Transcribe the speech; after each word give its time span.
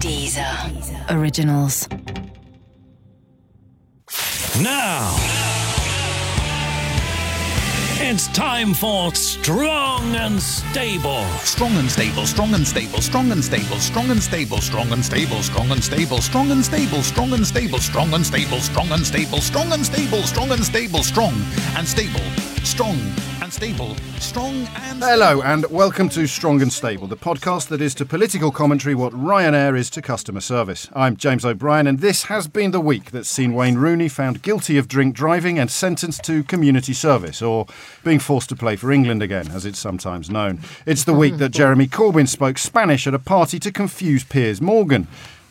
Deezer. 0.00 1.10
Originals. 1.10 1.86
Now, 4.62 5.14
it's 8.00 8.28
time 8.28 8.72
for 8.72 9.14
Strong 9.14 10.16
and 10.16 10.40
Stable. 10.40 11.24
Strong 11.44 11.76
and 11.76 11.90
stable, 11.90 12.24
strong 12.24 12.54
and 12.54 12.66
stable, 12.66 12.98
strong 13.02 13.30
and 13.30 13.44
stable, 13.44 13.78
strong 13.78 14.10
and 14.10 14.22
stable, 14.22 14.58
strong 14.58 14.90
and 14.90 15.04
stable, 15.04 15.42
strong 15.42 15.70
and 15.70 15.84
stable, 15.84 16.22
strong 16.22 16.50
and 16.50 16.64
stable, 16.64 17.02
strong 17.02 17.32
and 17.32 17.44
stable, 17.44 17.78
strong 17.82 18.12
and 18.12 18.24
stable, 18.24 18.58
strong 18.58 18.92
and 18.92 19.04
stable, 19.04 19.04
strong 19.04 19.04
and 19.04 19.04
stable, 19.04 19.40
strong 19.42 19.72
and 19.72 19.84
stable, 19.84 20.22
strong 20.22 20.50
and 20.50 20.64
stable, 20.64 21.02
strong 21.02 21.34
and 21.76 21.86
stable, 21.86 22.24
strong 22.64 22.98
and 23.42 23.52
stable. 23.52 23.94
Strong 24.18 24.66
and. 24.76 25.02
Hello, 25.02 25.40
and 25.42 25.64
welcome 25.70 26.08
to 26.10 26.26
Strong 26.26 26.62
and 26.62 26.72
Stable, 26.72 27.06
the 27.06 27.16
podcast 27.16 27.68
that 27.68 27.80
is 27.80 27.94
to 27.96 28.04
political 28.04 28.50
commentary 28.50 28.94
what 28.94 29.12
Ryanair 29.12 29.76
is 29.76 29.90
to 29.90 30.02
customer 30.02 30.40
service. 30.40 30.88
I'm 30.94 31.16
James 31.16 31.44
O'Brien, 31.44 31.86
and 31.86 32.00
this 32.00 32.24
has 32.24 32.48
been 32.48 32.70
the 32.70 32.80
week 32.80 33.10
that's 33.10 33.28
seen 33.30 33.54
Wayne 33.54 33.76
Rooney 33.76 34.08
found 34.08 34.42
guilty 34.42 34.76
of 34.76 34.88
drink 34.88 35.14
driving 35.14 35.58
and 35.58 35.70
sentenced 35.70 36.22
to 36.24 36.44
community 36.44 36.92
service, 36.92 37.40
or 37.40 37.66
being 38.04 38.18
forced 38.18 38.50
to 38.50 38.56
play 38.56 38.76
for 38.76 38.92
England 38.92 39.22
again, 39.22 39.50
as 39.50 39.64
it's 39.64 39.78
sometimes 39.78 40.30
known. 40.30 40.60
It's 40.86 41.04
the 41.04 41.14
week 41.14 41.38
that 41.38 41.48
Jeremy 41.52 41.86
Corbyn 41.86 42.28
spoke 42.28 42.58
Spanish 42.58 43.06
at 43.06 43.14
a 43.14 43.18
party 43.18 43.58
to 43.60 43.72
confuse 43.72 44.22
Piers 44.22 44.60
Morgan. 44.60 45.08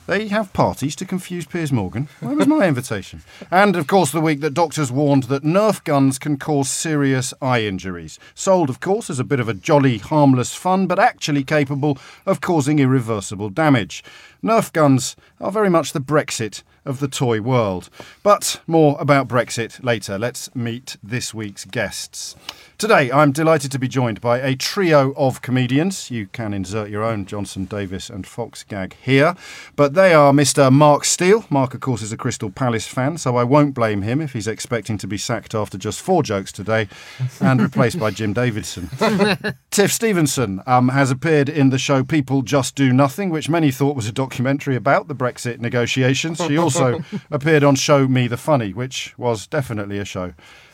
They 0.09 0.27
have 0.30 0.54
parties 0.54 0.95
to 0.95 1.05
confuse 1.05 1.45
Piers 1.45 1.72
Morgan. 1.72 2.09
Where 2.20 2.36
was 2.36 2.48
my 2.48 2.68
invitation? 2.68 3.22
And 3.52 3.76
of 3.76 3.86
course, 3.86 4.12
the 4.12 4.20
week 4.20 4.40
that 4.40 4.55
doctors 4.55 4.91
warned 4.91 5.26
that 5.26 5.44
Nerf 5.44 5.84
guns 5.84 6.18
can 6.18 6.40
cause 6.40 6.68
serious 6.68 7.32
eye 7.44 7.62
injuries. 7.62 8.18
Sold, 8.34 8.72
of 8.72 8.80
course, 8.80 9.12
as 9.12 9.20
a 9.20 9.23
bit 9.23 9.40
of 9.40 9.48
a 9.48 9.54
jolly, 9.54 9.99
harmless 9.99 10.55
fun, 10.55 10.88
but 10.88 10.98
actually 10.98 11.44
capable 11.44 11.99
of 12.26 12.41
causing 12.41 12.80
irreversible 12.80 13.52
damage. 13.52 14.04
Nerf 14.44 14.73
guns 14.73 15.16
are 15.40 15.52
very 15.52 15.70
much 15.70 15.94
the 15.94 16.02
Brexit 16.02 16.63
of 16.85 16.99
the 16.99 17.07
toy 17.07 17.40
world. 17.40 17.91
But 18.24 18.62
more 18.65 18.98
about 18.99 19.27
Brexit 19.27 19.84
later. 19.84 20.18
Let's 20.18 20.54
meet 20.55 20.98
this 21.04 21.35
week's 21.35 21.65
guests. 21.65 22.35
Today, 22.80 23.12
I'm 23.12 23.34
delighted 23.34 23.74
to 23.74 23.77
be 23.77 23.90
joined 23.90 24.22
by 24.22 24.40
a 24.40 24.55
trio 24.55 25.13
of 25.18 25.41
comedians. 25.41 26.10
You 26.10 26.27
can 26.27 26.54
insert 26.54 26.90
your 26.90 27.04
own 27.04 27.26
Johnson, 27.26 27.66
Davis, 27.66 28.10
and 28.10 28.26
Fox 28.26 28.63
gag 28.63 28.96
here. 29.02 29.36
But 29.76 29.96
they 29.96 30.13
are 30.13 30.32
Mr. 30.32 30.71
Mark 30.71 31.04
Steel. 31.04 31.44
Mark, 31.49 31.74
of 31.74 31.82
course, 31.82 32.02
is 32.02 32.13
a 32.13 32.18
Crystal 32.18 32.49
Palace 32.49 32.88
fan, 32.88 33.18
so 33.18 33.36
I 33.36 33.44
won't 33.44 33.74
blame 33.74 34.04
him 34.04 34.21
if 34.21 34.32
he's 34.32 34.48
expecting 34.48 34.98
to 34.99 35.08
be 35.08 35.18
sacked 35.18 35.54
after 35.54 35.77
just 35.77 35.99
four 35.99 36.24
jokes 36.24 36.54
today 36.54 36.88
and 37.41 37.62
replaced 37.62 37.99
by 37.99 38.12
Jim 38.12 38.32
Davidson. 38.32 38.90
Tiff 39.71 39.91
Stevenson 39.91 40.64
um, 40.66 40.88
has 40.88 41.12
appeared 41.12 41.49
in 41.49 41.71
the 41.71 41.77
show 41.77 42.05
People 42.05 42.43
Just 42.43 42.76
Do 42.76 42.93
Nothing, 42.93 43.30
which 43.30 43.49
many 43.49 43.71
thought 43.71 43.98
was 43.98 44.08
a 44.08 44.14
documentary 44.14 44.77
about 44.77 45.10
the 45.10 45.16
Brexit 45.16 45.60
negotiations. 45.60 46.38
She 46.38 46.58
also 46.58 47.04
appeared 47.30 47.66
on 47.66 47.76
Show 47.76 48.08
Me 48.08 48.27
the 48.27 48.38
Funny, 48.38 48.71
which 48.71 49.18
was 49.18 49.48
definitely 49.48 49.98
a 49.98 50.05
show 50.05 50.34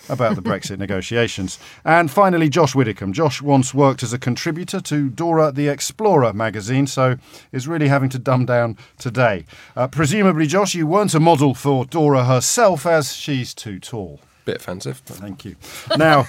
about 0.10 0.36
the 0.36 0.42
Brexit 0.42 0.78
negotiations. 0.78 1.60
And 1.84 2.10
finally, 2.12 2.50
Josh 2.50 2.76
Widdicombe. 2.76 3.14
Josh 3.14 3.42
once 3.42 3.74
worked 3.74 4.04
as 4.04 4.14
a 4.14 4.20
contributor 4.20 4.80
to 4.82 5.10
Dora 5.10 5.52
the 5.52 5.68
Explorer 5.68 6.34
magazine, 6.34 6.88
so 6.88 7.18
is 7.52 7.68
really 7.68 7.88
having 7.88 8.10
to 8.10 8.20
dumb 8.20 8.46
down 8.46 8.78
today. 8.98 9.46
Uh, 9.76 9.88
presumably, 9.88 10.48
Josh, 10.48 10.76
you 10.76 10.88
weren't 10.88 11.14
a 11.14 11.20
model 11.20 11.54
for 11.54 11.86
Dora 11.86 12.26
herself, 12.26 12.86
as 12.86 13.14
she's 13.14 13.54
too 13.54 13.80
tall. 13.80 14.20
Bit 14.46 14.58
offensive. 14.58 15.02
But 15.06 15.18
Thank 15.18 15.44
you. 15.44 15.56
Now, 15.98 16.26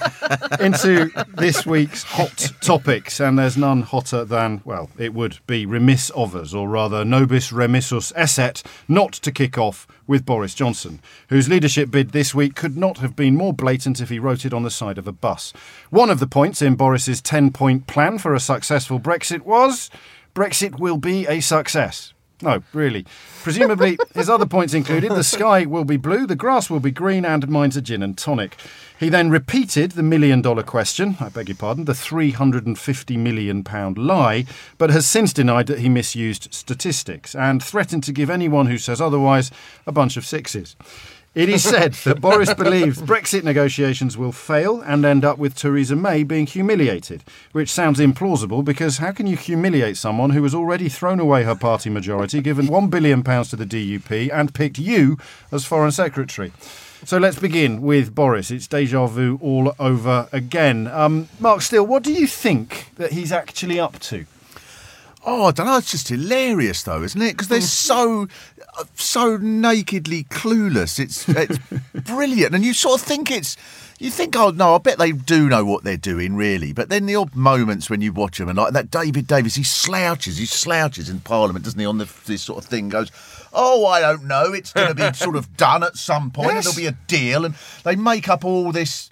into 0.59 1.11
this 1.35 1.65
week's 1.67 2.01
hot 2.01 2.51
topics, 2.61 3.19
and 3.19 3.37
there's 3.37 3.57
none 3.57 3.83
hotter 3.83 4.25
than, 4.25 4.61
well, 4.65 4.89
it 4.97 5.13
would 5.13 5.37
be 5.45 5.67
remiss 5.67 6.09
of 6.11 6.35
us, 6.35 6.53
or 6.53 6.67
rather 6.67 7.05
nobis 7.05 7.51
remissus 7.51 8.11
esset, 8.15 8.63
not 8.87 9.13
to 9.13 9.31
kick 9.31 9.57
off 9.57 9.87
with 10.07 10.25
Boris 10.25 10.55
Johnson, 10.55 10.99
whose 11.29 11.47
leadership 11.47 11.91
bid 11.91 12.09
this 12.09 12.33
week 12.33 12.55
could 12.55 12.75
not 12.75 12.97
have 12.97 13.15
been 13.15 13.35
more 13.35 13.53
blatant 13.53 14.01
if 14.01 14.09
he 14.09 14.17
wrote 14.17 14.45
it 14.45 14.53
on 14.53 14.63
the 14.63 14.71
side 14.71 14.97
of 14.97 15.07
a 15.07 15.11
bus. 15.11 15.53
One 15.91 16.09
of 16.09 16.19
the 16.19 16.27
points 16.27 16.61
in 16.61 16.75
Boris's 16.75 17.21
10 17.21 17.51
point 17.51 17.85
plan 17.85 18.17
for 18.17 18.33
a 18.33 18.39
successful 18.39 18.99
Brexit 18.99 19.41
was 19.41 19.91
Brexit 20.33 20.79
will 20.79 20.97
be 20.97 21.27
a 21.27 21.39
success. 21.39 22.13
No, 22.41 22.61
really. 22.71 23.05
Presumably, 23.41 23.97
his 24.13 24.29
other 24.29 24.45
points 24.45 24.75
included 24.75 25.09
the 25.11 25.23
sky 25.23 25.65
will 25.65 25.85
be 25.85 25.97
blue, 25.97 26.27
the 26.27 26.35
grass 26.35 26.69
will 26.69 26.79
be 26.79 26.91
green, 26.91 27.25
and 27.25 27.47
mine's 27.49 27.75
a 27.75 27.81
gin 27.81 28.03
and 28.03 28.15
tonic. 28.15 28.57
He 28.99 29.09
then 29.09 29.31
repeated 29.31 29.91
the 29.91 30.03
million 30.03 30.41
dollar 30.41 30.63
question, 30.63 31.17
I 31.19 31.29
beg 31.29 31.49
your 31.49 31.57
pardon, 31.57 31.85
the 31.85 31.93
£350 31.93 33.17
million 33.17 33.63
lie, 33.95 34.45
but 34.77 34.91
has 34.91 35.07
since 35.07 35.33
denied 35.33 35.67
that 35.67 35.79
he 35.79 35.89
misused 35.89 36.53
statistics 36.53 37.33
and 37.33 37.61
threatened 37.61 38.03
to 38.03 38.11
give 38.11 38.29
anyone 38.29 38.67
who 38.67 38.77
says 38.77 39.01
otherwise 39.01 39.49
a 39.87 39.91
bunch 39.91 40.15
of 40.15 40.25
sixes. 40.25 40.75
It 41.37 41.49
is 41.49 41.63
said 41.63 41.93
that 41.93 42.19
Boris 42.19 42.51
believes 42.55 42.99
Brexit 42.99 43.43
negotiations 43.43 44.17
will 44.17 44.31
fail 44.31 44.81
and 44.81 45.05
end 45.05 45.23
up 45.23 45.37
with 45.37 45.53
Theresa 45.53 45.95
May 45.95 46.23
being 46.23 46.47
humiliated, 46.47 47.23
which 47.51 47.69
sounds 47.69 47.99
implausible 47.99 48.65
because 48.65 48.97
how 48.97 49.11
can 49.11 49.27
you 49.27 49.37
humiliate 49.37 49.97
someone 49.97 50.31
who 50.31 50.41
has 50.41 50.55
already 50.55 50.89
thrown 50.89 51.19
away 51.19 51.43
her 51.43 51.53
party 51.53 51.91
majority, 51.91 52.41
given 52.41 52.65
£1 52.65 52.89
billion 52.89 53.21
to 53.21 53.55
the 53.55 53.67
DUP, 53.67 54.31
and 54.33 54.55
picked 54.55 54.79
you 54.79 55.19
as 55.51 55.63
Foreign 55.63 55.91
Secretary? 55.91 56.51
So 57.05 57.19
let's 57.19 57.37
begin 57.37 57.83
with 57.83 58.15
Boris. 58.15 58.49
It's 58.49 58.65
deja 58.65 59.05
vu 59.05 59.37
all 59.39 59.75
over 59.77 60.27
again. 60.31 60.87
Um, 60.87 61.29
Mark 61.39 61.61
Steel, 61.61 61.85
what 61.85 62.01
do 62.01 62.11
you 62.11 62.25
think 62.25 62.89
that 62.95 63.11
he's 63.11 63.31
actually 63.31 63.79
up 63.79 63.99
to? 63.99 64.25
Oh, 65.29 65.47
I 65.47 65.51
don't 65.51 65.65
know. 65.65 65.75
It's 65.75 65.91
just 65.91 66.07
hilarious, 66.07 66.83
though, 66.83 67.03
isn't 67.03 67.21
it? 67.21 67.33
Because 67.33 67.49
they're 67.49 67.59
so, 67.59 68.23
uh, 68.23 68.56
Uh, 68.77 68.83
so 68.95 69.37
nakedly 69.37 70.23
clueless. 70.25 70.99
It's 70.99 71.27
it's 71.29 71.57
brilliant, 72.07 72.53
and 72.55 72.63
you 72.63 72.73
sort 72.73 73.01
of 73.01 73.07
think 73.07 73.31
it's. 73.31 73.57
You 73.99 74.11
think, 74.11 74.35
oh 74.35 74.51
no, 74.51 74.75
I 74.75 74.77
bet 74.77 74.99
they 74.99 75.11
do 75.11 75.49
know 75.49 75.65
what 75.65 75.83
they're 75.83 75.97
doing, 75.97 76.35
really. 76.35 76.71
But 76.71 76.89
then 76.89 77.07
the 77.07 77.15
odd 77.15 77.35
moments 77.35 77.89
when 77.89 78.01
you 78.01 78.13
watch 78.13 78.37
them, 78.37 78.47
and 78.47 78.55
like 78.55 78.73
that 78.73 78.91
David 78.91 79.25
Davis, 79.25 79.55
he 79.55 79.63
slouches, 79.63 80.37
he 80.37 80.45
slouches 80.45 81.09
in 81.09 81.19
Parliament, 81.21 81.65
doesn't 81.65 81.79
he? 81.79 81.85
On 81.87 81.97
the, 81.97 82.07
this 82.27 82.43
sort 82.43 82.63
of 82.63 82.69
thing, 82.69 82.89
goes, 82.89 83.09
oh, 83.53 83.87
I 83.87 83.99
don't 84.01 84.25
know, 84.25 84.53
it's 84.53 84.71
going 84.71 84.89
to 84.89 84.93
be 84.93 85.11
sort 85.17 85.35
of 85.35 85.57
done 85.57 85.81
at 85.83 85.95
some 85.97 86.29
point, 86.29 86.49
and 86.49 86.55
Yes. 86.57 86.65
there'll 86.65 86.91
be 86.91 86.95
a 86.95 86.97
deal, 87.07 87.43
and 87.43 87.55
they 87.83 87.95
make 87.95 88.29
up 88.29 88.45
all 88.45 88.71
this 88.71 89.09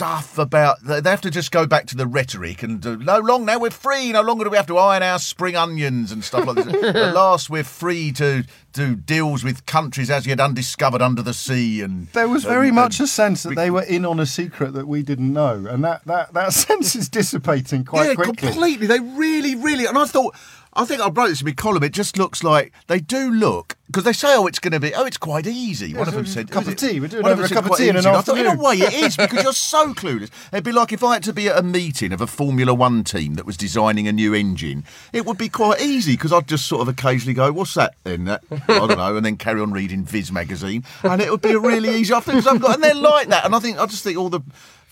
stuff 0.00 0.38
about 0.38 0.78
they 0.82 1.10
have 1.10 1.20
to 1.20 1.30
just 1.30 1.52
go 1.52 1.66
back 1.66 1.84
to 1.86 1.94
the 1.94 2.06
rhetoric 2.06 2.62
and 2.62 2.84
uh, 2.86 2.96
no 2.96 3.18
long 3.18 3.44
now 3.44 3.58
we're 3.58 3.68
free. 3.70 4.12
No 4.12 4.22
longer 4.22 4.44
do 4.44 4.50
we 4.50 4.56
have 4.56 4.66
to 4.68 4.78
iron 4.78 5.02
our 5.02 5.18
spring 5.18 5.56
onions 5.56 6.10
and 6.10 6.24
stuff 6.24 6.46
like 6.46 6.56
this. 6.64 6.82
At 6.96 7.14
last 7.14 7.50
we're 7.50 7.64
free 7.64 8.10
to 8.12 8.44
do 8.72 8.94
deals 8.96 9.44
with 9.44 9.66
countries 9.66 10.08
as 10.10 10.26
yet 10.26 10.40
undiscovered 10.40 11.02
under 11.02 11.20
the 11.20 11.34
sea 11.34 11.82
and 11.82 12.06
There 12.14 12.28
was 12.28 12.44
very 12.44 12.68
and- 12.68 12.76
much 12.76 12.98
and- 12.98 13.04
a 13.04 13.08
sense 13.10 13.42
that 13.42 13.56
they 13.56 13.70
were 13.70 13.82
in 13.82 14.06
on 14.06 14.18
a 14.20 14.26
secret 14.26 14.72
that 14.72 14.86
we 14.88 15.02
didn't 15.02 15.32
know, 15.32 15.66
and 15.68 15.84
that, 15.84 16.02
that, 16.06 16.32
that 16.32 16.52
sense 16.54 16.94
is 16.96 17.08
dissipating 17.10 17.84
quite 17.84 18.06
yeah 18.08 18.14
quickly. 18.14 18.48
completely. 18.48 18.86
They 18.86 19.00
really 19.00 19.54
really 19.54 19.84
and 19.84 19.98
I 19.98 20.06
thought 20.06 20.34
I 20.72 20.84
think 20.84 21.00
I 21.00 21.08
wrote 21.08 21.28
this 21.28 21.40
in 21.40 21.46
my 21.46 21.52
column. 21.52 21.82
It 21.82 21.92
just 21.92 22.16
looks 22.16 22.44
like 22.44 22.72
they 22.86 23.00
do 23.00 23.30
look 23.30 23.76
because 23.86 24.04
they 24.04 24.12
say, 24.12 24.36
"Oh, 24.36 24.46
it's 24.46 24.60
going 24.60 24.72
to 24.72 24.78
be. 24.78 24.94
Oh, 24.94 25.04
it's 25.04 25.16
quite 25.16 25.46
easy." 25.46 25.94
One 25.94 26.06
of 26.06 26.14
them 26.14 26.26
said, 26.26 26.48
A 26.48 26.52
cup 26.52 26.66
oh, 26.66 26.70
of 26.70 26.76
tea. 26.76 27.00
We're 27.00 27.08
doing 27.08 27.24
one 27.24 27.32
over 27.32 27.42
them 27.42 27.50
a 27.50 27.54
cup 27.60 27.70
of 27.70 27.76
tea 27.76 27.88
in 27.88 27.96
an 27.96 28.00
easy." 28.00 28.08
And 28.08 28.16
I 28.16 28.20
thought, 28.20 28.38
in 28.38 28.46
a 28.46 28.54
way, 28.54 28.76
it 28.76 28.92
is 28.94 29.16
because 29.16 29.42
you're 29.42 29.52
so 29.52 29.92
clueless. 29.94 30.30
It'd 30.52 30.64
be 30.64 30.70
like 30.70 30.92
if 30.92 31.02
I 31.02 31.14
had 31.14 31.24
to 31.24 31.32
be 31.32 31.48
at 31.48 31.58
a 31.58 31.62
meeting 31.62 32.12
of 32.12 32.20
a 32.20 32.26
Formula 32.28 32.72
One 32.72 33.02
team 33.02 33.34
that 33.34 33.46
was 33.46 33.56
designing 33.56 34.06
a 34.06 34.12
new 34.12 34.32
engine. 34.32 34.84
It 35.12 35.26
would 35.26 35.38
be 35.38 35.48
quite 35.48 35.80
easy 35.80 36.12
because 36.12 36.32
I'd 36.32 36.46
just 36.46 36.66
sort 36.66 36.82
of 36.82 36.88
occasionally 36.88 37.34
go, 37.34 37.50
"What's 37.50 37.74
that?" 37.74 37.94
Then 38.04 38.26
that 38.26 38.44
I 38.50 38.58
don't 38.78 38.96
know, 38.96 39.16
and 39.16 39.26
then 39.26 39.36
carry 39.36 39.60
on 39.60 39.72
reading 39.72 40.04
Viz 40.04 40.30
magazine, 40.30 40.84
and 41.02 41.20
it 41.20 41.32
would 41.32 41.42
be 41.42 41.52
a 41.52 41.58
really 41.58 41.90
easy. 41.96 42.14
I 42.14 42.20
think 42.20 42.46
I've 42.46 42.60
got, 42.60 42.76
and 42.76 42.84
they're 42.84 42.94
like 42.94 43.26
that, 43.28 43.44
and 43.44 43.56
I 43.56 43.58
think 43.58 43.78
I 43.78 43.86
just 43.86 44.04
think 44.04 44.16
all 44.16 44.30
the. 44.30 44.40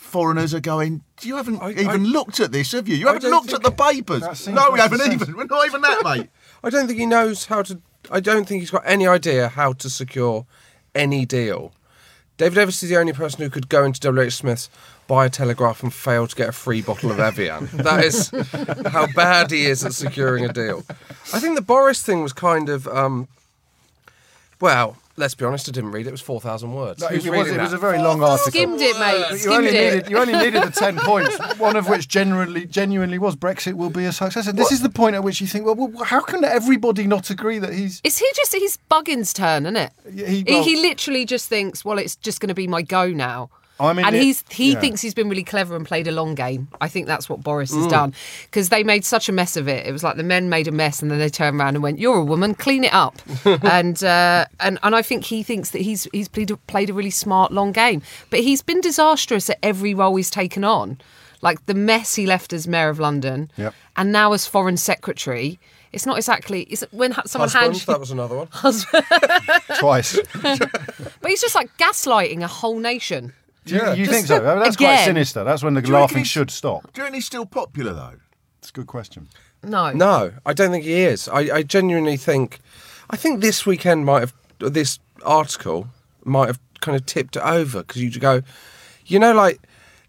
Foreigners 0.08 0.54
are 0.54 0.60
going. 0.60 1.02
You 1.22 1.36
haven't 1.36 1.60
I- 1.62 1.70
even 1.70 1.88
I- 1.88 1.94
looked 1.94 2.40
at 2.40 2.50
this, 2.52 2.72
have 2.72 2.88
you? 2.88 2.96
You 2.96 3.06
haven't 3.08 3.30
looked 3.30 3.52
at 3.52 3.62
the 3.62 3.70
papers. 3.70 4.48
No, 4.48 4.70
we 4.72 4.80
haven't 4.80 5.00
sense. 5.00 5.22
even. 5.22 5.36
We're 5.36 5.44
not 5.44 5.66
even 5.66 5.80
that, 5.82 6.02
mate. 6.04 6.28
I 6.64 6.70
don't 6.70 6.86
think 6.86 6.98
he 6.98 7.06
knows 7.06 7.46
how 7.46 7.62
to. 7.62 7.80
I 8.10 8.20
don't 8.20 8.46
think 8.48 8.60
he's 8.62 8.70
got 8.70 8.82
any 8.86 9.06
idea 9.06 9.48
how 9.48 9.74
to 9.74 9.90
secure 9.90 10.46
any 10.94 11.26
deal. 11.26 11.72
David 12.38 12.54
Davis 12.54 12.82
is 12.82 12.88
the 12.88 12.96
only 12.96 13.12
person 13.12 13.40
who 13.42 13.50
could 13.50 13.68
go 13.68 13.84
into 13.84 14.12
WH 14.12 14.30
Smith's, 14.30 14.70
buy 15.08 15.26
a 15.26 15.30
telegraph, 15.30 15.82
and 15.82 15.92
fail 15.92 16.26
to 16.28 16.36
get 16.36 16.48
a 16.48 16.52
free 16.52 16.80
bottle 16.80 17.10
of 17.10 17.18
Evian. 17.18 17.68
that 17.74 18.04
is 18.04 18.30
how 18.92 19.08
bad 19.14 19.50
he 19.50 19.66
is 19.66 19.84
at 19.84 19.92
securing 19.92 20.44
a 20.44 20.52
deal. 20.52 20.84
I 21.34 21.40
think 21.40 21.56
the 21.56 21.62
Boris 21.62 22.00
thing 22.02 22.22
was 22.22 22.32
kind 22.32 22.68
of. 22.68 22.86
Um, 22.88 23.26
well, 24.60 24.96
let's 25.18 25.34
be 25.34 25.44
honest, 25.44 25.68
I 25.68 25.72
didn't 25.72 25.90
read 25.90 26.06
it. 26.06 26.08
It 26.08 26.12
was 26.12 26.20
4,000 26.20 26.72
words. 26.72 27.00
No, 27.00 27.08
Who's 27.08 27.26
it, 27.26 27.30
was, 27.30 27.48
it 27.50 27.60
was 27.60 27.72
a 27.72 27.78
very 27.78 27.98
long 27.98 28.22
article. 28.22 28.50
Skimmed 28.50 28.80
it, 28.80 28.98
mate. 28.98 29.24
But 29.28 29.30
you 29.32 29.38
Skimmed 29.38 29.54
only 29.56 29.68
it. 29.70 29.94
needed 29.94 30.10
you 30.10 30.18
only 30.18 30.32
needed 30.34 30.62
the 30.62 30.70
ten 30.70 30.96
points, 30.98 31.36
one 31.58 31.76
of 31.76 31.88
which 31.88 32.08
genuinely 32.08 32.66
genuinely 32.66 33.18
was 33.18 33.36
Brexit 33.36 33.74
will 33.74 33.90
be 33.90 34.04
a 34.04 34.12
success. 34.12 34.46
And 34.46 34.58
this 34.58 34.72
is 34.72 34.80
the 34.82 34.88
point 34.90 35.14
at 35.14 35.22
which 35.24 35.40
you 35.40 35.46
think, 35.46 35.66
well, 35.66 35.74
well 35.74 36.04
how 36.04 36.20
can 36.20 36.44
everybody 36.44 37.06
not 37.06 37.30
agree 37.30 37.58
that 37.58 37.72
he's 37.74 38.00
Is 38.04 38.18
he 38.18 38.26
just 38.34 38.54
he's 38.54 38.78
Buggins' 38.90 39.32
turn, 39.34 39.66
isn't 39.66 39.76
it? 39.76 39.92
he, 40.12 40.42
He, 40.46 40.62
he 40.62 40.76
literally 40.76 41.24
just 41.24 41.48
thinks, 41.48 41.84
well, 41.84 41.98
it's 41.98 42.16
just 42.16 42.40
going 42.40 42.48
to 42.48 42.54
be 42.54 42.66
my 42.68 42.82
go 42.82 43.08
now. 43.08 43.50
I 43.80 43.92
mean, 43.92 44.04
and 44.06 44.16
it- 44.16 44.22
he's 44.22 44.44
he 44.50 44.72
yeah. 44.72 44.80
thinks 44.80 45.00
he's 45.00 45.14
been 45.14 45.28
really 45.28 45.44
clever 45.44 45.76
and 45.76 45.86
played 45.86 46.08
a 46.08 46.12
long 46.12 46.34
game. 46.34 46.68
I 46.80 46.88
think 46.88 47.06
that's 47.06 47.28
what 47.28 47.42
Boris 47.42 47.72
Mm. 47.72 47.76
has 47.78 47.86
done 47.86 48.14
because 48.44 48.70
they 48.70 48.82
made 48.82 49.04
such 49.04 49.28
a 49.28 49.32
mess 49.32 49.56
of 49.56 49.68
it. 49.68 49.86
It 49.86 49.92
was 49.92 50.02
like 50.02 50.16
the 50.16 50.22
men 50.24 50.48
made 50.48 50.66
a 50.66 50.72
mess, 50.72 51.00
and 51.00 51.10
then 51.10 51.18
they 51.18 51.28
turned 51.28 51.58
around 51.60 51.76
and 51.76 51.82
went, 51.82 51.98
"You're 51.98 52.16
a 52.18 52.24
woman, 52.24 52.54
clean 52.54 52.82
it 52.84 52.92
up." 52.92 53.16
and 53.44 54.02
uh, 54.02 54.46
and 54.60 54.78
and 54.82 54.96
I 54.96 55.02
think 55.02 55.24
he 55.24 55.42
thinks 55.42 55.70
that 55.70 55.82
he's 55.82 56.08
he's 56.12 56.28
played 56.28 56.50
a, 56.50 56.56
played 56.56 56.90
a 56.90 56.92
really 56.92 57.10
smart 57.10 57.52
long 57.52 57.72
game, 57.72 58.02
but 58.30 58.40
he's 58.40 58.62
been 58.62 58.80
disastrous 58.80 59.48
at 59.50 59.58
every 59.62 59.94
role 59.94 60.16
he's 60.16 60.30
taken 60.30 60.64
on. 60.64 60.98
Like 61.40 61.64
the 61.66 61.74
mess 61.74 62.16
he 62.16 62.26
left 62.26 62.52
as 62.52 62.66
mayor 62.66 62.88
of 62.88 62.98
London, 62.98 63.50
Yep. 63.56 63.72
and 63.96 64.10
now 64.10 64.32
as 64.32 64.44
foreign 64.46 64.76
secretary. 64.76 65.60
It's 65.92 66.04
not 66.04 66.18
exactly. 66.18 66.62
It's 66.64 66.82
when 66.90 67.12
ha- 67.12 67.22
someone 67.26 67.48
Husband, 67.48 67.72
hands. 67.74 67.86
that 67.86 67.98
was 68.00 68.10
another 68.10 68.36
one. 68.36 68.48
twice. 69.78 70.18
But 71.20 71.30
he's 71.30 71.40
just 71.40 71.54
like 71.54 71.70
gaslighting 71.78 72.42
a 72.42 72.46
whole 72.46 72.78
nation. 72.78 73.32
Do 73.68 73.74
you, 73.74 73.80
Yeah. 73.80 73.94
you 73.94 74.04
Just 74.06 74.14
think 74.14 74.26
so? 74.26 74.36
I 74.36 74.54
mean, 74.54 74.62
that's 74.64 74.76
quite 74.76 75.04
sinister. 75.04 75.44
That's 75.44 75.62
when 75.62 75.74
the 75.74 75.82
you 75.82 75.92
laughing 75.92 76.24
should 76.24 76.50
stop. 76.50 76.92
Do 76.92 77.00
you 77.00 77.02
reckon 77.04 77.14
he's 77.14 77.26
still 77.26 77.46
popular 77.46 77.92
though? 77.92 78.14
It's 78.58 78.70
a 78.70 78.72
good 78.72 78.86
question. 78.86 79.28
No. 79.62 79.92
No, 79.92 80.32
I 80.46 80.52
don't 80.52 80.70
think 80.70 80.84
he 80.84 81.02
is. 81.02 81.28
I, 81.28 81.56
I 81.56 81.62
genuinely 81.62 82.16
think, 82.16 82.60
I 83.10 83.16
think 83.16 83.40
this 83.40 83.66
weekend 83.66 84.04
might 84.04 84.20
have, 84.20 84.34
this 84.58 84.98
article 85.24 85.88
might 86.24 86.46
have 86.46 86.60
kind 86.80 86.96
of 86.96 87.06
tipped 87.06 87.36
it 87.36 87.42
over 87.42 87.80
because 87.80 88.02
you 88.02 88.10
go, 88.18 88.42
you 89.06 89.18
know, 89.18 89.32
like 89.32 89.60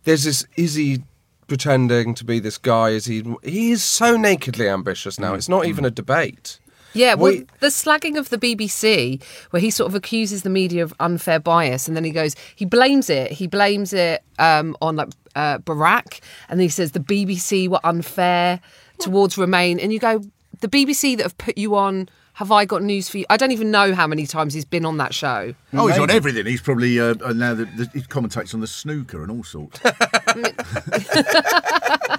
there's 0.03 0.23
this, 0.23 0.45
is 0.55 0.75
he 0.75 1.03
pretending 1.47 2.13
to 2.15 2.23
be 2.23 2.39
this 2.39 2.57
guy? 2.57 2.89
Is 2.89 3.05
he, 3.05 3.23
he 3.43 3.71
is 3.71 3.83
so 3.83 4.15
nakedly 4.17 4.69
ambitious 4.69 5.19
now. 5.19 5.33
Mm. 5.33 5.37
It's 5.37 5.49
not 5.49 5.65
even 5.65 5.83
mm. 5.83 5.87
a 5.87 5.91
debate. 5.91 6.59
Yeah, 6.93 7.15
well, 7.15 7.33
We- 7.33 7.45
the 7.59 7.67
slagging 7.67 8.17
of 8.17 8.29
the 8.29 8.37
BBC, 8.37 9.21
where 9.51 9.61
he 9.61 9.69
sort 9.69 9.89
of 9.89 9.95
accuses 9.95 10.43
the 10.43 10.49
media 10.49 10.83
of 10.83 10.93
unfair 10.99 11.39
bias, 11.39 11.87
and 11.87 11.95
then 11.95 12.03
he 12.03 12.11
goes, 12.11 12.35
he 12.55 12.65
blames 12.65 13.09
it. 13.09 13.31
He 13.31 13.47
blames 13.47 13.93
it 13.93 14.23
um, 14.39 14.75
on 14.81 14.95
like 14.95 15.09
uh, 15.35 15.59
Barack, 15.59 16.19
and 16.49 16.59
then 16.59 16.65
he 16.65 16.69
says 16.69 16.91
the 16.91 16.99
BBC 16.99 17.67
were 17.67 17.79
unfair 17.83 18.59
towards 18.99 19.37
Remain, 19.37 19.79
and 19.79 19.93
you 19.93 19.99
go, 19.99 20.21
the 20.61 20.67
BBC 20.67 21.15
that 21.17 21.23
have 21.23 21.37
put 21.37 21.57
you 21.57 21.75
on. 21.75 22.09
Have 22.33 22.53
I 22.53 22.63
got 22.63 22.81
news 22.83 23.09
for 23.09 23.17
you? 23.17 23.25
I 23.29 23.35
don't 23.35 23.51
even 23.51 23.69
know 23.69 23.93
how 23.93 24.07
many 24.07 24.25
times 24.25 24.53
he's 24.53 24.63
been 24.63 24.85
on 24.85 24.95
that 24.95 25.13
show. 25.13 25.53
Oh, 25.73 25.87
he's 25.87 25.99
on 25.99 26.09
everything. 26.09 26.45
He's 26.45 26.61
probably 26.61 26.97
uh, 26.97 27.15
uh, 27.21 27.33
now 27.33 27.53
the, 27.53 27.65
the, 27.65 27.89
he 27.93 27.99
commentates 27.99 28.53
on 28.53 28.61
the 28.61 28.67
snooker 28.67 29.23
and 29.23 29.29
all 29.29 29.43
sorts. 29.43 29.77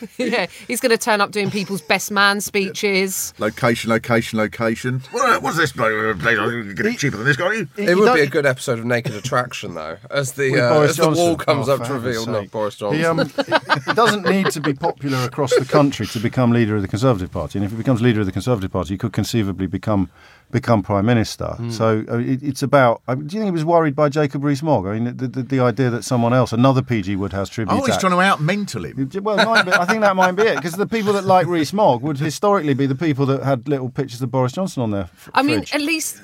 yeah, 0.18 0.46
he's 0.68 0.80
going 0.80 0.90
to 0.90 0.98
turn 0.98 1.20
up 1.20 1.30
doing 1.30 1.50
people's 1.50 1.82
best 1.82 2.10
man 2.10 2.40
speeches. 2.40 3.32
location, 3.38 3.90
location, 3.90 4.38
location. 4.38 5.02
What, 5.10 5.42
what's 5.42 5.56
this 5.56 5.72
place? 5.72 5.90
You 5.92 6.74
Get 6.74 6.86
it 6.86 6.98
cheaper 6.98 7.16
than 7.16 7.26
this 7.26 7.36
guy. 7.36 7.66
It 7.76 7.88
He 7.88 7.94
would 7.94 8.14
be 8.14 8.20
a 8.20 8.26
good 8.26 8.46
episode 8.46 8.78
of 8.78 8.84
Naked 8.84 9.14
Attraction, 9.14 9.74
though, 9.74 9.98
as 10.10 10.32
the 10.32 10.60
uh, 10.60 10.74
Boris 10.74 10.90
as 10.90 10.96
the 10.98 11.10
wall 11.10 11.36
comes 11.36 11.68
Oh, 11.68 11.74
up 11.74 11.84
to 11.86 11.94
reveal 11.94 12.24
heaven's 12.26 12.26
not. 12.26 12.50
Boris 12.50 12.76
Johnson. 12.76 12.98
He, 12.98 13.04
um, 13.04 13.18
he, 13.46 13.80
he 13.86 13.92
doesn't 13.94 14.24
need 14.24 14.50
to 14.50 14.60
be 14.60 14.74
popular 14.74 15.18
across 15.24 15.54
the 15.54 15.64
country 15.64 16.06
to 16.06 16.18
become 16.18 16.52
leader 16.52 16.76
of 16.76 16.82
the 16.82 16.88
Conservative 16.88 17.30
Party. 17.30 17.58
And 17.58 17.64
if 17.64 17.70
he 17.72 17.76
becomes 17.76 18.00
leader 18.02 18.20
of 18.20 18.26
the 18.26 18.32
Conservative 18.32 18.70
Party, 18.72 18.94
he 18.94 18.98
could 18.98 19.12
conceivably 19.12 19.66
become 19.66 20.10
become 20.50 20.82
prime 20.82 21.06
minister. 21.06 21.46
Hmm. 21.46 21.70
So 21.70 22.04
uh, 22.08 22.18
it, 22.18 22.42
it's 22.42 22.62
about. 22.62 23.02
I 23.08 23.14
mean, 23.14 23.26
do 23.26 23.36
you 23.36 23.42
think 23.42 23.48
he 23.48 23.52
was 23.52 23.64
worried 23.64 23.94
by 23.94 24.08
Jacob 24.08 24.44
Rees-Mogg? 24.44 24.86
I 24.86 24.98
mean, 24.98 25.16
the, 25.16 25.28
the, 25.28 25.42
the 25.42 25.60
idea 25.60 25.90
that 25.90 26.04
someone 26.04 26.32
else, 26.32 26.52
another 26.52 26.82
PG 26.82 27.16
Wodehouse 27.16 27.48
tribute. 27.48 27.74
Oh, 27.74 27.84
he's 27.84 27.94
act- 27.94 28.00
trying 28.00 28.12
to 28.12 28.20
out 28.20 28.40
mental 28.40 28.84
him. 28.84 29.10
Well, 29.20 29.36
might 29.44 29.64
be, 29.64 29.72
I 29.72 29.84
think 29.84 30.00
that 30.00 30.16
might 30.16 30.32
be 30.32 30.42
it 30.44 30.56
because 30.56 30.72
the 30.74 30.86
people 30.86 31.12
that 31.12 31.24
like 31.24 31.46
Rees 31.46 31.72
Mogg 31.72 32.00
would 32.02 32.18
historically 32.18 32.74
be 32.74 32.86
the 32.86 32.94
people 32.94 33.26
that 33.26 33.42
had 33.42 33.68
little 33.68 33.90
pictures 33.90 34.22
of 34.22 34.30
Boris 34.30 34.52
Johnson 34.52 34.82
on 34.82 34.90
their. 34.90 35.02
F- 35.02 35.30
I 35.34 35.42
mean, 35.42 35.58
fridge. 35.58 35.74
at 35.74 35.80
least 35.82 36.20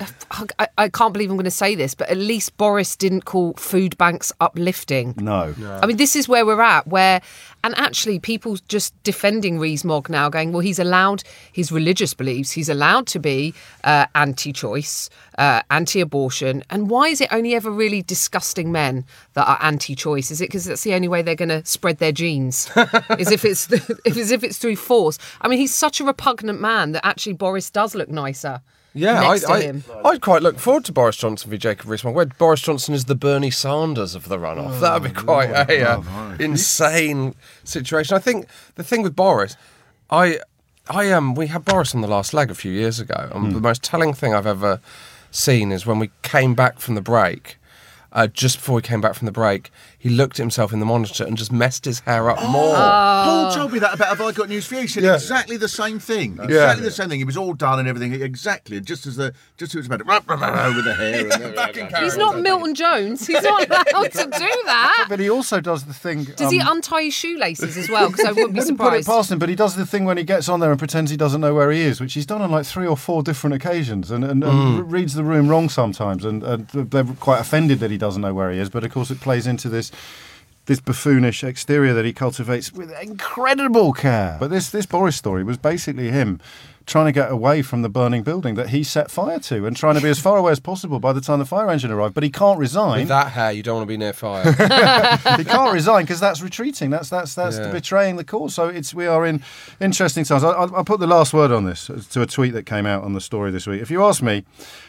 I, 0.59 0.69
I 0.79 0.89
can't 0.89 1.13
believe 1.13 1.31
I'm 1.31 1.37
going 1.37 1.45
to 1.45 1.51
say 1.51 1.75
this, 1.75 1.95
but 1.95 2.09
at 2.09 2.17
least 2.17 2.57
Boris 2.57 2.97
didn't 2.97 3.25
call 3.25 3.53
food 3.55 3.97
banks 3.99 4.33
uplifting. 4.41 5.15
no. 5.19 5.55
I 5.83 5.87
mean, 5.87 5.97
this 5.99 6.17
is 6.17 6.29
where 6.29 6.47
we're 6.47 6.61
at, 6.61 6.87
where, 6.87 7.21
and 7.65 7.77
actually, 7.77 8.19
people 8.21 8.57
just 8.69 8.95
defending 9.03 9.59
Rees-Mogg 9.59 10.09
now, 10.09 10.29
going, 10.29 10.53
well, 10.53 10.61
he's 10.61 10.79
allowed 10.79 11.25
his 11.53 11.73
religious 11.73 12.15
beliefs, 12.15 12.53
he's 12.53 12.69
allowed 12.69 13.07
to 13.09 13.19
be 13.19 13.55
uh, 13.83 14.07
anti-choice, 14.15 15.11
uh, 15.39 15.63
anti-abortion, 15.71 16.63
and 16.71 16.89
why 16.89 17.09
is 17.09 17.21
it 17.21 17.33
only 17.33 17.55
ever 17.55 17.71
really 17.71 18.03
disgusting 18.03 18.71
men 18.71 19.05
that 19.35 19.49
are 19.49 19.59
anti-choice? 19.61 20.31
Is 20.31 20.41
it 20.41 20.49
because 20.49 20.65
that's 20.65 20.83
the 20.83 20.95
only 20.95 21.09
way 21.09 21.23
they're 21.23 21.35
going 21.35 21.49
to 21.49 21.65
spread 21.65 21.99
their 21.99 22.13
genes? 22.13 22.71
is 23.19 23.33
if 23.33 23.45
it's 23.45 23.71
if 23.73 24.17
as 24.17 24.31
if 24.37 24.45
it's 24.45 24.59
through 24.59 24.77
force? 24.77 25.19
I 25.41 25.49
mean, 25.49 25.59
he's 25.59 25.75
such 25.75 26.01
a 26.01 26.05
repugnant 26.05 26.61
man 26.61 26.93
that 26.93 27.05
actually 27.05 27.33
Boris 27.33 27.71
does 27.71 27.95
look 27.95 28.09
nicer. 28.09 28.61
Yeah, 28.97 29.21
I, 29.23 29.39
I, 29.49 29.61
him. 29.61 29.85
I'd 30.05 30.23
quite 30.23 30.43
look 30.43 30.59
forward 30.59 30.87
to 30.87 30.93
Boris 30.93 31.19
Johnson 31.19 31.51
v 31.51 31.59
Jacob 31.59 31.91
Rees-Mogg. 31.91 32.15
Where 32.15 32.25
Boris 32.25 32.63
Johnson 32.63 32.95
is 32.95 33.05
the 33.05 33.15
Bernie 33.15 33.51
Sanders 33.51 34.15
of 34.15 34.29
the 34.29 34.39
runoff. 34.39 34.81
that 34.81 34.95
would 34.95 35.15
be 35.15 35.21
quite 35.21 35.51
a 35.51 35.91
uh, 35.91 36.37
insane 36.41 37.35
situation. 37.63 38.17
I 38.17 38.21
think 38.21 38.47
the 38.77 38.83
thing 38.83 39.03
with 39.03 39.15
Boris, 39.15 39.55
I, 40.09 40.41
I 40.89 41.13
um, 41.13 41.35
we 41.35 41.49
had 41.49 41.65
Boris 41.67 41.95
on 41.95 42.01
the 42.01 42.09
last 42.09 42.33
leg 42.33 42.51
a 42.51 42.55
few 42.55 42.73
years 42.73 42.99
ago, 42.99 43.31
and 43.35 43.55
the 43.55 43.61
most 43.61 43.83
telling 43.83 44.15
thing 44.15 44.35
I've 44.35 44.47
ever 44.47 44.81
seen 45.31 45.73
is 45.73 45.85
when 45.85 45.99
we 45.99 46.11
came 46.23 46.55
back 46.55 46.79
from 46.79 46.95
the 46.95 47.03
break. 47.03 47.59
Uh, 48.13 48.27
just 48.27 48.57
before 48.57 48.77
we 48.77 48.83
came 48.83 49.03
back 49.03 49.15
from 49.15 49.27
the 49.27 49.33
break, 49.33 49.71
he 49.99 50.09
looked 50.11 50.35
at 50.39 50.43
himself 50.43 50.73
in 50.73 50.79
the 50.81 50.87
monitor 50.87 51.25
and 51.25 51.37
just 51.37 51.51
messed 51.53 51.85
his 51.85 52.01
hair 52.01 52.31
up 52.31 52.43
more. 52.51 52.75
Paul 52.77 53.53
told 53.53 53.73
me 53.73 53.79
that 53.81 53.95
about 53.95 54.09
Have 54.09 54.21
I 54.21 54.33
Got 54.33 54.49
News 54.49 54.67
for 54.67 54.75
You? 54.77 54.83
He 54.83 54.87
said 54.87 55.03
Yeah. 55.03 55.15
exactly 55.15 55.57
the 55.57 55.69
same 55.69 55.99
thing. 55.99 56.39
Exactly 56.43 56.85
the 56.85 56.91
same 56.91 57.09
thing. 57.09 57.19
He 57.19 57.25
was 57.25 57.37
all 57.37 57.55
done 57.55 57.79
and 57.79 57.89
everything. 57.89 58.13
Exactly. 58.21 58.81
Just 58.81 59.07
as 59.07 59.17
the 59.17 59.33
just 59.57 59.75
as 59.75 59.87
it 59.87 59.91
was 59.91 60.01
about 60.01 60.27
with 60.27 60.85
the 60.85 60.95
hair. 60.95 61.27
And 61.27 61.97
He's 62.05 62.17
not 62.17 62.41
Milton 62.41 62.75
Jones. 62.75 63.27
He's 63.27 63.43
not 63.43 63.69
allowed 63.69 64.13
to 64.13 64.25
do 64.25 64.63
that. 64.67 65.07
But 65.09 65.21
he 65.21 65.31
also 65.31 65.61
does 65.61 65.85
the 65.85 65.95
thing. 65.95 66.25
Does 66.25 66.51
he 66.53 66.61
um, 66.61 66.77
untie 66.77 67.05
his 67.05 67.15
shoelaces 67.15 67.77
as 67.77 67.89
well? 67.89 68.11
Because 68.11 68.27
I 68.27 68.33
wouldn't 68.33 68.53
be 68.55 68.59
wouldn't 68.61 68.79
put 68.79 68.87
it 68.95 69.05
surprised. 69.05 69.07
past 69.07 69.33
him, 69.33 69.39
but 69.39 69.49
he 69.49 69.55
does 69.55 69.77
the 69.77 69.87
thing 69.87 70.05
when 70.05 70.17
he 70.19 70.25
gets 70.25 70.49
on 70.49 70.61
there 70.61 70.71
and 70.71 70.79
pretends 70.79 71.11
he 71.11 71.17
doesn't 71.17 71.41
know 71.41 71.55
where 71.55 71.71
he 71.71 71.81
is, 71.81 72.01
which 72.01 72.15
he's 72.15 72.27
done 72.27 72.43
on 72.43 72.51
like 72.51 72.67
three 72.67 72.87
or 72.87 72.97
four 72.97 73.23
different 73.23 73.55
occasions, 73.55 74.11
and, 74.11 74.25
and, 74.25 74.45
and 74.45 74.57
Hmm. 74.85 74.91
reads 74.91 75.15
the 75.15 75.25
room 75.25 75.49
wrong 75.49 75.69
sometimes, 75.69 76.25
and, 76.25 76.43
and 76.43 76.69
they're 76.69 77.05
quite 77.05 77.41
offended 77.41 77.79
that 77.81 77.91
he 77.91 77.99
doesn't 77.99 78.23
know 78.23 78.35
where 78.35 78.51
he 78.51 78.59
is. 78.59 78.69
But 78.71 78.85
of 78.85 78.93
course, 78.93 79.11
it 79.11 79.21
plays 79.21 79.47
into 79.47 79.69
this 79.69 79.86
this 80.67 80.81
buffoonish 80.81 81.45
exterior 81.45 81.95
that 81.95 82.05
he 82.05 82.13
cultivates 82.13 82.73
with 82.73 82.93
incredible 83.01 83.93
care. 83.93 84.37
But 84.39 84.51
this 84.51 84.71
this 84.71 84.87
Boris 84.87 85.17
story 85.17 85.45
was 85.45 85.57
basically 85.57 86.11
him 86.11 86.41
trying 86.87 87.07
to 87.07 87.13
get 87.13 87.31
away 87.31 87.63
from 87.63 87.83
the 87.83 87.89
burning 87.89 88.23
building 88.23 88.55
that 88.55 88.69
he 88.71 88.85
set 88.85 89.11
fire 89.11 89.39
to, 89.41 89.67
and 89.67 89.77
trying 89.77 89.97
to 89.97 90.01
be 90.01 90.09
as 90.09 90.19
far 90.21 90.39
away 90.39 90.53
as 90.53 90.61
possible 90.61 91.01
by 91.01 91.13
the 91.13 91.21
time 91.21 91.39
the 91.41 91.45
fire 91.45 91.69
engine 91.69 91.91
arrived. 91.91 92.15
But 92.15 92.23
he 92.23 92.31
can't 92.31 92.59
resign. 92.59 93.01
With 93.01 93.09
that 93.09 93.33
hair, 93.33 93.51
you 93.53 93.63
don't 93.63 93.77
want 93.77 93.85
to 93.89 93.93
be 93.93 93.97
near 93.97 94.13
fire. 94.13 94.45
he 95.37 95.45
can't 95.45 95.73
resign 95.73 96.05
because 96.05 96.21
that's 96.21 96.41
retreating. 96.43 96.91
That's 96.91 97.11
that's 97.11 97.35
that's 97.35 97.59
Yeah. 97.59 97.73
betraying 97.73 98.17
the 98.17 98.25
cause. 98.25 98.55
So 98.55 98.69
it's 98.69 98.95
we 98.95 99.07
are 99.07 99.27
in 99.27 99.43
interesting 99.81 100.25
times. 100.25 100.45
I, 100.45 100.51
I'll, 100.51 100.75
I'll 100.77 100.85
put 100.85 101.01
the 101.01 101.07
last 101.07 101.35
word 101.35 101.51
on 101.51 101.65
this 101.65 101.91
uh, 101.91 102.01
to 102.11 102.23
a 102.23 102.27
tweet 102.27 102.53
that 102.55 102.65
came 102.67 102.87
out 102.87 103.03
on 103.05 103.13
the 103.15 103.21
story 103.21 103.51
this 103.51 103.67
week. 103.67 103.83
If 103.83 103.91
you 103.91 104.05
ask 104.05 104.23
me, 104.23 104.45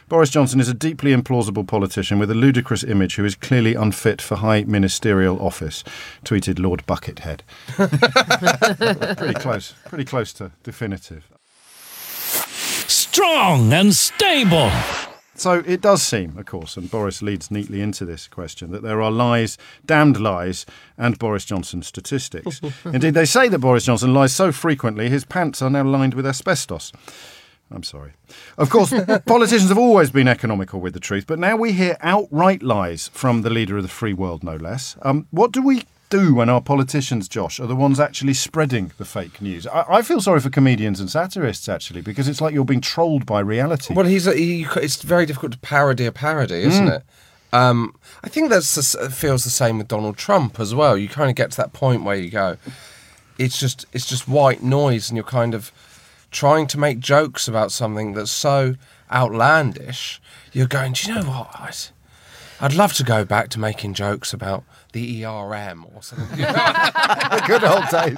Boris 0.08 0.30
Johnson 0.30 0.60
is 0.60 0.70
a 0.70 0.74
deeply 0.74 1.14
implausible 1.16 1.68
politician 1.68 2.20
with 2.20 2.30
a 2.32 2.36
ludicrous 2.36 2.84
image 2.84 3.16
who 3.16 3.26
is 3.26 3.36
clearly 3.36 3.74
unfit 3.74 4.22
for 4.22 4.36
high 4.36 4.64
ministerial 4.64 5.40
office. 5.42 5.84
Tweeted 6.24 6.60
Lord 6.60 6.84
Buckethead. 6.88 7.42
pretty 9.18 9.34
close. 9.34 9.74
Pretty 9.86 10.06
close 10.06 10.32
to 10.34 10.52
definitive. 10.64 11.28
Strong 13.18 13.74
and 13.74 13.96
stable. 13.96 14.70
So 15.34 15.64
it 15.66 15.82
does 15.82 16.04
seem, 16.04 16.38
of 16.38 16.46
course, 16.46 16.78
and 16.78 16.88
Boris 16.92 17.24
leads 17.24 17.50
neatly 17.50 17.82
into 17.82 18.06
this 18.06 18.28
question, 18.28 18.70
that 18.70 18.84
there 18.84 19.02
are 19.02 19.10
lies, 19.10 19.58
damned 19.84 20.22
lies, 20.22 20.68
and 21.00 21.18
Boris 21.18 21.44
Johnson 21.44 21.82
statistics. 21.82 22.62
Indeed, 22.86 23.16
they 23.16 23.26
say 23.26 23.48
that 23.48 23.58
Boris 23.58 23.86
Johnson 23.86 24.14
lies 24.14 24.36
so 24.36 24.52
frequently 24.52 25.10
his 25.10 25.26
pants 25.26 25.64
are 25.64 25.70
now 25.72 25.84
lined 25.84 26.14
with 26.14 26.28
asbestos. 26.28 26.92
I'm 27.72 27.82
sorry. 27.82 28.14
Of 28.56 28.70
course, 28.70 28.94
politicians 29.26 29.70
have 29.70 29.80
always 29.80 30.12
been 30.12 30.28
economical 30.28 30.80
with 30.80 30.94
the 30.94 31.00
truth, 31.00 31.26
but 31.26 31.40
now 31.40 31.56
we 31.56 31.72
hear 31.72 31.98
outright 32.02 32.62
lies 32.62 33.08
from 33.08 33.42
the 33.42 33.50
leader 33.50 33.78
of 33.78 33.82
the 33.82 33.90
free 33.90 34.14
world, 34.14 34.44
no 34.44 34.58
less. 34.58 34.96
Um, 35.02 35.26
what 35.32 35.52
do 35.52 35.64
we 35.64 35.86
do 36.10 36.34
when 36.34 36.50
our 36.50 36.62
politicians, 36.62 37.28
Josh, 37.28 37.60
are 37.60 37.68
the 37.68 37.76
ones 37.76 38.00
actually 38.00 38.34
spreading 38.34 38.92
the 38.98 39.06
fake 39.06 39.42
news? 39.42 39.68
I, 39.68 39.86
I 39.90 40.02
feel 40.02 40.22
sorry 40.22 40.40
for 40.40 40.50
comedians 40.50 41.00
and 41.00 41.10
satirists, 41.10 41.68
actually, 41.68 42.02
because 42.02 42.28
it's 42.28 42.42
like 42.42 42.54
you're 42.54 42.66
being 42.66 42.82
trolled 42.82 43.26
by 43.26 43.40
reality. 43.42 43.94
Well, 43.94 44.06
he's 44.06 44.28
a, 44.28 44.34
he, 44.36 44.66
it's 44.78 45.02
very 45.02 45.26
difficult 45.26 45.54
to 45.54 45.58
parody 45.60 46.06
a 46.06 46.12
parody, 46.12 46.62
isn't 46.64 46.88
it? 46.88 47.04
Um, 47.54 47.96
I 48.24 48.30
think 48.30 48.50
that 48.50 48.64
feels 49.12 49.44
the 49.44 49.50
same 49.50 49.78
with 49.78 49.88
Donald 49.88 50.18
Trump 50.18 50.60
as 50.60 50.76
well. 50.76 50.98
You 50.98 51.08
kind 51.08 51.30
of 51.30 51.36
get 51.36 51.52
to 51.52 51.58
that 51.58 51.74
point 51.74 52.04
where 52.04 52.16
you 52.16 52.30
go, 52.30 52.58
it's 53.38 53.60
just 53.60 53.86
it's 53.94 54.06
just 54.06 54.28
white 54.28 54.64
noise, 54.64 55.10
and 55.10 55.16
you're 55.16 55.24
kind 55.24 55.54
of 55.54 55.72
trying 56.32 56.68
to 56.68 56.78
make 56.78 57.00
jokes 57.00 57.48
about 57.48 57.72
something 57.72 58.14
that's 58.14 58.32
so 58.32 58.76
outlandish. 59.12 60.22
You're 60.52 60.68
going, 60.68 60.94
do 60.94 61.08
you 61.08 61.16
know 61.16 61.24
what? 61.24 61.50
I'd, 61.56 61.78
I'd 62.60 62.74
love 62.74 62.94
to 62.94 63.04
go 63.04 63.24
back 63.24 63.50
to 63.50 63.60
making 63.60 63.94
jokes 63.94 64.34
about 64.34 64.64
the 64.98 65.24
ERM 65.26 65.86
or 65.94 66.02
something. 66.02 66.38
the 66.38 67.44
good 67.46 67.64
old 67.64 67.88
days. 67.90 68.18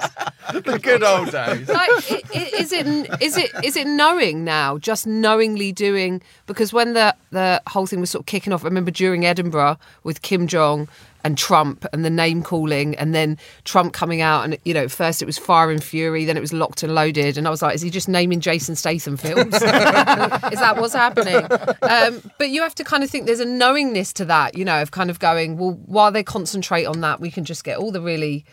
the 0.70 0.78
good 0.82 1.02
old 1.02 1.30
days. 1.30 1.68
like, 1.68 1.90
i- 2.10 2.22
i- 2.34 2.50
is 2.62 2.72
it 2.72 2.86
is 3.20 3.36
it 3.36 3.50
is 3.62 3.76
it 3.76 3.86
knowing 3.86 4.44
now? 4.44 4.78
Just 4.78 5.06
knowingly 5.06 5.72
doing 5.72 6.22
because 6.46 6.72
when 6.72 6.94
the 6.94 7.14
the 7.30 7.60
whole 7.68 7.86
thing 7.86 8.00
was 8.00 8.10
sort 8.10 8.22
of 8.22 8.26
kicking 8.26 8.52
off, 8.52 8.64
I 8.64 8.68
remember 8.68 8.90
during 8.90 9.26
Edinburgh 9.26 9.78
with 10.04 10.22
Kim 10.22 10.46
Jong 10.46 10.88
and 11.24 11.36
Trump 11.36 11.84
and 11.92 12.04
the 12.04 12.10
name 12.10 12.42
calling 12.42 12.94
and 12.96 13.14
then 13.14 13.36
Trump 13.64 13.92
coming 13.92 14.20
out 14.20 14.44
and 14.44 14.56
you 14.64 14.72
know 14.74 14.88
first 14.88 15.20
it 15.22 15.26
was 15.26 15.36
Fire 15.38 15.70
and 15.70 15.82
Fury 15.84 16.24
then 16.24 16.36
it 16.36 16.40
was 16.40 16.52
Locked 16.52 16.82
and 16.82 16.94
Loaded. 16.94 17.36
And 17.38 17.46
I 17.46 17.50
was 17.50 17.62
like 17.62 17.74
is 17.74 17.82
he 17.82 17.90
just 17.90 18.08
naming 18.08 18.40
Jason 18.40 18.74
Statham 18.76 19.16
films? 19.16 19.54
Is 19.54 19.60
that 19.60 20.76
what's 20.78 20.94
happening? 20.94 21.46
Um, 21.82 22.22
but 22.38 22.50
you 22.50 22.62
have 22.62 22.74
to 22.76 22.84
kind 22.84 23.02
of 23.04 23.10
think 23.10 23.26
there's 23.26 23.40
a 23.40 23.44
knowingness 23.44 24.12
to 24.14 24.24
that 24.26 24.56
you 24.56 24.64
know 24.64 24.80
of 24.82 24.90
kind 24.90 25.10
of 25.10 25.18
going 25.18 25.56
well 25.58 25.72
while 25.86 26.10
they 26.12 26.22
concentrate 26.22 26.84
on 26.86 27.00
that 27.02 27.20
we 27.20 27.30
can 27.30 27.44
just 27.44 27.64
get 27.64 27.78
all 27.78 27.92
the 27.92 28.00
really 28.00 28.44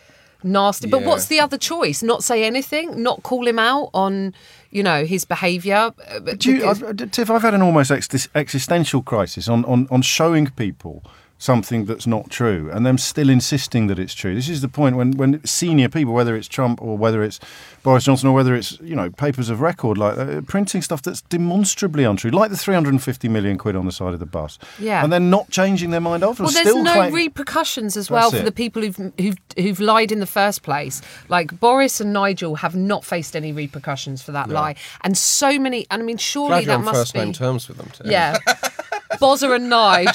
nasty. 0.44 0.88
But 0.88 1.02
Yeah. 1.02 1.08
what's 1.08 1.26
the 1.26 1.40
other 1.40 1.58
choice? 1.58 2.04
Not 2.04 2.24
say 2.24 2.44
anything? 2.44 3.02
Not 3.02 3.24
call 3.24 3.48
him 3.48 3.60
out 3.60 3.90
on 3.94 4.34
you 4.72 4.84
know 4.84 5.06
his 5.06 5.26
behaviour? 5.26 5.92
Do 6.38 6.52
you, 6.52 6.58
because- 6.58 6.84
I've, 6.84 7.12
Tiff, 7.12 7.30
I've 7.32 7.42
had 7.42 7.54
an 7.54 7.62
almost 7.62 7.90
ex- 7.92 8.28
existential 8.36 9.02
crisis 9.02 9.48
on, 9.48 9.66
on, 9.66 9.88
on 9.90 10.02
showing 10.02 10.48
people 10.52 11.04
something 11.39 11.86
that's 11.86 12.08
not 12.08 12.29
true 12.32 12.70
and 12.74 12.86
them 12.86 12.98
still 12.98 13.29
insisting 13.29 13.86
that 13.88 14.00
it's 14.00 14.13
true. 14.15 14.34
This 14.34 14.50
is 14.50 14.62
the 14.62 14.67
point 14.67 14.96
when, 14.98 15.12
when 15.12 15.44
senior 15.46 15.88
people, 15.88 16.13
whether 16.13 16.36
it's 16.36 16.48
Trump 16.48 16.82
or 16.82 16.98
whether 16.98 17.22
it's 17.24 17.39
Boris 17.84 18.06
Johnson 18.06 18.29
or 18.29 18.34
whether 18.34 18.56
it's 18.56 18.79
you 18.82 18.96
know 18.96 19.10
papers 19.12 19.50
of 19.50 19.62
record, 19.62 19.98
like 19.98 20.17
uh, 20.17 20.41
printing 20.41 20.82
stuff 20.82 21.01
that's 21.03 21.22
demonstrably 21.22 22.03
untrue, 22.03 22.32
like 22.32 22.50
the 22.50 22.58
350 22.58 23.29
million 23.29 23.58
quid 23.58 23.75
on 23.75 23.86
the 23.86 23.91
side 23.91 24.13
of 24.13 24.20
the 24.20 24.25
bus, 24.25 24.58
Yeah. 24.79 25.03
and 25.03 25.13
then 25.13 25.29
not 25.29 25.50
changing 25.51 25.91
their 25.91 26.01
mind 26.01 26.24
afterwards. 26.24 26.56
Well, 26.56 26.63
there's 26.63 26.74
still 26.74 26.84
no 26.84 26.94
claim- 26.94 27.13
repercussions 27.13 27.96
as 27.96 28.10
well 28.10 28.32
That's 28.32 28.41
for 28.41 28.41
it. 28.41 28.46
the 28.46 28.51
people 28.51 28.82
who've, 28.82 29.13
who've 29.20 29.38
who've 29.58 29.79
lied 29.79 30.12
in 30.12 30.20
the 30.20 30.25
first 30.25 30.63
place. 30.63 31.01
Like 31.29 31.60
Boris 31.60 32.01
and 32.01 32.12
Nigel 32.13 32.56
have 32.56 32.75
not 32.75 33.06
faced 33.06 33.36
any 33.36 33.51
repercussions 33.53 34.22
for 34.24 34.32
that 34.32 34.50
lie, 34.50 34.75
and 35.01 35.17
so 35.17 35.60
many. 35.60 35.86
And 35.91 36.01
I 36.01 36.06
mean, 36.06 36.17
surely 36.17 36.50
Glad 36.50 36.63
you're 36.63 36.67
that 36.74 36.79
on 36.79 36.86
must 36.86 36.96
first 36.98 37.13
be. 37.13 37.20
name 37.20 37.34
terms 37.34 37.67
with 37.67 37.77
them 37.77 37.89
too. 37.94 38.10
Yeah, 38.12 38.38
Bozza 39.14 39.56
and 39.56 39.72
Nige, 39.72 40.14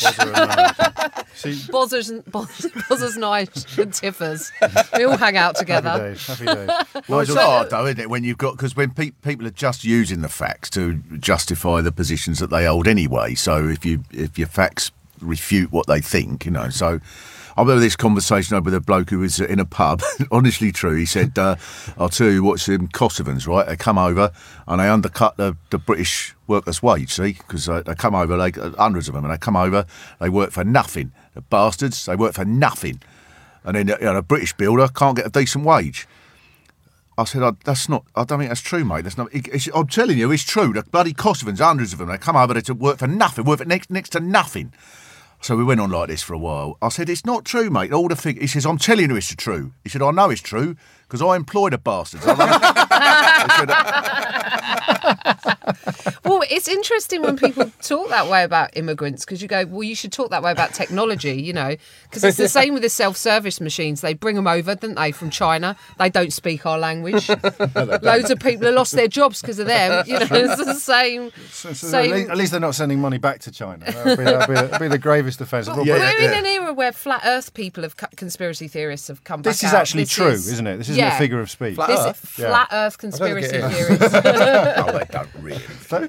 See, 1.34 1.50
and 1.50 2.25
Boz- 2.26 2.70
Bozzers, 2.88 3.16
Nige, 3.16 3.78
and 3.78 3.92
Tiffers. 3.92 4.52
We 4.96 5.04
all 5.04 5.16
hang 5.16 5.37
out 5.37 5.56
happy 5.56 5.58
together. 5.61 5.99
days, 6.11 6.26
happy 6.26 6.44
days. 6.46 6.68
Well, 7.08 7.20
it's 7.20 7.30
Nigel- 7.30 7.37
hard 7.42 7.70
though, 7.70 7.87
isn't 7.87 8.00
it? 8.00 8.11
When 8.11 8.22
you've 8.25 8.38
got 8.38 8.52
because 8.56 8.76
when 8.76 8.90
pe- 8.90 9.11
people 9.22 9.46
are 9.46 9.50
just 9.50 9.84
using 9.84 10.20
the 10.20 10.28
facts 10.28 10.70
to 10.70 10.94
justify 11.18 11.80
the 11.80 11.92
positions 11.92 12.38
that 12.38 12.50
they 12.50 12.66
hold 12.66 12.87
anyway. 12.87 13.34
So 13.34 13.68
if 13.68 13.84
you 13.84 14.04
if 14.12 14.38
your 14.38 14.49
facts 14.49 14.92
refute 15.20 15.72
what 15.72 15.87
they 15.87 16.00
think, 16.00 16.44
you 16.44 16.50
know. 16.50 16.68
So 16.68 17.00
I 17.56 17.61
remember 17.61 17.80
this 17.80 17.97
conversation 17.97 18.56
over 18.56 18.64
with 18.64 18.75
a 18.75 18.80
bloke 18.80 19.11
who 19.11 19.18
was 19.18 19.38
in 19.38 19.61
a 19.61 19.64
pub. 19.66 20.02
honestly 20.30 20.73
true. 20.73 20.97
He 20.97 21.06
said, 21.06 21.38
uh, 21.38 21.56
"I'll 21.99 22.09
tell 22.09 22.30
you 22.30 22.42
what's 22.42 22.68
in 22.68 22.88
Kosovans, 22.88 23.47
right? 23.47 23.66
They 23.66 23.76
come 23.76 23.99
over 23.99 24.32
and 24.66 24.80
they 24.80 24.88
undercut 24.88 25.37
the, 25.37 25.56
the 25.71 25.78
British 25.78 26.35
workers' 26.47 26.82
wage. 26.82 27.12
See, 27.12 27.32
because 27.32 27.68
uh, 27.68 27.82
they 27.82 27.94
come 27.94 28.14
over, 28.14 28.37
like 28.37 28.56
hundreds 28.56 29.09
of 29.09 29.14
them, 29.14 29.25
and 29.25 29.32
they 29.32 29.38
come 29.38 29.56
over, 29.56 29.87
they 30.18 30.30
work 30.30 30.50
for 30.50 30.64
nothing. 30.64 31.12
The 31.35 31.42
bastards, 31.42 32.06
they 32.06 32.16
work 32.16 32.35
for 32.35 32.44
nothing." 32.44 33.00
And 33.64 33.76
then 33.76 33.88
you 33.88 33.97
know, 34.00 34.16
a 34.16 34.23
British 34.23 34.54
builder 34.54 34.88
can't 34.88 35.16
get 35.16 35.26
a 35.26 35.30
decent 35.30 35.64
wage. 35.64 36.09
I 37.18 37.25
said, 37.25 37.42
I, 37.42 37.52
"That's 37.64 37.88
not. 37.88 38.04
I 38.16 38.25
don't 38.25 38.38
think 38.38 38.50
that's 38.50 38.62
true, 38.62 38.85
mate. 38.85 39.02
That's 39.02 39.18
not. 39.18 39.32
It, 39.35 39.68
I'm 39.75 39.87
telling 39.88 40.16
you, 40.16 40.32
it's 40.32 40.42
true. 40.42 40.73
The 40.73 40.82
bloody 40.82 41.12
Kosovans, 41.12 41.59
hundreds 41.59 41.92
of 41.92 41.99
them, 41.99 42.09
they 42.09 42.16
come 42.16 42.37
over 42.37 42.54
there 42.54 42.62
to 42.62 42.75
work 42.75 42.99
for 42.99 43.06
nothing, 43.06 43.44
work 43.44 43.59
for 43.59 43.66
next 43.66 43.90
next 43.90 44.11
to 44.11 44.21
nothing." 44.21 44.73
So 45.42 45.56
we 45.56 45.64
went 45.64 45.80
on 45.80 45.90
like 45.90 46.08
this 46.08 46.22
for 46.22 46.34
a 46.34 46.38
while. 46.38 46.78
I 46.80 46.88
said, 46.88 47.11
"It's 47.11 47.26
not 47.26 47.44
true, 47.44 47.68
mate. 47.68 47.92
All 47.92 48.06
the 48.06 48.14
thing." 48.14 48.37
He 48.37 48.46
says, 48.46 48.64
"I'm 48.64 48.78
telling 48.78 49.11
you, 49.11 49.16
it's 49.16 49.34
true." 49.34 49.72
He 49.82 49.90
said, 49.90 50.00
"I 50.00 50.12
know 50.12 50.30
it's 50.30 50.40
true 50.40 50.76
because 51.12 51.21
I 51.23 51.37
employ 51.37 51.69
the 51.69 51.76
bastards." 51.78 52.25
I 52.26 52.33
run- 52.35 52.49
He 53.42 53.49
said, 53.59 53.69
Well, 56.25 56.42
it's 56.50 56.69
interesting 56.69 57.23
when 57.23 57.37
people 57.37 57.71
talk 57.83 58.09
that 58.09 58.28
way 58.28 58.45
about 58.45 58.76
immigrants 58.76 59.25
because 59.25 59.42
you 59.42 59.49
go, 59.49 59.66
well, 59.66 59.83
you 59.83 59.95
should 59.95 60.12
talk 60.12 60.31
that 60.31 60.42
way 60.42 60.50
about 60.52 60.73
technology, 60.73 61.35
you 61.42 61.52
know, 61.52 61.76
because 62.04 62.25
it's 62.25 62.37
the 62.38 62.49
same 62.61 62.73
with 62.75 62.83
the 62.83 62.88
self-service 62.88 63.61
machines. 63.61 64.00
They 64.00 64.14
bring 64.14 64.37
them 64.37 64.47
over, 64.47 64.75
didn't 64.75 64.97
they, 64.97 65.12
from 65.12 65.28
China? 65.31 65.76
They 65.99 66.09
don't 66.09 66.33
speak 66.33 66.64
our 66.64 66.78
language. 66.78 67.28
Loads 67.75 68.31
of 68.31 68.38
people 68.40 68.66
have 68.66 68.75
lost 68.75 68.92
their 68.92 69.09
jobs 69.09 69.40
because 69.42 69.59
of 69.59 69.66
them. 69.66 70.04
You 70.07 70.21
know, 70.21 70.26
it's 70.31 70.64
the 70.64 70.75
same. 70.75 71.31
So- 71.50 71.73
so 71.73 71.87
same 71.88 72.12
at, 72.12 72.16
least, 72.16 72.31
at 72.31 72.37
least 72.37 72.50
they're 72.52 72.61
not 72.61 72.75
sending 72.75 73.00
money 73.00 73.19
back 73.19 73.40
to 73.40 73.50
China. 73.50 73.85
That 73.85 74.04
would 74.07 74.19
be, 74.19 74.25
that'd 74.25 74.49
be, 74.49 74.54
that'd 74.54 74.81
be 74.81 74.88
the 74.88 74.99
gravest 74.99 75.40
offence. 75.40 75.66
Well, 75.69 75.85
Yeah, 75.87 75.95
We're 76.19 76.28
in 76.31 76.38
an 76.38 76.47
era 76.47 76.73
where 76.73 76.92
flat 76.92 77.23
Earth 77.25 77.52
people 77.54 77.83
have 77.83 77.97
conspiracy 78.16 78.69
theorists 78.69 79.09
have 79.09 79.25
come 79.25 79.42
This 79.42 79.61
back 79.62 79.69
is 79.69 79.75
out. 79.75 79.81
actually 79.83 80.02
This 80.04 80.12
true, 80.12 80.26
is- 80.28 80.49
isn't 80.52 80.66
it? 80.66 80.76
This 80.78 80.88
isn't 80.90 81.01
yeah. 81.02 81.16
a 81.16 81.18
figure 81.18 81.40
of 81.40 81.50
speech. 81.50 81.75
Flat 81.75 81.88
This 81.88 81.99
Earth? 82.00 82.16
flat 82.16 82.68
Earth 82.73 82.99
conspiracy 82.99 83.56
is. 83.56 83.75
theorists. 83.75 84.14
"Oh, 84.14 84.99
they 84.99 85.04
don't 85.11 85.28
really." 85.40 85.62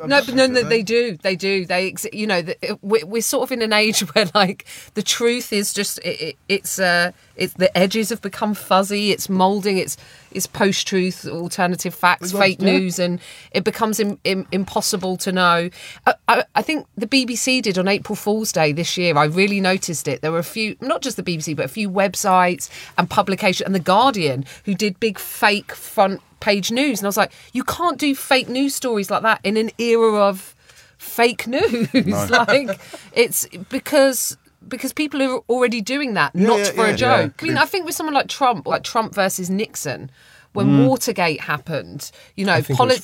No, 0.08 0.22
but 0.26 0.34
no, 0.36 0.48
no, 0.48 0.64
they 0.64 0.82
do. 0.84 1.18
They 1.18 1.36
do. 1.36 1.66
They, 1.66 1.90
ex- 1.90 2.08
you 2.14 2.26
know, 2.28 2.42
the, 2.42 2.78
we're, 2.82 3.06
we're 3.06 3.22
sort 3.22 3.44
of 3.44 3.52
in 3.52 3.62
an 3.62 3.74
age 3.74 4.00
where 4.14 4.30
like 4.34 4.66
the 4.94 5.04
truth 5.04 5.52
is 5.52 5.74
just 5.74 6.00
it, 6.00 6.22
it, 6.22 6.38
it's 6.48 6.80
uh, 6.80 7.12
it's 7.36 7.54
the 7.54 7.76
edges 7.78 8.10
have 8.10 8.22
become 8.22 8.54
fuzzy. 8.54 9.12
It's 9.12 9.30
molding. 9.30 9.78
It's 9.78 9.98
it's 10.32 10.48
post-truth, 10.48 11.28
alternative 11.28 11.94
facts, 11.94 12.32
fake 12.32 12.60
news, 12.60 12.98
and 12.98 13.20
it 13.52 13.64
becomes 13.64 14.00
Im, 14.00 14.20
im, 14.24 14.48
impossible 14.52 15.18
to 15.18 15.32
know. 15.32 15.70
I, 16.08 16.14
I, 16.28 16.44
I 16.56 16.62
think 16.62 16.88
the 16.98 17.06
BBC 17.06 17.62
did 17.62 17.78
on 17.78 17.88
April 17.88 18.16
Fool's 18.16 18.52
Day 18.52 18.72
this 18.72 18.98
year. 18.98 19.16
I 19.18 19.26
really 19.26 19.62
noticed 19.62 20.08
it. 20.08 20.22
There 20.22 20.32
were 20.32 20.40
a 20.40 20.44
few, 20.44 20.76
not 20.82 21.02
just 21.02 21.18
the 21.18 21.24
BBC, 21.24 21.56
but 21.56 21.66
a 21.66 21.70
few 21.70 21.90
websites 21.90 22.70
and 22.98 23.10
publications, 23.10 23.66
and 23.66 23.76
the 23.76 23.80
Guardian 23.80 24.46
who 24.66 24.74
did 24.76 25.00
big 25.00 25.20
fake 25.20 25.74
front 25.74 26.22
page 26.40 26.72
news, 26.72 27.00
and 27.00 27.06
I 27.06 27.10
was 27.10 27.18
like, 27.18 27.32
you 27.54 27.64
can't 27.64 27.98
do 27.98 28.14
fake 28.16 28.50
news 28.50 28.76
stories 28.76 29.10
like 29.10 29.22
that 29.24 29.40
in 29.44 29.58
an 29.58 29.72
era 29.78 30.16
of 30.16 30.56
fake 30.98 31.48
news. 31.48 31.94
like 32.30 32.80
it's 33.14 33.48
because 33.70 34.38
because 34.74 34.94
people 34.94 35.22
are 35.22 35.38
already 35.50 35.82
doing 35.82 36.14
that, 36.16 36.36
not 36.36 36.60
yeah, 36.60 36.72
for 36.72 36.88
yeah, 36.88 36.94
a 36.94 36.96
joke. 36.96 37.42
yeah. 37.42 37.46
I 37.46 37.48
mean, 37.48 37.58
I 37.58 37.66
think 37.66 37.86
with 37.86 37.96
someone 37.96 38.14
like 38.14 38.28
Trump, 38.28 38.68
like 38.68 38.84
Trump 38.84 39.14
versus 39.14 39.50
Nixon, 39.50 40.10
when 40.54 40.68
mm. 40.68 40.88
Watergate 40.88 41.42
happened, 41.42 42.12
you 42.36 42.46
know, 42.46 42.54
I 42.54 42.62
think 42.62 42.78
poli- 42.78 42.96
it 42.96 43.02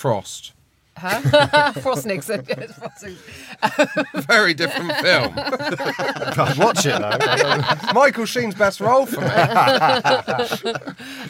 was 1.03 1.23
Frost. 1.29 1.79
Frost 1.81 2.05
Nixon. 2.05 2.45
Yes, 2.47 2.71
Frost- 2.77 3.05
Very 4.27 4.53
different 4.53 4.91
film. 4.97 5.33
I'd 5.37 6.57
watch 6.57 6.85
it 6.85 6.99
though. 6.99 7.93
Michael 7.93 8.25
Sheen's 8.25 8.55
best 8.55 8.79
role 8.79 9.05
for 9.05 9.21
me. 9.21 9.27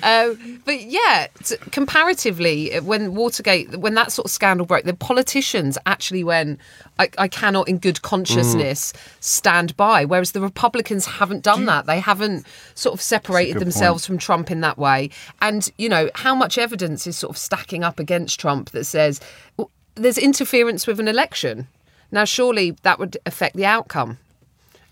Um, 0.04 0.62
but 0.66 0.82
yeah, 0.82 1.28
t- 1.44 1.58
comparatively, 1.72 2.74
uh, 2.76 2.82
when 2.84 3.16
Watergate, 3.16 3.78
when 3.78 3.96
that 3.96 4.12
sort 4.12 4.26
of 4.26 4.32
scandal 4.32 4.66
broke, 4.66 4.84
the 4.86 4.94
politicians 4.94 5.78
actually 5.86 6.24
went, 6.24 6.60
I, 7.00 7.10
I 7.18 7.28
cannot 7.28 7.68
in 7.68 7.78
good 7.78 8.02
consciousness 8.02 8.94
stand 9.20 9.76
by. 9.78 10.06
Whereas 10.06 10.32
the 10.32 10.42
Republicans 10.42 11.06
haven't 11.06 11.44
done 11.44 11.66
that. 11.66 11.86
They 11.86 12.00
haven't 12.00 12.46
sort 12.76 12.94
of 12.94 13.02
separated 13.02 13.54
good 13.54 13.62
themselves 13.64 14.06
from 14.06 14.18
Trump 14.18 14.52
in 14.52 14.62
that 14.62 14.78
way. 14.78 15.10
And, 15.42 15.70
you 15.78 15.90
know, 15.90 16.10
how 16.16 16.36
much 16.36 16.58
evidence 16.58 17.08
is 17.08 17.18
sort 17.18 17.32
of 17.32 17.38
stacking 17.38 17.84
up 17.84 18.00
against 18.00 18.40
Trump 18.40 18.72
that 18.72 18.86
says 18.86 19.20
well, 19.58 19.59
there's 20.02 20.18
interference 20.18 20.88
with 20.88 21.00
an 21.00 21.08
election? 21.08 21.68
Now, 22.12 22.26
surely 22.26 22.72
that 22.82 23.00
would 23.00 23.18
affect 23.26 23.56
the 23.56 23.66
outcome. 23.66 24.18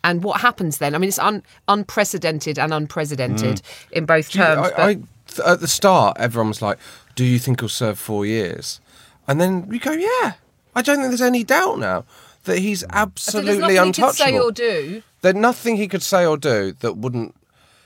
And 0.03 0.23
what 0.23 0.41
happens 0.41 0.77
then? 0.77 0.95
I 0.95 0.99
mean, 0.99 1.07
it's 1.07 1.19
un- 1.19 1.43
unprecedented 1.67 2.59
and 2.59 2.73
unprecedented 2.73 3.57
mm. 3.57 3.91
in 3.91 4.05
both 4.05 4.31
terms. 4.31 4.67
I, 4.67 4.69
but- 4.69 4.79
I, 4.79 4.93
th- 4.93 5.47
at 5.47 5.59
the 5.59 5.67
start, 5.67 6.17
everyone 6.19 6.49
was 6.49 6.61
like, 6.61 6.77
"Do 7.15 7.25
you 7.25 7.39
think 7.39 7.59
he'll 7.59 7.69
serve 7.69 7.99
four 7.99 8.25
years?" 8.25 8.79
And 9.27 9.41
then 9.41 9.67
we 9.67 9.79
go, 9.79 9.91
"Yeah." 9.91 10.33
I 10.75 10.83
don't 10.83 10.97
think 10.97 11.09
there's 11.09 11.21
any 11.23 11.43
doubt 11.43 11.79
now 11.79 12.05
that 12.43 12.59
he's 12.59 12.83
absolutely 12.91 13.57
nothing 13.57 13.75
he 13.75 13.77
untouchable. 13.77 14.07
could 14.09 14.17
say 14.17 14.39
or 14.39 14.51
do. 14.51 15.03
There's 15.21 15.35
nothing 15.35 15.77
he 15.77 15.87
could 15.87 16.03
say 16.03 16.25
or 16.25 16.37
do 16.37 16.73
that 16.79 16.97
wouldn't. 16.97 17.35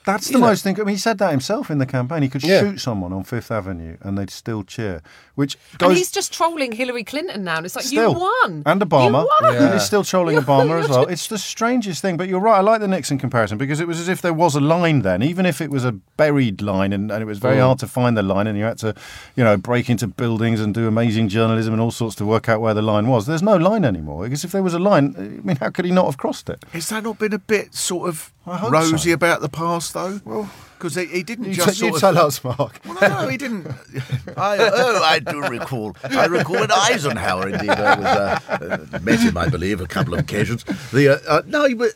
That's 0.06 0.28
the 0.30 0.40
know- 0.40 0.48
most 0.48 0.64
thing. 0.64 0.80
I 0.80 0.84
mean, 0.84 0.96
he 0.96 1.00
said 1.00 1.18
that 1.20 1.32
himself 1.32 1.70
in 1.70 1.78
the 1.78 1.86
campaign. 1.86 2.24
He 2.24 2.30
could 2.30 2.44
Yeah. 2.44 2.62
shoot 2.62 2.80
someone 2.80 3.14
on 3.14 3.24
Fifth 3.24 3.52
Avenue 3.52 3.98
and 4.02 4.18
they'd 4.18 4.30
still 4.32 4.64
cheer, 4.64 5.02
which 5.36 5.58
And 5.80 5.94
he's 5.94 6.10
just 6.12 6.34
trolling 6.34 6.72
Hillary 6.72 7.04
Clinton 7.04 7.44
now. 7.44 7.58
And 7.58 7.66
it's 7.66 7.76
like, 7.76 7.86
still 7.86 8.14
you 8.14 8.20
won. 8.20 8.64
and 8.66 8.82
Obama. 8.82 9.22
You 9.22 9.30
won. 9.42 9.56
And 9.56 9.74
he's 9.74 9.84
still 9.84 10.04
trolling 10.04 10.38
Obama 10.38 10.82
as 10.84 10.90
well. 10.90 11.06
It's 11.08 11.28
the 11.28 11.38
strangest 11.38 12.02
thing. 12.02 12.18
But 12.18 12.28
you're 12.28 12.40
right. 12.40 12.58
I 12.58 12.62
like 12.62 12.82
the 12.82 12.88
Nixon 12.88 13.18
comparison 13.20 13.58
because 13.58 13.80
it 13.80 13.88
was 13.88 14.00
as 14.00 14.08
if 14.10 14.22
there 14.22 14.34
was 14.34 14.56
a 14.56 14.60
line 14.60 15.02
then, 15.04 15.22
even 15.22 15.46
if 15.46 15.62
it 15.62 15.70
was 15.70 15.86
a 15.86 15.92
buried 16.18 16.62
line, 16.62 16.94
and, 16.94 17.12
and 17.12 17.22
it 17.22 17.26
was 17.26 17.38
very 17.40 17.58
Mm. 17.58 17.62
hard 17.66 17.80
to 17.80 17.88
find 17.88 18.18
the 18.18 18.24
line, 18.24 18.48
and 18.48 18.58
you 18.58 18.64
had 18.64 18.78
to, 18.80 18.96
you 19.36 19.44
know, 19.44 19.58
break 19.58 19.90
into 19.90 20.08
buildings 20.08 20.60
and 20.60 20.74
do 20.74 20.88
amazing 20.88 21.28
journalism 21.30 21.74
and 21.74 21.82
all 21.82 21.92
sorts 21.92 22.16
to 22.16 22.26
work 22.26 22.50
out 22.50 22.60
where 22.62 22.74
the 22.74 22.82
line 22.82 23.08
was. 23.08 23.26
There's 23.28 23.44
no 23.44 23.56
line 23.58 23.86
anymore 23.86 24.24
because 24.24 24.44
if 24.44 24.52
there 24.52 24.64
was 24.64 24.74
a 24.74 24.80
line, 24.80 25.16
I 25.18 25.46
mean, 25.46 25.58
how 25.58 25.70
could 25.70 25.86
he 25.86 25.92
not 25.92 26.06
have 26.06 26.18
crossed 26.18 26.50
it? 26.50 26.64
Has 26.74 26.90
that 26.90 27.04
not 27.04 27.20
been 27.20 27.34
a 27.34 27.40
bit 27.40 27.76
sort 27.76 28.10
of 28.10 28.32
I 28.41 28.41
hope 28.41 28.41
rosy 28.46 29.10
so. 29.10 29.14
about 29.14 29.42
the 29.42 29.50
past 29.50 29.94
though? 29.94 30.20
Well, 30.26 30.50
because 30.78 30.96
he, 30.96 31.06
he 31.06 31.22
didn't 31.24 31.46
You, 31.46 31.54
just 31.54 31.80
t- 31.80 31.86
you 31.86 32.00
tell 32.00 32.18
of. 32.18 32.26
us, 32.26 32.44
Mark. 32.44 32.82
Well, 32.86 32.98
no, 33.00 33.08
no, 33.24 33.28
he 33.28 33.38
didn't. 33.38 33.68
I, 34.36 34.58
oh, 34.60 35.02
I 35.04 35.20
do 35.20 35.42
recall. 35.42 35.96
I 36.04 36.26
recall 36.26 36.56
when 36.60 36.72
Eisenhower, 36.72 37.50
indeed, 37.50 37.70
I 37.70 37.96
was 37.98 38.06
uh, 38.06 38.88
uh, 38.94 39.00
met 39.04 39.20
him, 39.20 39.38
I 39.38 39.48
believe, 39.48 39.80
a 39.80 39.86
couple 39.86 40.16
of 40.16 40.22
occasions. 40.22 40.64
The 40.92 41.10
uh, 41.10 41.18
uh, 41.38 41.42
no, 41.46 41.68
wa- 41.76 41.86
uh, 41.86 41.90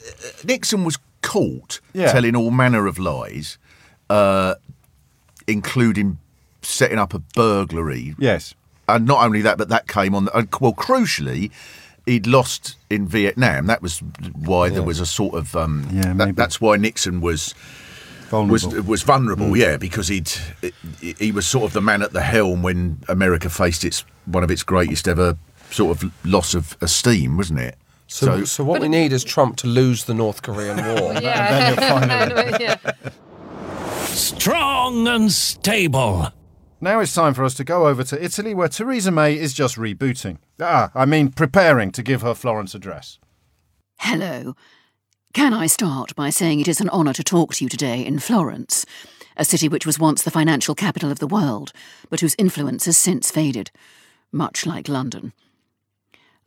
Nixon 0.44 0.84
was 0.84 1.00
caught 1.24 1.80
Yeah. 1.94 2.12
telling 2.12 2.36
all 2.36 2.52
manner 2.52 2.86
of 2.86 3.00
lies, 3.00 3.58
uh, 4.12 4.54
including 5.48 6.20
setting 6.62 7.00
up 7.00 7.14
a 7.16 7.20
burglary 7.20 8.16
Yes. 8.20 8.54
and 8.88 9.06
not 9.08 9.24
only 9.25 9.42
that, 9.42 9.58
but 9.58 9.70
that 9.70 9.88
came 9.88 10.14
on. 10.14 10.25
Well, 10.62 10.74
crucially, 10.74 11.50
he'd 12.05 12.27
lost 12.27 12.75
in 12.89 13.07
Vietnam. 13.07 13.67
That 13.67 13.81
was 13.81 14.00
why 14.33 14.69
there 14.69 14.83
was 14.83 15.00
a 15.00 15.05
sort 15.05 15.35
of 15.35 15.55
um, 15.55 15.88
Yeah, 15.91 16.01
that- 16.01 16.15
maybe. 16.15 16.31
that's 16.33 16.59
why 16.62 16.77
Nixon 16.77 17.21
was 17.21 17.53
was 18.31 18.63
Vulnerable. 18.63 18.89
was 18.89 19.03
vulnerable. 19.03 19.55
Yeah, 19.57 19.77
because 19.77 20.07
he'd 20.07 20.31
he 21.01 21.31
was 21.31 21.45
sort 21.47 21.65
of 21.65 21.74
the 21.74 21.81
man 21.81 22.01
at 22.01 22.12
the 22.12 22.21
helm 22.24 22.63
when 22.63 23.00
America 23.07 23.50
faced 23.50 23.85
its 23.85 24.03
one 24.25 24.43
of 24.43 24.50
its 24.51 24.63
greatest 24.63 25.07
ever 25.07 25.38
sort 25.69 26.01
of 26.03 26.12
loss 26.25 26.53
of 26.55 26.75
esteem, 26.81 27.38
wasn't 27.38 27.59
it? 27.59 27.75
So, 28.07 28.43
so, 28.43 28.63
what 28.63 28.81
we 28.81 28.88
need 28.88 29.12
is 29.13 29.24
Trump 29.24 29.57
to 29.57 29.67
lose 29.67 30.05
the 30.05 30.13
North 30.13 30.41
Korean 30.43 30.77
war. 30.85 31.13
Yeah. 31.21 32.57
yeah. 32.59 32.77
Strong 34.05 35.07
and 35.07 35.31
stable. 35.31 36.31
Now 36.82 37.00
it's 37.00 37.13
time 37.13 37.34
for 37.34 37.46
us 37.46 37.53
to 37.55 37.63
go 37.63 37.88
over 37.88 38.03
to 38.03 38.24
Italy, 38.24 38.53
where 38.53 38.67
Theresa 38.67 39.10
May 39.10 39.38
is 39.38 39.53
just 39.53 39.77
rebooting. 39.77 40.39
Ah, 40.60 40.91
I 40.94 41.05
mean, 41.05 41.32
preparing 41.32 41.91
to 41.91 42.03
give 42.03 42.22
her 42.22 42.34
Florence 42.34 42.75
address. 42.75 43.17
Hello. 44.00 44.55
Can 45.34 45.53
I 45.53 45.67
start 45.67 46.15
by 46.15 46.29
saying 46.29 46.60
it 46.60 46.67
is 46.67 46.82
an 46.82 46.89
honour 46.89 47.13
to 47.13 47.24
talk 47.24 47.55
to 47.55 47.63
you 47.63 47.70
today 47.70 48.05
in 48.05 48.20
Florence, 48.20 48.86
a 49.38 49.46
city 49.46 49.70
which 49.70 49.86
was 49.86 50.00
once 50.00 50.22
the 50.22 50.32
financial 50.32 50.75
capital 50.75 51.12
of 51.12 51.20
the 51.20 51.27
world, 51.27 51.72
but 52.10 52.20
whose 52.20 52.36
influence 52.38 52.86
has 52.86 52.98
since 52.98 53.32
faded, 53.32 53.72
much 54.32 54.65
like 54.65 54.89
London. 54.89 55.32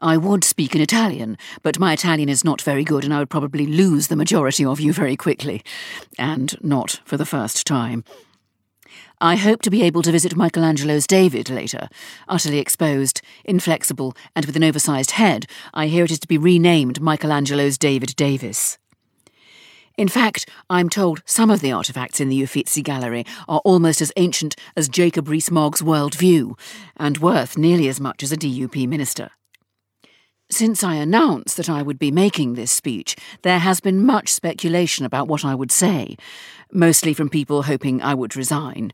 I 0.00 0.16
would 0.16 0.44
speak 0.44 0.75
in 0.75 0.80
Italian, 0.80 1.38
but 1.62 1.78
my 1.78 1.92
Italian 1.94 2.28
is 2.28 2.44
not 2.44 2.62
very 2.62 2.85
good 2.85 3.02
and 3.02 3.12
I 3.12 3.18
would 3.18 3.30
probably 3.30 3.66
lose 3.66 4.08
the 4.08 4.16
majority 4.16 4.64
of 4.64 4.78
you 4.78 4.92
very 4.92 5.16
quickly, 5.16 5.62
and 6.18 6.54
not 6.62 7.00
for 7.04 7.16
the 7.16 7.26
first 7.26 7.66
time. 7.66 8.04
I 9.20 9.34
hope 9.34 9.62
to 9.62 9.70
be 9.70 9.82
able 9.82 10.02
to 10.02 10.12
visit 10.12 10.37
Michelangelo's 10.37 11.04
David 11.04 11.50
later. 11.50 11.88
Utterly 12.28 12.58
exposed, 12.58 13.20
inflexible, 13.44 14.14
and 14.37 14.46
with 14.46 14.54
an 14.54 14.62
oversized 14.62 15.12
head, 15.12 15.46
I 15.75 15.88
hear 15.88 16.04
it 16.04 16.12
is 16.12 16.20
to 16.20 16.28
be 16.28 16.38
renamed 16.38 17.00
Michelangelo's 17.00 17.78
David 17.78 18.14
Davis. 18.14 18.78
In 19.96 20.06
fact, 20.06 20.48
I'm 20.70 20.88
told 20.88 21.22
some 21.26 21.50
of 21.50 21.60
the 21.60 21.70
artefacts 21.70 22.20
in 22.20 22.28
the 22.28 22.40
Uffizi 22.44 22.80
Gallery 22.80 23.26
are 23.48 23.60
almost 23.64 24.00
as 24.00 24.12
ancient 24.16 24.54
as 24.76 24.88
Jacob 24.88 25.28
Rees-Mogg's 25.28 25.82
World 25.82 26.14
View, 26.14 26.56
and 26.96 27.18
worth 27.18 27.58
nearly 27.58 27.88
as 27.88 27.98
much 27.98 28.22
as 28.22 28.30
a 28.30 28.37
DUP 28.37 28.87
minister. 28.87 29.30
Since 30.50 30.83
I 30.83 30.95
announced 30.95 31.59
that 31.59 31.69
I 31.69 31.83
would 31.83 31.99
be 31.99 32.11
making 32.11 32.55
this 32.55 32.73
speech, 32.73 33.17
there 33.43 33.59
has 33.59 33.81
been 33.81 34.07
much 34.07 34.33
speculation 34.33 35.05
about 35.05 35.28
what 35.28 35.45
I 35.45 35.55
would 35.55 35.71
say, 35.71 36.17
mostly 36.73 37.12
from 37.12 37.28
people 37.28 37.64
hoping 37.64 38.00
I 38.00 38.14
would 38.14 38.35
resign. 38.35 38.93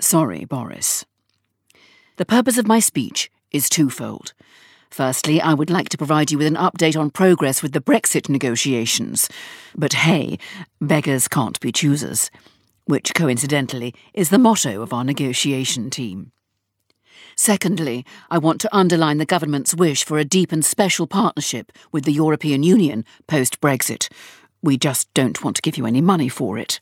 Sorry, 0.00 0.46
Boris. 0.46 1.04
The 2.16 2.24
purpose 2.24 2.56
of 2.56 2.66
my 2.66 2.80
speech 2.80 3.30
is 3.52 3.68
twofold. 3.68 4.32
Firstly, 4.90 5.42
I 5.42 5.52
would 5.52 5.68
like 5.68 5.90
to 5.90 5.98
provide 5.98 6.30
you 6.30 6.38
with 6.38 6.46
an 6.46 6.54
update 6.54 6.98
on 6.98 7.10
progress 7.10 7.62
with 7.62 7.72
the 7.72 7.82
Brexit 7.82 8.30
negotiations. 8.30 9.28
But 9.76 9.92
hey, 9.92 10.38
beggars 10.80 11.28
can't 11.28 11.60
be 11.60 11.70
choosers, 11.70 12.30
which 12.86 13.12
coincidentally 13.12 13.94
is 14.14 14.30
the 14.30 14.38
motto 14.38 14.80
of 14.80 14.94
our 14.94 15.04
negotiation 15.04 15.90
team. 15.90 16.32
Secondly, 17.36 18.04
I 18.30 18.38
want 18.38 18.60
to 18.60 18.76
underline 18.76 19.18
the 19.18 19.26
government's 19.26 19.74
wish 19.74 20.04
for 20.04 20.18
a 20.18 20.24
deep 20.24 20.52
and 20.52 20.64
special 20.64 21.06
partnership 21.06 21.72
with 21.92 22.04
the 22.04 22.12
European 22.12 22.62
Union 22.62 23.04
post 23.26 23.60
Brexit. 23.60 24.08
We 24.62 24.76
just 24.76 25.12
don't 25.14 25.42
want 25.42 25.56
to 25.56 25.62
give 25.62 25.76
you 25.76 25.86
any 25.86 26.00
money 26.00 26.28
for 26.28 26.58
it. 26.58 26.80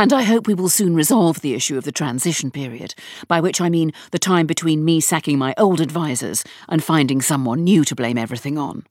And 0.00 0.12
I 0.12 0.22
hope 0.22 0.46
we 0.46 0.54
will 0.54 0.68
soon 0.68 0.94
resolve 0.94 1.40
the 1.40 1.54
issue 1.54 1.76
of 1.76 1.82
the 1.82 1.90
transition 1.90 2.52
period, 2.52 2.94
by 3.26 3.40
which 3.40 3.60
I 3.60 3.68
mean 3.68 3.92
the 4.12 4.18
time 4.18 4.46
between 4.46 4.84
me 4.84 5.00
sacking 5.00 5.38
my 5.38 5.54
old 5.58 5.80
advisers 5.80 6.44
and 6.68 6.84
finding 6.84 7.20
someone 7.20 7.64
new 7.64 7.84
to 7.84 7.96
blame 7.96 8.16
everything 8.16 8.56
on. 8.56 8.86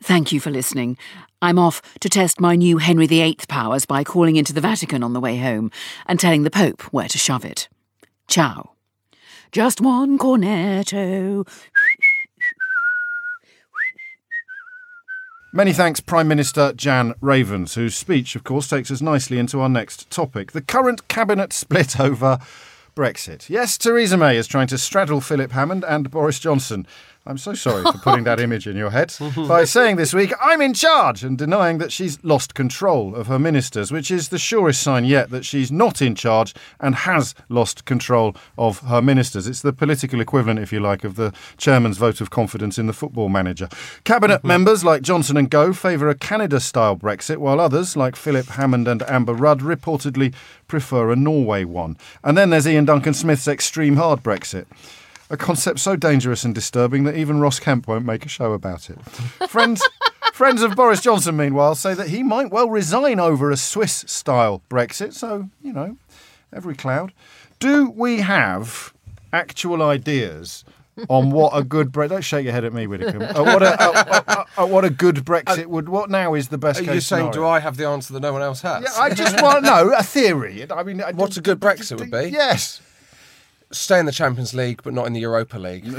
Thank 0.00 0.30
you 0.30 0.38
for 0.38 0.52
listening. 0.52 0.96
I'm 1.42 1.58
off 1.58 1.82
to 1.98 2.08
test 2.08 2.40
my 2.40 2.54
new 2.54 2.78
Henry 2.78 3.08
VIII 3.08 3.38
powers 3.48 3.86
by 3.86 4.04
calling 4.04 4.36
into 4.36 4.52
the 4.52 4.60
Vatican 4.60 5.02
on 5.02 5.14
the 5.14 5.20
way 5.20 5.38
home 5.38 5.72
and 6.06 6.20
telling 6.20 6.44
the 6.44 6.50
Pope 6.50 6.82
where 6.92 7.08
to 7.08 7.18
shove 7.18 7.44
it. 7.44 7.68
Ciao. 8.28 8.77
Just 9.52 9.80
one 9.80 10.18
cornetto. 10.18 11.46
Many 15.52 15.72
thanks, 15.72 16.00
Prime 16.00 16.28
Minister 16.28 16.74
Jan 16.74 17.14
Ravens, 17.22 17.74
whose 17.74 17.96
speech, 17.96 18.36
of 18.36 18.44
course, 18.44 18.68
takes 18.68 18.90
us 18.90 19.00
nicely 19.00 19.38
into 19.38 19.60
our 19.60 19.68
next 19.68 20.10
topic 20.10 20.52
the 20.52 20.60
current 20.60 21.08
cabinet 21.08 21.52
split 21.54 21.98
over 21.98 22.38
Brexit. 22.94 23.48
Yes, 23.48 23.78
Theresa 23.78 24.16
May 24.18 24.36
is 24.36 24.46
trying 24.46 24.66
to 24.66 24.76
straddle 24.76 25.20
Philip 25.22 25.52
Hammond 25.52 25.84
and 25.84 26.10
Boris 26.10 26.38
Johnson. 26.38 26.86
I'm 27.28 27.36
so 27.36 27.52
sorry 27.52 27.82
for 27.82 27.98
putting 27.98 28.24
that 28.24 28.40
image 28.40 28.66
in 28.66 28.74
your 28.74 28.88
head 28.88 29.14
by 29.36 29.64
saying 29.64 29.96
this 29.96 30.14
week, 30.14 30.32
I'm 30.40 30.62
in 30.62 30.72
charge, 30.72 31.22
and 31.22 31.36
denying 31.36 31.76
that 31.76 31.92
she's 31.92 32.18
lost 32.24 32.54
control 32.54 33.14
of 33.14 33.26
her 33.26 33.38
ministers, 33.38 33.92
which 33.92 34.10
is 34.10 34.30
the 34.30 34.38
surest 34.38 34.82
sign 34.82 35.04
yet 35.04 35.28
that 35.28 35.44
she's 35.44 35.70
not 35.70 36.00
in 36.00 36.14
charge 36.14 36.54
and 36.80 36.94
has 36.94 37.34
lost 37.50 37.84
control 37.84 38.34
of 38.56 38.78
her 38.78 39.02
ministers. 39.02 39.46
It's 39.46 39.60
the 39.60 39.74
political 39.74 40.22
equivalent, 40.22 40.60
if 40.60 40.72
you 40.72 40.80
like, 40.80 41.04
of 41.04 41.16
the 41.16 41.34
chairman's 41.58 41.98
vote 41.98 42.22
of 42.22 42.30
confidence 42.30 42.78
in 42.78 42.86
the 42.86 42.94
football 42.94 43.28
manager. 43.28 43.68
Cabinet 44.04 44.38
mm-hmm. 44.38 44.48
members 44.48 44.82
like 44.82 45.02
Johnson 45.02 45.36
and 45.36 45.50
Gove 45.50 45.76
favour 45.76 46.08
a 46.08 46.14
Canada 46.14 46.58
style 46.58 46.96
Brexit, 46.96 47.36
while 47.36 47.60
others, 47.60 47.94
like 47.94 48.16
Philip 48.16 48.46
Hammond 48.46 48.88
and 48.88 49.02
Amber 49.02 49.34
Rudd, 49.34 49.60
reportedly 49.60 50.34
prefer 50.66 51.12
a 51.12 51.16
Norway 51.16 51.64
one. 51.64 51.98
And 52.24 52.38
then 52.38 52.48
there's 52.48 52.66
Iain 52.66 52.86
Duncan 52.86 53.12
Smith's 53.12 53.46
extreme 53.46 53.96
hard 53.96 54.22
Brexit. 54.22 54.64
A 55.30 55.36
concept 55.36 55.78
so 55.78 55.94
dangerous 55.94 56.44
and 56.44 56.54
disturbing 56.54 57.04
that 57.04 57.16
even 57.16 57.40
Ross 57.40 57.60
Kemp 57.60 57.86
won't 57.86 58.06
make 58.06 58.24
a 58.24 58.28
show 58.28 58.52
about 58.52 58.88
it. 58.88 58.98
Friends, 59.48 59.82
friends 60.32 60.62
of 60.62 60.74
Boris 60.74 61.02
Johnson, 61.02 61.36
meanwhile, 61.36 61.74
say 61.74 61.92
that 61.92 62.08
he 62.08 62.22
might 62.22 62.50
well 62.50 62.70
resign 62.70 63.20
over 63.20 63.50
a 63.50 63.56
Swiss 63.56 64.04
style 64.06 64.62
Brexit. 64.70 65.12
So, 65.12 65.50
you 65.60 65.72
know, 65.72 65.98
every 66.52 66.74
cloud. 66.74 67.12
Do 67.58 67.90
we 67.90 68.20
have 68.20 68.94
actual 69.32 69.82
ideas 69.82 70.64
on 71.10 71.30
what 71.30 71.50
a 71.54 71.62
good 71.62 71.92
Brexit? 71.92 72.08
Don't 72.08 72.24
shake 72.24 72.44
your 72.44 72.54
head 72.54 72.64
at 72.64 72.72
me, 72.72 72.86
Widdicombe. 72.86 73.22
Uh, 73.22 73.42
what, 73.44 73.62
a, 73.62 73.82
uh, 73.82 74.22
uh, 74.26 74.44
uh, 74.62 74.66
what 74.66 74.84
a 74.84 74.90
good 74.90 75.16
Brexit 75.16 75.66
would. 75.66 75.88
What 75.88 76.08
now 76.08 76.34
is 76.34 76.48
the 76.48 76.58
best 76.58 76.80
Are 76.80 76.84
case 76.84 76.94
you 76.94 77.00
saying, 77.00 77.32
do? 77.32 77.44
I 77.46 77.60
have 77.60 77.76
the 77.76 77.86
answer 77.86 78.14
that 78.14 78.20
no 78.20 78.32
one 78.32 78.42
else 78.42 78.62
has? 78.62 78.82
Yeah, 78.82 78.98
I 78.98 79.10
just 79.10 79.42
want 79.42 79.64
to 79.64 79.70
know 79.70 79.92
a 79.94 80.02
theory. 80.02 80.66
I 80.70 80.82
mean, 80.84 81.02
I 81.02 81.12
What 81.12 81.36
a 81.36 81.40
good 81.40 81.60
Brexit 81.60 81.98
would 81.98 82.10
be? 82.10 82.30
Yes. 82.30 82.80
Stay 83.70 83.98
in 84.00 84.06
the 84.06 84.12
Champions 84.12 84.54
League, 84.54 84.82
but 84.82 84.94
not 84.94 85.06
in 85.06 85.12
the 85.12 85.20
Europa 85.20 85.58
League. 85.58 85.84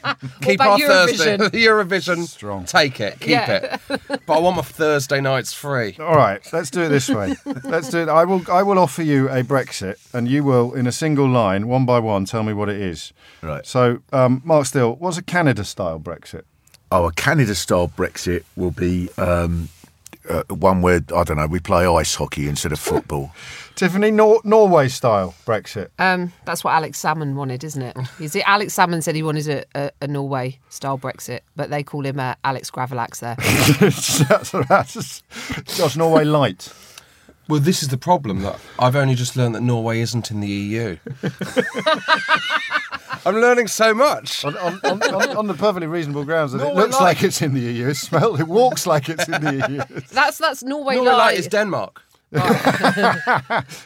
Keep 0.42 0.60
about 0.60 0.80
our 0.82 1.06
Thursday 1.06 1.36
Eurovision? 1.36 1.50
Eurovision. 2.18 2.26
Strong. 2.26 2.64
Take 2.66 3.00
it, 3.00 3.20
keep 3.20 3.30
Yeah. 3.30 3.78
it. 3.88 4.00
But 4.26 4.34
I 4.36 4.38
want 4.38 4.56
my 4.56 4.62
Thursday 4.62 5.20
nights 5.20 5.52
free. 5.52 5.96
All 5.98 6.14
right, 6.14 6.40
let's 6.52 6.70
do 6.70 6.82
it 6.82 6.88
this 6.88 7.08
way. 7.08 7.34
let's 7.64 7.90
do 7.90 7.98
it. 7.98 8.08
I 8.08 8.24
will. 8.24 8.42
I 8.50 8.62
will 8.62 8.78
offer 8.78 9.02
you 9.02 9.28
a 9.28 9.42
Brexit, 9.42 9.96
and 10.14 10.28
you 10.28 10.44
will, 10.44 10.72
in 10.74 10.86
a 10.86 10.92
single 10.92 11.28
line, 11.28 11.68
one 11.68 11.84
by 11.84 11.98
one, 11.98 12.24
tell 12.24 12.42
me 12.42 12.52
what 12.52 12.68
it 12.68 12.80
is. 12.80 13.12
Right. 13.42 13.66
So, 13.66 13.98
um, 14.12 14.40
Mark 14.44 14.66
Steel, 14.66 14.96
what's 14.96 15.18
a 15.18 15.22
Canada-style 15.22 16.00
Brexit? 16.00 16.42
Oh, 16.90 17.06
a 17.08 17.12
Canada-style 17.12 17.88
Brexit 17.96 18.44
will 18.56 18.70
be 18.70 19.10
um, 19.18 19.68
uh, 20.28 20.42
one 20.48 20.82
where 20.82 21.00
I 21.14 21.24
don't 21.24 21.36
know. 21.36 21.46
We 21.46 21.60
play 21.60 21.86
ice 21.86 22.14
hockey 22.14 22.48
instead 22.48 22.72
of 22.72 22.78
football. 22.78 23.32
Tiffany, 23.74 24.12
Nor- 24.12 24.40
Norway-style 24.44 25.34
Brexit. 25.44 25.88
Um, 25.98 26.32
that's 26.44 26.62
what 26.62 26.74
Alex 26.74 27.02
Salmond 27.02 27.34
wanted, 27.34 27.64
isn't 27.64 27.82
it? 27.82 27.96
Is 28.20 28.36
it 28.36 28.48
Alex 28.48 28.72
Salmond 28.76 29.02
said 29.02 29.16
he 29.16 29.22
wanted 29.24 29.48
a, 29.48 29.64
a, 29.74 29.90
a 30.02 30.06
Norway 30.06 30.60
style 30.68 30.96
Brexit, 30.96 31.40
but 31.56 31.70
they 31.70 31.82
call 31.82 32.06
him 32.06 32.20
uh, 32.20 32.34
Alex 32.44 32.70
Gravelax 32.70 33.18
there. 33.18 33.34
that's, 34.28 34.62
that's 34.68 35.76
Josh 35.76 35.96
Norway 35.96 36.24
light. 36.24 36.72
Well, 37.48 37.60
this 37.60 37.82
is 37.82 37.88
the 37.88 37.98
problem 37.98 38.42
that 38.42 38.58
I've 38.78 38.96
only 38.96 39.14
just 39.16 39.36
learned 39.36 39.54
that 39.56 39.60
Norway 39.60 40.00
isn't 40.00 40.30
in 40.30 40.40
the 40.40 40.48
EU. 40.48 40.96
I'm 43.26 43.36
learning 43.36 43.68
so 43.68 43.94
much. 43.94 44.44
On, 44.44 44.56
on, 44.58 44.80
on, 44.84 45.02
on, 45.02 45.36
on 45.36 45.46
the 45.46 45.54
perfectly 45.54 45.86
reasonable 45.86 46.24
grounds 46.24 46.52
that 46.52 46.66
it 46.66 46.74
looks 46.74 46.94
light. 46.94 47.00
like 47.00 47.22
it's 47.22 47.40
in 47.42 47.54
the 47.54 47.60
EU. 47.60 47.88
It 47.88 47.96
smells. 47.96 48.40
It 48.40 48.48
walks 48.48 48.86
like 48.86 49.08
it's 49.08 49.26
in 49.28 49.40
the 49.40 49.66
EU. 49.68 50.00
That's 50.12 50.38
that's 50.38 50.62
Norway, 50.62 50.96
Norway 50.96 51.10
Light. 51.10 51.18
Light 51.18 51.38
is 51.38 51.48
Denmark. 51.48 52.02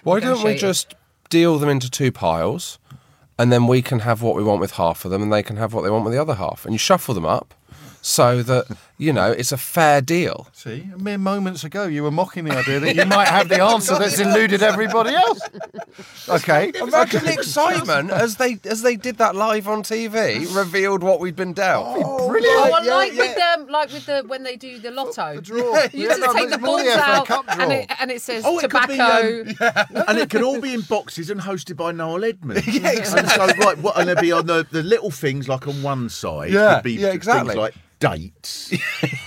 Why 0.02 0.20
don't 0.20 0.42
we 0.42 0.54
just 0.56 0.94
deal 1.30 1.58
them 1.58 1.68
into 1.68 1.90
two 1.90 2.10
piles, 2.10 2.78
and 3.38 3.52
then 3.52 3.66
we 3.66 3.82
can 3.82 4.00
have 4.00 4.22
what 4.22 4.34
we 4.34 4.42
want 4.42 4.60
with 4.60 4.72
half 4.72 5.04
of 5.04 5.10
them, 5.10 5.22
and 5.22 5.32
they 5.32 5.42
can 5.42 5.56
have 5.56 5.72
what 5.74 5.82
they 5.82 5.90
want 5.90 6.04
with 6.04 6.12
the 6.12 6.20
other 6.20 6.34
half, 6.34 6.64
and 6.64 6.74
you 6.74 6.78
shuffle 6.78 7.14
them 7.14 7.26
up, 7.26 7.54
so 8.00 8.42
that 8.42 8.66
you 8.98 9.12
know 9.12 9.30
it's 9.32 9.52
a 9.52 9.56
fair 9.56 10.00
deal. 10.00 10.48
See, 10.52 10.88
mere 10.98 11.18
moments 11.18 11.64
ago, 11.64 11.86
you 11.86 12.02
were 12.02 12.10
mocking 12.10 12.44
the 12.44 12.56
idea 12.56 12.80
that 12.80 12.94
you 12.96 13.06
might 13.06 13.28
have 13.28 13.48
the 13.48 13.62
answer 13.62 13.94
that's 13.98 14.18
eluded 14.18 14.62
everybody 14.62 15.14
else. 15.14 15.40
Okay. 16.28 16.72
Imagine 16.74 17.24
the 17.24 17.32
excitement 17.32 18.10
as 18.10 18.36
they 18.36 18.58
as 18.64 18.82
they 18.82 18.96
did 18.96 19.18
that 19.18 19.34
live 19.34 19.68
on 19.68 19.82
TV, 19.82 20.54
revealed 20.54 21.02
what 21.02 21.20
we'd 21.20 21.36
been 21.36 21.52
dealt. 21.52 21.86
Oh, 21.88 22.28
Brilliant. 22.28 22.70
well, 22.70 22.84
yeah, 22.84 22.94
like 22.94 23.12
yeah. 23.14 23.20
with 23.22 23.36
the 23.66 23.72
like 23.72 23.92
with 23.92 24.06
the 24.06 24.24
when 24.26 24.42
they 24.42 24.56
do 24.56 24.78
the 24.78 24.90
lotto. 24.90 25.36
The 25.36 25.42
draw. 25.42 25.74
You 25.92 26.02
Yeah, 26.02 26.08
just 26.08 26.20
no, 26.20 26.32
take 26.32 26.50
the 26.50 26.58
balls 26.58 26.86
out, 26.88 27.30
and 27.60 27.72
it, 27.72 27.90
and 28.00 28.10
it 28.10 28.20
says 28.20 28.42
Oh, 28.46 28.58
it 28.58 28.70
could 28.70 28.86
be, 28.88 28.94
tobacco. 28.94 29.40
um, 29.96 30.04
and 30.08 30.18
it 30.18 30.30
could 30.30 30.42
all 30.42 30.60
be 30.60 30.74
in 30.74 30.80
boxes 30.82 31.30
and 31.30 31.40
hosted 31.40 31.76
by 31.76 31.92
Noel 31.92 32.24
Edmonds. 32.24 32.66
And 33.18 33.28
so, 33.28 33.46
right, 33.46 33.78
what, 33.78 33.98
and 33.98 34.08
they'd 34.08 34.20
be 34.20 34.32
on 34.32 34.46
the, 34.46 34.66
the 34.70 34.82
little 34.82 35.10
things 35.10 35.48
like 35.48 35.66
on 35.66 35.82
one 35.82 36.08
side, 36.08 36.50
Yeah, 36.50 36.74
could 36.76 36.84
be 36.84 36.92
yeah, 36.94 37.08
exactly. 37.08 37.48
things 37.54 37.56
like 37.58 37.74
dates, 38.00 38.72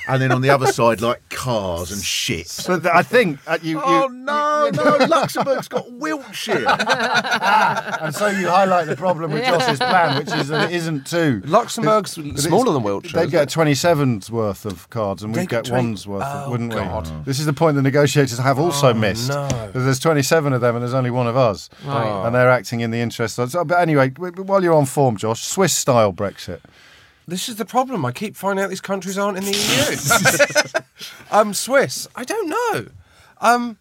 and 0.08 0.22
then 0.22 0.32
on 0.32 0.42
the 0.42 0.50
other 0.50 0.68
side 0.68 1.02
like 1.02 1.28
cars 1.30 1.92
and 1.92 2.02
shit. 2.02 2.54
But 2.68 2.84
th- 2.84 2.94
I 2.94 3.04
think 3.04 3.40
uh, 3.48 3.58
you, 3.62 3.78
you, 3.78 3.82
Oh 3.84 4.08
no, 4.08 4.70
no! 4.74 5.06
Luxembourg's 5.08 5.68
got 5.68 5.92
Wiltshire. 5.92 6.66
and 8.02 8.14
so 8.16 8.28
you 8.28 8.48
highlight 8.48 8.88
the 8.88 8.96
problem 8.96 9.32
with 9.32 9.44
Joss's 9.46 9.78
plan, 9.80 10.18
which 10.20 10.32
is 10.34 10.48
that 10.50 10.72
it 10.72 10.76
isn't 10.76 11.06
two. 11.08 11.42
Luxembourg's 11.46 12.18
it's- 12.18 12.44
smaller 12.44 12.74
than 12.74 12.84
Wiltshire. 12.84 13.20
They'd 13.22 13.32
get 13.32 13.50
27's 13.50 14.32
worth 14.32 14.66
of 14.66 14.90
cards, 14.90 15.24
and 15.24 15.34
we'd 15.34 15.50
get 15.50 15.64
get 15.64 15.66
20 15.66 15.84
one's 15.88 16.08
worth, 16.08 16.24
Oh, 16.26 16.50
wouldn't 16.52 16.72
God. 16.72 17.08
we? 17.10 17.24
This 17.26 17.40
is 17.40 17.46
the 17.46 17.54
point 17.54 17.76
the 17.76 17.82
negotiators 17.82 18.38
have 18.38 18.60
also 18.60 18.94
missed. 18.94 19.30
no. 19.30 19.48
There's 19.74 20.00
27 20.00 20.54
of 20.54 20.62
them, 20.62 20.76
and 20.76 20.82
there's 20.84 20.94
only 20.94 21.12
one 21.12 21.28
of 21.28 21.36
us, 21.38 21.70
Right. 21.86 22.26
and 22.26 22.34
they're 22.36 22.50
acting 22.50 22.80
in 22.82 22.92
the 22.92 23.00
interest 23.00 23.38
of. 23.40 23.52
But 23.68 23.80
anyway, 23.80 24.10
w- 24.10 24.32
w- 24.32 24.48
while 24.48 24.64
you're 24.64 24.74
on 24.74 24.86
form, 24.86 25.18
Josh, 25.18 25.44
Swiss 25.44 25.74
style 25.74 26.14
Brexit. 26.14 26.60
This 27.32 27.48
is 27.48 27.56
the 27.56 27.66
problem. 27.66 28.06
I 28.06 28.12
keep 28.12 28.36
finding 28.36 28.62
out 28.64 28.70
these 28.70 28.82
countries 28.82 29.18
aren't 29.18 29.38
in 29.38 29.46
the 29.46 30.82
EU. 30.82 30.82
um, 31.32 31.54
Swiss. 31.54 32.06
I 32.14 32.26
don't 32.26 32.50
know. 32.50 32.88
Um, 33.40 33.78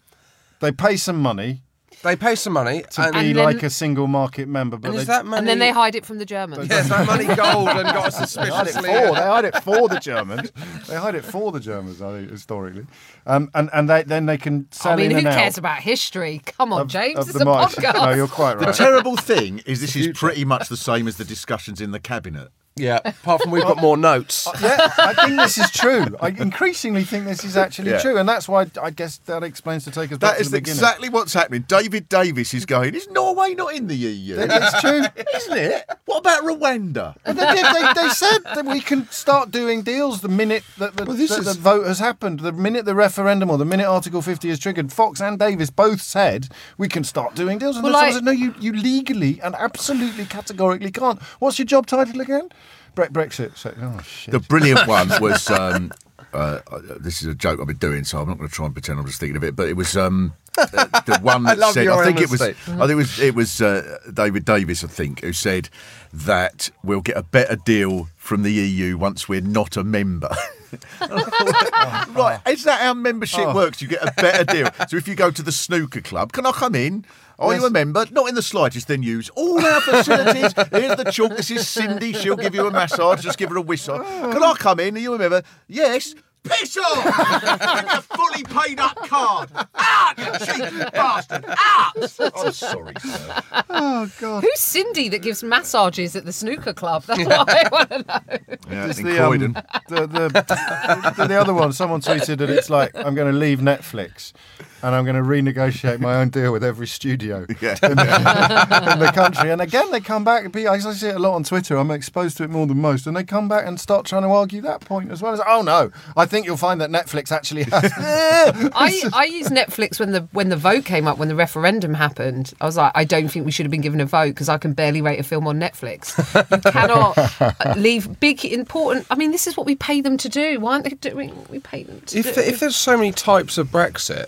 They 0.61 0.71
pay 0.71 0.95
some 0.95 1.21
money 1.21 1.61
they 2.03 2.15
pay 2.15 2.35
some 2.35 2.53
money, 2.53 2.83
to 2.91 3.01
and, 3.01 3.13
be 3.13 3.19
And 3.19 3.35
then- 3.37 3.45
like 3.45 3.63
a 3.63 3.69
single 3.69 4.07
market 4.07 4.47
member, 4.47 4.77
but 4.77 4.89
and 4.89 4.97
they, 4.97 5.01
is 5.01 5.07
that 5.07 5.25
money? 5.25 5.39
and 5.39 5.47
then 5.47 5.59
they 5.59 5.71
hide 5.71 5.95
it 5.95 6.05
from 6.05 6.17
the 6.17 6.25
Germans. 6.25 6.67
Yeah, 6.67 6.79
is 6.79 6.89
that 6.89 7.05
money 7.05 7.25
gold 7.25 7.67
and 7.69 7.83
got 7.83 8.11
They 8.11 8.49
hide 8.49 8.67
it 8.67 8.73
suspiciously? 8.73 8.81
for. 8.89 9.13
They 9.13 9.21
hide 9.21 9.45
it 9.45 9.63
for 9.63 9.87
the 9.87 9.99
Germans. 9.99 10.51
They 10.87 10.95
hide 10.95 11.15
it 11.15 11.23
for 11.23 11.51
the 11.51 11.59
Germans, 11.59 12.01
I 12.01 12.17
think, 12.19 12.31
historically. 12.31 12.87
Um, 13.25 13.51
and 13.53 13.69
and 13.73 13.89
they, 13.89 14.03
then 14.03 14.25
they 14.25 14.37
can 14.37 14.67
sell 14.71 14.93
I 14.93 14.95
mean, 14.95 15.05
in 15.07 15.11
who 15.11 15.17
and 15.27 15.27
cares 15.27 15.55
out 15.55 15.59
about 15.59 15.79
history? 15.81 16.41
Come 16.45 16.73
on, 16.73 16.81
of- 16.81 16.87
James. 16.87 17.17
of 17.19 17.29
It's 17.29 17.37
the 17.37 17.43
a 17.43 17.45
mice. 17.45 17.75
podcast. 17.75 17.93
No, 18.05 18.13
you're 18.13 18.27
quite 18.27 18.57
right. 18.57 18.67
The 18.67 18.73
terrible 18.73 19.15
thing 19.17 19.61
is, 19.65 19.81
this 19.81 19.95
is 19.95 20.17
pretty 20.17 20.45
much 20.45 20.69
the 20.69 20.77
same 20.77 21.07
as 21.07 21.17
the 21.17 21.25
discussions 21.25 21.79
in 21.81 21.91
the 21.91 21.99
cabinet. 21.99 22.49
Yeah, 22.77 22.99
apart 23.03 23.41
from 23.41 23.51
we've 23.51 23.63
got 23.63 23.77
more 23.81 23.97
notes. 23.97 24.47
yeah, 24.61 24.93
I 24.97 25.13
think 25.25 25.37
this 25.37 25.57
is 25.57 25.69
true. 25.71 26.05
I 26.21 26.29
increasingly 26.29 27.03
think 27.03 27.25
this 27.25 27.43
is 27.43 27.57
actually 27.57 27.91
Yeah. 27.91 27.99
true, 27.99 28.17
and 28.17 28.27
that's 28.27 28.47
why 28.47 28.65
I 28.81 28.89
guess 28.91 29.17
that 29.25 29.43
explains 29.43 29.83
to 29.83 29.91
take 29.91 30.11
us 30.11 30.17
back 30.17 30.31
That 30.31 30.35
to 30.37 30.41
is 30.41 30.51
the 30.51 30.57
beginning. 30.57 30.77
That 30.79 30.83
is 30.83 30.89
exactly 30.89 31.09
what's 31.09 31.33
happening. 31.33 31.65
David 31.67 32.07
Davis 32.07 32.53
is 32.53 32.65
going, 32.65 32.95
is 32.95 33.09
Norway 33.09 33.55
not 33.55 33.73
in 33.73 33.87
the 33.87 33.95
EU? 33.95 34.37
It's 34.39 34.79
true. 34.79 35.01
Isn't 35.35 35.57
it? 35.57 35.89
What 36.05 36.19
about 36.19 36.43
Rwanda? 36.43 37.15
And 37.25 37.37
they, 37.37 37.45
did, 37.53 37.65
they, 37.75 37.93
they 38.03 38.09
said 38.09 38.39
that 38.55 38.65
we 38.65 38.79
can 38.79 39.05
start 39.11 39.51
doing 39.51 39.81
deals 39.81 40.21
the 40.21 40.29
minute 40.29 40.63
that 40.77 40.95
the, 40.95 41.03
Well, 41.03 41.17
this 41.17 41.29
that 41.31 41.39
is- 41.39 41.55
the 41.55 41.61
vote 41.61 41.85
has 41.85 41.99
happened, 41.99 42.39
the 42.39 42.53
minute 42.53 42.85
the 42.85 42.95
referendum 42.95 43.49
or 43.51 43.57
the 43.57 43.65
minute 43.65 43.85
Article 43.87 44.21
50 44.21 44.49
is 44.49 44.59
triggered. 44.59 44.93
Fox 44.93 45.21
and 45.21 45.37
Davis 45.37 45.69
both 45.69 46.01
said 46.01 46.47
we 46.77 46.87
can 46.87 47.03
start 47.03 47.35
doing 47.35 47.57
deals. 47.57 47.75
And 47.75 47.83
Well, 47.83 47.93
then 47.93 48.13
someone 48.13 48.13
I- 48.13 48.15
said, 48.15 48.23
no, 48.23 48.31
you, 48.31 48.55
you 48.61 48.81
legally 48.81 49.41
and 49.41 49.55
absolutely 49.55 50.23
categorically 50.25 50.91
can't. 50.91 51.21
What's 51.39 51.59
your 51.59 51.65
job 51.65 51.85
title 51.85 52.21
again? 52.21 52.49
Bre- 52.95 53.05
Brexit. 53.05 53.57
So, 53.57 53.73
oh, 53.81 54.01
shit. 54.01 54.31
The 54.31 54.39
brilliant 54.39 54.87
one 54.87 55.09
was. 55.21 55.49
Um, 55.49 55.91
uh, 56.33 56.59
uh, 56.71 56.79
this 56.99 57.21
is 57.21 57.27
a 57.27 57.35
joke 57.35 57.59
I've 57.59 57.67
been 57.67 57.77
doing, 57.77 58.03
so 58.03 58.19
I'm 58.19 58.27
not 58.27 58.37
going 58.37 58.49
to 58.49 58.55
try 58.55 58.65
and 58.65 58.73
pretend 58.73 58.99
I'm 58.99 59.05
just 59.05 59.19
thinking 59.19 59.37
of 59.37 59.43
it. 59.43 59.55
But 59.55 59.67
it 59.69 59.75
was 59.75 59.97
um, 59.97 60.33
uh, 60.57 60.65
the 61.05 61.19
one 61.21 61.43
that 61.43 61.57
love 61.57 61.73
said. 61.73 61.87
I 61.87 62.03
think 62.05 62.19
it 62.21 62.29
was. 62.29 62.41
I 62.41 62.53
think 62.53 62.91
it 62.91 62.95
was. 62.95 63.19
It 63.19 63.35
was 63.35 63.61
uh, 63.61 63.97
David 64.13 64.45
Davis. 64.45 64.83
I 64.83 64.87
think 64.87 65.21
who 65.21 65.33
said 65.33 65.69
that 66.13 66.69
we'll 66.83 67.01
get 67.01 67.17
a 67.17 67.23
better 67.23 67.55
deal 67.65 68.07
from 68.17 68.43
the 68.43 68.51
EU 68.51 68.97
once 68.97 69.27
we're 69.29 69.41
not 69.41 69.77
a 69.77 69.83
member. 69.83 70.29
right, 71.01 72.39
is 72.47 72.63
that 72.63 72.79
how 72.81 72.93
membership 72.93 73.41
Oh. 73.47 73.53
works? 73.55 73.81
You 73.81 73.87
get 73.89 74.03
a 74.07 74.13
better 74.21 74.43
deal. 74.45 74.69
So 74.87 74.97
if 74.97 75.07
you 75.07 75.15
go 75.15 75.31
to 75.31 75.41
the 75.41 75.51
snooker 75.51 76.01
club, 76.01 76.31
can 76.31 76.45
I 76.45 76.51
come 76.51 76.75
in? 76.75 77.05
Are 77.41 77.55
you 77.55 77.65
a 77.65 77.69
member? 77.69 78.05
Not 78.11 78.29
in 78.29 78.35
the 78.35 78.41
slightest. 78.41 78.87
Then 78.87 79.03
use 79.03 79.29
all 79.29 79.63
our 79.65 79.81
facilities. 79.81 80.53
Here's 80.71 80.95
the 80.97 81.09
chalk. 81.11 81.35
This 81.37 81.51
is 81.51 81.67
Cindy. 81.67 82.13
She'll 82.13 82.35
give 82.37 82.55
you 82.55 82.67
a 82.67 82.71
massage. 82.71 83.21
Just 83.23 83.37
give 83.37 83.49
her 83.49 83.57
a 83.57 83.61
whistle. 83.61 83.99
Can 83.99 84.43
I 84.43 84.53
come 84.53 84.79
in? 84.79 84.95
Are 84.95 84.99
you 84.99 85.13
a 85.13 85.17
member? 85.17 85.41
Yes. 85.67 86.15
Piss 86.43 86.75
off! 86.75 87.05
With 87.05 87.93
a 87.93 88.01
fully 88.01 88.43
paid 88.43 88.79
up 88.79 88.95
card. 89.07 89.49
Out, 89.75 90.17
you 90.17 90.25
cheeky 90.43 90.89
bastard! 90.91 91.45
Out! 91.47 91.91
I'm 91.95 92.51
sorry, 92.51 92.93
sir. 92.99 93.35
oh, 93.69 94.11
God. 94.19 94.43
Who's 94.43 94.59
Cindy 94.59 95.07
that 95.09 95.21
gives 95.21 95.43
massages 95.43 96.15
at 96.15 96.25
the 96.25 96.33
snooker 96.33 96.73
club? 96.73 97.03
That's 97.03 97.23
what 97.25 97.47
I 97.47 97.69
want 97.71 97.89
to 97.91 97.97
know. 97.99 98.57
Yeah, 98.71 98.87
It's 98.87 98.97
the, 98.97 99.19
um, 99.23 99.27
Croydon. 99.29 99.53
the, 99.89 100.07
the, 100.07 101.13
the, 101.17 101.25
the 101.27 101.39
other 101.39 101.53
one, 101.53 101.73
someone 101.73 102.01
tweeted 102.01 102.39
that 102.39 102.49
it's 102.49 102.71
like, 102.71 102.89
I'm 102.95 103.13
going 103.13 103.31
to 103.31 103.37
leave 103.37 103.59
Netflix 103.59 104.33
and 104.83 104.95
I'm 104.95 105.03
going 105.05 105.15
to 105.15 105.21
renegotiate 105.21 105.99
my 105.99 106.15
own 106.15 106.29
deal 106.29 106.51
with 106.51 106.63
every 106.63 106.87
studio 106.87 107.45
Yeah. 107.61 107.77
in, 107.83 107.95
the, 107.95 108.89
in 108.93 108.99
the 108.99 109.11
country. 109.13 109.51
And 109.51 109.61
again, 109.61 109.91
they 109.91 109.99
come 109.99 110.23
back, 110.23 110.55
I 110.55 110.79
see 110.79 111.07
it 111.07 111.15
a 111.15 111.19
lot 111.19 111.35
on 111.35 111.43
Twitter, 111.43 111.77
I'm 111.77 111.91
exposed 111.91 112.37
to 112.37 112.43
it 112.43 112.49
more 112.49 112.65
than 112.67 112.79
most, 112.81 113.07
and 113.07 113.15
they 113.15 113.23
come 113.23 113.47
back 113.47 113.65
and 113.67 113.79
start 113.79 114.05
trying 114.05 114.23
to 114.23 114.29
argue 114.29 114.61
that 114.61 114.81
point 114.81 115.11
as 115.11 115.21
well. 115.21 115.33
As, 115.33 115.41
oh 115.47 115.61
no, 115.61 115.91
I 116.17 116.25
think 116.25 116.45
you'll 116.45 116.57
find 116.57 116.81
that 116.81 116.89
Netflix 116.89 117.31
actually 117.31 117.63
has. 117.63 117.91
I, 118.75 119.01
I 119.13 119.25
used 119.25 119.49
Netflix 119.51 119.99
when 119.99 120.11
the 120.11 120.21
when 120.31 120.49
the 120.49 120.55
vote 120.57 120.85
came 120.85 121.07
up 121.07 121.17
when 121.17 121.27
the 121.27 121.35
referendum 121.35 121.93
happened. 121.93 122.53
I 122.61 122.65
was 122.65 122.77
like, 122.77 122.91
I 122.95 123.03
don't 123.03 123.27
think 123.29 123.45
we 123.45 123.51
should 123.51 123.65
have 123.65 123.71
been 123.71 123.81
given 123.81 124.01
a 124.01 124.05
vote 124.05 124.29
because 124.29 124.49
I 124.49 124.57
can 124.57 124.73
barely 124.73 125.01
rate 125.01 125.19
a 125.19 125.23
film 125.23 125.47
on 125.47 125.59
Netflix. 125.59 126.17
You 126.51 126.61
cannot 126.71 127.17
uh, 127.41 127.73
leave 127.77 128.19
big 128.19 128.43
important. 128.45 129.05
I 129.09 129.15
mean, 129.15 129.31
this 129.31 129.47
is 129.47 129.55
what 129.57 129.65
we 129.65 129.75
pay 129.75 130.01
them 130.01 130.17
to 130.17 130.29
do. 130.29 130.59
Why 130.59 130.73
aren't 130.73 130.85
they 130.85 130.91
doing 130.91 131.35
what 131.35 131.49
we 131.49 131.59
pay 131.59 131.83
them 131.83 132.01
to 132.01 132.17
If 132.19 132.35
do? 132.35 132.41
if 132.41 132.59
there's 132.59 132.75
so 132.75 132.97
many 132.97 133.11
types 133.11 133.57
of 133.57 133.67
Brexit, 133.67 134.25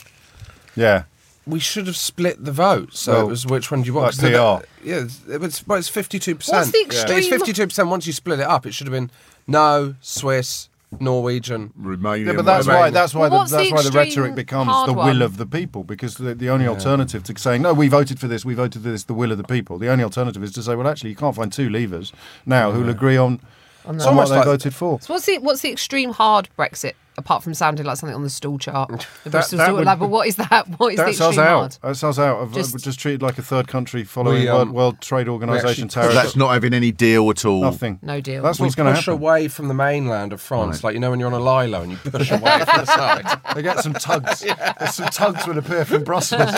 yeah. 0.76 1.04
we 1.46 1.60
should 1.60 1.88
have 1.88 1.98
split 1.98 2.44
the 2.44 2.52
vote. 2.52 2.94
So 2.96 3.12
Well, 3.14 3.22
it 3.26 3.30
was 3.30 3.46
which 3.46 3.70
one 3.72 3.82
do 3.82 3.88
you 3.88 3.94
want? 3.94 4.06
like 4.06 4.12
'Cause 4.14 4.22
the- 4.22 4.64
PR. 4.82 4.88
Yeah, 4.88 4.96
it's- 4.98 5.20
it 5.30 5.42
was. 5.42 5.64
Well, 5.68 5.78
it's 5.80 5.90
fifty-two 5.90 6.36
percent. 6.36 6.58
What's 6.58 6.72
the 6.72 6.78
It's 6.80 7.02
extreme- 7.02 7.30
fifty-two 7.30 7.68
percent. 7.68 7.90
Once 7.90 8.08
you 8.08 8.14
split 8.14 8.40
it 8.40 8.46
up, 8.48 8.66
it 8.66 8.74
should 8.74 8.88
have 8.88 8.94
been 8.94 9.12
no 9.48 9.96
Swiss, 10.02 10.70
Norwegian. 11.00 11.72
Romania. 11.78 12.28
Yeah, 12.28 12.34
but 12.34 12.46
that's 12.46 12.68
Romania. 12.68 12.84
why 12.86 12.90
that's 12.92 13.14
why 13.14 13.22
Well, 13.22 13.30
the, 13.32 13.36
what's 13.38 13.52
that's 13.52 13.68
the 13.70 13.74
why 13.76 13.82
the 13.82 13.88
extreme 13.88 14.06
rhetoric 14.24 14.36
becomes 14.36 14.70
hard 14.72 14.90
the 14.90 14.94
will 14.94 15.00
one? 15.04 15.22
of 15.22 15.38
the 15.38 15.46
people 15.46 15.84
because 15.84 16.16
the, 16.16 16.34
the 16.36 16.50
only 16.50 16.68
alternative 16.68 17.24
to 17.24 17.38
saying 17.38 17.62
no, 17.62 17.74
we 17.74 17.88
voted 17.88 18.20
for 18.20 18.28
this, 18.28 18.46
we 18.46 18.54
voted 18.54 18.82
for 18.84 18.90
this, 18.90 19.04
the 19.04 19.14
will 19.14 19.32
of 19.32 19.38
the 19.38 19.44
people. 19.44 19.78
The 19.78 19.90
only 19.90 20.04
alternative 20.04 20.44
is 20.44 20.52
to 20.54 20.64
say, 20.64 20.76
well, 20.76 20.88
actually, 20.88 21.10
you 21.10 21.16
can't 21.16 21.36
find 21.36 21.52
two 21.52 21.70
levers 21.70 22.14
now 22.46 22.72
who'll 22.72 22.90
agree 22.90 23.18
on, 23.18 23.40
on 23.86 23.98
what 23.98 24.08
almost 24.08 24.30
they 24.32 24.38
like- 24.38 24.46
voted 24.46 24.74
for. 24.76 25.00
So 25.02 25.14
what's 25.14 25.26
the 25.26 25.40
what's 25.40 25.62
the 25.62 25.72
extreme 25.72 26.12
hard 26.14 26.48
Brexit 26.58 26.94
apart 27.18 27.44
from 27.44 27.54
sounding 27.54 27.86
like 27.86 27.98
something 27.98 28.16
on 28.16 28.24
the 28.24 28.30
stool 28.30 28.58
chart? 28.58 29.08
The 29.24 29.30
Bristol 29.30 29.58
that 29.60 29.66
stool 29.66 29.78
would- 29.78 29.86
lab. 29.86 30.00
But 30.00 30.10
what 30.10 30.28
is 30.28 30.36
that? 30.38 30.68
What 30.78 30.94
is 30.94 30.98
the 30.98 31.06
That's 31.06 31.22
us 31.22 31.38
out. 31.38 31.58
hard? 31.60 31.78
That's 31.82 32.04
us 32.04 32.20
out. 32.20 32.38
Of, 32.42 32.54
Just- 32.54 32.74
just, 32.74 32.86
just 32.86 33.00
treated 33.00 33.22
like 33.22 33.38
a 33.38 33.42
third 33.42 33.68
country 33.68 34.04
following 34.04 34.42
We, 34.44 34.48
um, 34.50 34.56
World, 34.58 34.70
World 34.72 35.02
Trade 35.02 35.28
Organization 35.30 35.86
actually- 35.86 35.90
tariffs. 36.02 36.16
That's 36.16 36.36
not 36.36 36.52
having 36.54 36.74
any 36.74 36.92
deal 36.92 37.30
at 37.30 37.46
all. 37.46 37.62
nothing. 37.62 38.00
No 38.02 38.20
deal. 38.22 38.44
That's 38.44 38.60
We 38.60 38.66
what's 38.66 38.76
going 38.76 38.92
to 38.94 38.98
push 39.00 39.08
away 39.08 39.48
from 39.48 39.68
the 39.70 39.74
mainland 39.74 40.34
of 40.34 40.42
France, 40.42 40.84
like 40.84 40.94
you 40.94 41.00
know 41.00 41.10
when 41.12 41.20
you're 41.20 41.28
on 41.34 41.40
a 41.40 41.44
lilo 41.44 41.82
and 41.82 41.92
you 41.92 41.98
push 41.98 42.32
away 42.32 42.60
from 42.66 42.80
the 42.82 42.86
side. 42.86 43.40
They 43.56 43.62
get 43.62 43.80
some 43.82 43.94
tugs. 43.94 44.42
There's 44.42 44.94
some 44.96 45.08
tugs 45.10 45.46
will 45.48 45.58
appear 45.58 45.86
from 45.86 46.04
Brussels, 46.04 46.52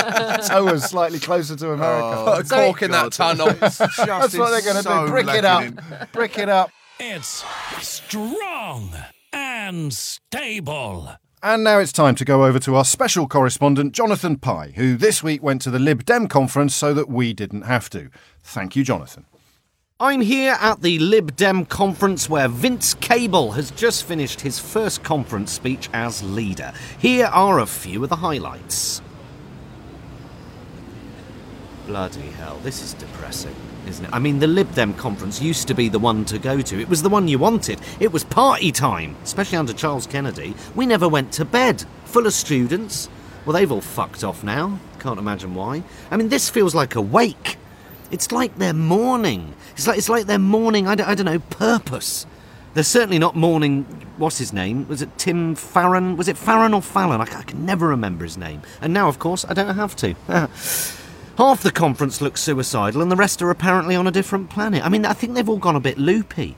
tow 0.47 0.67
us 0.69 0.89
slightly 0.89 1.19
closer 1.19 1.55
to 1.55 1.71
America. 1.71 2.23
Put 2.25 2.41
a 2.41 2.45
So- 2.47 2.55
cork 2.55 2.81
in 2.81 2.91
that 2.91 3.11
tunnel. 3.11 3.51
That's 3.53 3.79
what 3.79 4.51
they're 4.51 4.61
going 4.61 4.75
to 4.77 4.83
so 4.83 5.05
do. 5.05 5.11
Brick 5.11 5.27
it 5.27 5.45
up. 5.45 6.11
Brick 6.11 6.37
it 6.39 6.49
up. 6.49 6.71
It's 6.99 7.43
strong 7.81 8.89
and 9.35 9.93
stable. 9.93 11.11
And 11.43 11.63
now 11.63 11.79
it's 11.79 11.91
time 11.91 12.15
to 12.15 12.25
go 12.25 12.45
over 12.45 12.57
to 12.59 12.75
our 12.75 12.85
special 12.85 13.27
correspondent, 13.27 13.93
Jonathan 13.93 14.37
Pie, 14.37 14.73
who 14.75 14.95
this 14.95 15.21
week 15.21 15.43
went 15.43 15.61
to 15.63 15.69
the 15.69 15.77
Lib 15.77 16.05
Dem 16.05 16.27
conference 16.27 16.73
so 16.73 16.93
that 16.93 17.09
we 17.09 17.33
didn't 17.33 17.63
have 17.63 17.89
to. 17.91 18.09
Thank 18.41 18.75
you, 18.75 18.83
Jonathan. 18.83 19.25
I'm 19.99 20.21
here 20.21 20.57
at 20.59 20.81
the 20.81 20.99
Lib 20.99 21.35
Dem 21.35 21.65
conference 21.65 22.29
where 22.29 22.47
Vince 22.47 22.93
Cable 22.95 23.51
has 23.51 23.71
just 23.71 24.05
finished 24.05 24.41
his 24.41 24.57
first 24.57 25.03
conference 25.03 25.51
speech 25.51 25.89
as 25.93 26.23
leader. 26.23 26.73
Here 26.97 27.27
are 27.27 27.59
a 27.59 27.65
few 27.65 28.03
of 28.03 28.09
the 28.09 28.15
highlights. 28.17 29.01
Bloody 31.85 32.29
hell, 32.31 32.57
this 32.63 32.81
is 32.81 32.93
depressing, 32.93 33.55
isn't 33.87 34.05
it? 34.05 34.11
I 34.13 34.19
mean, 34.19 34.39
the 34.39 34.47
Lib 34.47 34.73
Dem 34.73 34.93
conference 34.93 35.41
used 35.41 35.67
to 35.67 35.73
be 35.73 35.89
the 35.89 35.99
one 35.99 36.25
to 36.25 36.39
go 36.39 36.61
to. 36.61 36.79
It 36.79 36.89
was 36.89 37.01
the 37.01 37.09
one 37.09 37.27
you 37.27 37.39
wanted. 37.39 37.79
It 37.99 38.11
was 38.11 38.23
party 38.23 38.71
time, 38.71 39.15
especially 39.23 39.57
under 39.57 39.73
Charles 39.73 40.07
Kennedy. 40.07 40.55
We 40.75 40.85
never 40.85 41.07
went 41.07 41.31
to 41.33 41.45
bed, 41.45 41.83
full 42.05 42.27
of 42.27 42.33
students. 42.33 43.09
Well, 43.45 43.53
they've 43.53 43.71
all 43.71 43.81
fucked 43.81 44.23
off 44.23 44.43
now. 44.43 44.79
Can't 44.99 45.19
imagine 45.19 45.53
why. 45.53 45.83
I 46.09 46.17
mean, 46.17 46.29
this 46.29 46.49
feels 46.49 46.73
like 46.73 46.95
a 46.95 47.01
wake. 47.01 47.57
It's 48.11 48.31
like 48.31 48.57
they're 48.57 48.73
mourning. 48.73 49.53
It's 49.73 49.87
like 49.87 49.97
it's 49.97 50.09
like 50.09 50.25
they're 50.25 50.39
mourning. 50.39 50.87
I 50.87 50.95
don't, 50.95 51.07
I 51.07 51.15
don't 51.15 51.25
know 51.25 51.39
purpose. 51.39 52.25
They're 52.73 52.83
certainly 52.83 53.19
not 53.19 53.35
mourning. 53.35 53.83
What's 54.17 54.37
his 54.37 54.51
name? 54.51 54.87
Was 54.87 55.01
it 55.01 55.17
Tim 55.17 55.55
Farron? 55.55 56.17
Was 56.17 56.27
it 56.27 56.37
Farron 56.37 56.73
or 56.73 56.81
Fallon? 56.81 57.21
I 57.21 57.25
can 57.25 57.65
never 57.65 57.87
remember 57.87 58.25
his 58.25 58.37
name. 58.37 58.61
And 58.81 58.93
now, 58.93 59.07
of 59.07 59.17
course, 59.19 59.45
I 59.47 59.53
don't 59.53 59.75
have 59.75 59.95
to. 59.97 60.15
Half 61.37 61.63
the 61.63 61.71
conference 61.71 62.21
looks 62.21 62.39
suicidal, 62.39 63.01
and 63.01 63.11
the 63.11 63.17
rest 63.17 63.41
are 63.41 63.49
apparently 63.49 63.93
on 63.93 64.07
a 64.07 64.11
different 64.11 64.49
planet. 64.49 64.85
I 64.85 64.87
mean, 64.87 65.05
I 65.05 65.11
think 65.11 65.33
they've 65.33 65.49
all 65.49 65.57
gone 65.57 65.75
a 65.75 65.81
bit 65.81 65.97
loopy. 65.97 66.55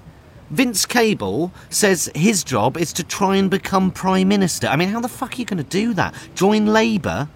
Vince 0.52 0.86
Cable 0.86 1.52
says 1.72 2.12
his 2.14 2.44
job 2.44 2.78
is 2.78 2.94
to 2.94 3.04
try 3.04 3.38
and 3.38 3.50
become 3.50 3.90
Prime 3.90 4.28
Minister. 4.28 4.68
I 4.68 4.76
mean, 4.76 4.90
how 4.90 5.00
the 5.00 5.10
fuck 5.10 5.34
are 5.34 5.38
you 5.38 5.46
going 5.46 5.58
to 5.58 5.64
do 5.64 5.96
that? 5.96 6.14
Join 6.36 6.68
Labour? 6.68 7.28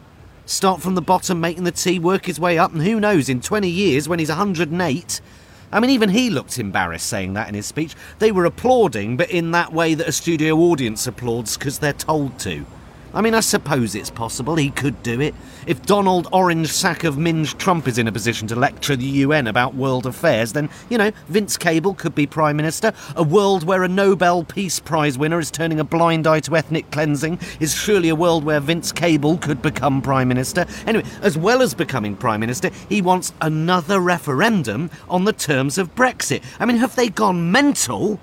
Start 0.45 0.83
from 0.83 0.93
the 0.93 1.01
bottom, 1.01 1.41
making 1.41 1.63
the 1.63 1.71
tea, 1.71 1.97
work 1.97 2.27
his 2.27 2.39
way 2.39 2.59
up, 2.59 2.73
and 2.73 2.83
who 2.83 2.99
knows, 2.99 3.27
in 3.27 3.41
20 3.41 3.67
years, 3.67 4.07
when 4.07 4.19
he's 4.19 4.29
108. 4.29 5.21
I 5.71 5.79
mean, 5.79 5.89
even 5.89 6.09
he 6.09 6.29
looked 6.29 6.59
embarrassed 6.59 7.07
saying 7.07 7.33
that 7.33 7.49
in 7.49 7.55
his 7.55 7.65
speech. 7.65 7.95
They 8.19 8.31
were 8.31 8.45
applauding, 8.45 9.17
but 9.17 9.31
in 9.31 9.49
that 9.51 9.73
way 9.73 9.95
that 9.95 10.07
a 10.07 10.11
studio 10.11 10.57
audience 10.57 11.07
applauds 11.07 11.57
because 11.57 11.79
they're 11.79 11.93
told 11.93 12.37
to. 12.39 12.67
I 13.13 13.19
mean, 13.19 13.33
I 13.33 13.41
suppose 13.41 13.93
it's 13.93 14.09
possible 14.09 14.55
he 14.55 14.69
could 14.69 15.03
do 15.03 15.19
it. 15.19 15.35
If 15.67 15.85
Donald 15.85 16.29
Orange 16.31 16.71
Sack 16.71 17.03
of 17.03 17.17
Minge 17.17 17.57
Trump 17.57 17.87
is 17.87 17.97
in 17.97 18.07
a 18.07 18.11
position 18.11 18.47
to 18.47 18.55
lecture 18.55 18.95
the 18.95 19.05
UN 19.05 19.47
about 19.47 19.75
world 19.75 20.05
affairs, 20.05 20.53
then, 20.53 20.69
you 20.89 20.97
know, 20.97 21.11
Vince 21.27 21.57
Cable 21.57 21.93
could 21.93 22.15
be 22.15 22.25
Prime 22.25 22.55
Minister. 22.55 22.93
A 23.17 23.23
world 23.23 23.65
where 23.65 23.83
a 23.83 23.89
Nobel 23.89 24.45
Peace 24.45 24.79
Prize 24.79 25.17
winner 25.17 25.39
is 25.39 25.51
turning 25.51 25.79
a 25.79 25.83
blind 25.83 26.25
eye 26.25 26.39
to 26.41 26.55
ethnic 26.55 26.89
cleansing 26.91 27.39
is 27.59 27.75
surely 27.75 28.07
a 28.07 28.15
world 28.15 28.45
where 28.45 28.61
Vince 28.61 28.93
Cable 28.93 29.37
could 29.37 29.61
become 29.61 30.01
Prime 30.01 30.29
Minister. 30.29 30.65
Anyway, 30.87 31.05
as 31.21 31.37
well 31.37 31.61
as 31.61 31.73
becoming 31.73 32.15
Prime 32.15 32.39
Minister, 32.39 32.69
he 32.87 33.01
wants 33.01 33.33
another 33.41 33.99
referendum 33.99 34.89
on 35.09 35.25
the 35.25 35.33
terms 35.33 35.77
of 35.77 35.93
Brexit. 35.95 36.41
I 36.61 36.65
mean, 36.65 36.77
have 36.77 36.95
they 36.95 37.09
gone 37.09 37.51
mental? 37.51 38.19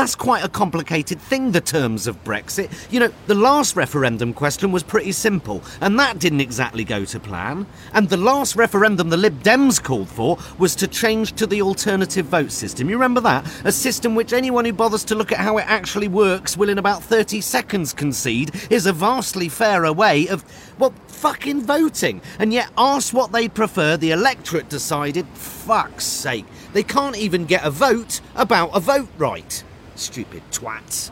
That's 0.00 0.14
quite 0.14 0.42
a 0.42 0.48
complicated 0.48 1.20
thing, 1.20 1.52
the 1.52 1.60
terms 1.60 2.06
of 2.06 2.24
Brexit. 2.24 2.70
You 2.90 3.00
know, 3.00 3.12
the 3.26 3.34
last 3.34 3.76
referendum 3.76 4.32
question 4.32 4.72
was 4.72 4.82
pretty 4.82 5.12
simple, 5.12 5.62
and 5.82 5.98
that 5.98 6.18
didn't 6.18 6.40
exactly 6.40 6.84
go 6.84 7.04
to 7.04 7.20
plan. 7.20 7.66
And 7.92 8.08
the 8.08 8.16
last 8.16 8.56
referendum 8.56 9.10
the 9.10 9.18
Lib 9.18 9.42
Dems 9.42 9.78
called 9.80 10.08
for 10.08 10.38
was 10.56 10.74
to 10.76 10.88
change 10.88 11.34
to 11.34 11.46
the 11.46 11.60
alternative 11.60 12.24
vote 12.24 12.50
system. 12.50 12.88
You 12.88 12.94
remember 12.94 13.20
that? 13.20 13.46
A 13.66 13.70
system 13.70 14.14
which 14.14 14.32
anyone 14.32 14.64
who 14.64 14.72
bothers 14.72 15.04
to 15.04 15.14
look 15.14 15.32
at 15.32 15.38
how 15.38 15.58
it 15.58 15.66
actually 15.68 16.08
works 16.08 16.56
will 16.56 16.70
in 16.70 16.78
about 16.78 17.02
30 17.02 17.42
seconds 17.42 17.92
concede 17.92 18.52
is 18.70 18.86
a 18.86 18.94
vastly 18.94 19.50
fairer 19.50 19.92
way 19.92 20.28
of, 20.28 20.46
well, 20.78 20.94
fucking 21.08 21.60
voting. 21.60 22.22
And 22.38 22.54
yet, 22.54 22.70
ask 22.78 23.12
what 23.12 23.32
they 23.32 23.48
prefer, 23.48 23.98
the 23.98 24.12
electorate 24.12 24.70
decided, 24.70 25.26
fuck's 25.34 26.06
sake, 26.06 26.46
they 26.72 26.84
can't 26.84 27.18
even 27.18 27.44
get 27.44 27.66
a 27.66 27.70
vote 27.70 28.22
about 28.34 28.70
a 28.74 28.80
vote 28.80 29.10
right. 29.18 29.62
Stupid 30.00 30.42
twats. 30.50 31.10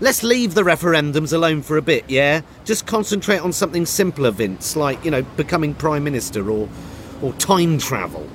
Let's 0.00 0.22
leave 0.22 0.54
the 0.54 0.62
referendums 0.62 1.34
alone 1.34 1.60
for 1.60 1.76
a 1.76 1.82
bit, 1.82 2.08
yeah? 2.08 2.40
Just 2.64 2.86
concentrate 2.86 3.38
on 3.38 3.52
something 3.52 3.84
simpler, 3.84 4.30
Vince, 4.30 4.76
like, 4.76 5.04
you 5.04 5.10
know, 5.10 5.22
becoming 5.36 5.74
Prime 5.74 6.02
Minister 6.02 6.50
or, 6.50 6.70
or 7.20 7.34
time 7.34 7.76
travel. 7.76 8.26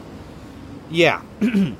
Yeah. 0.91 1.23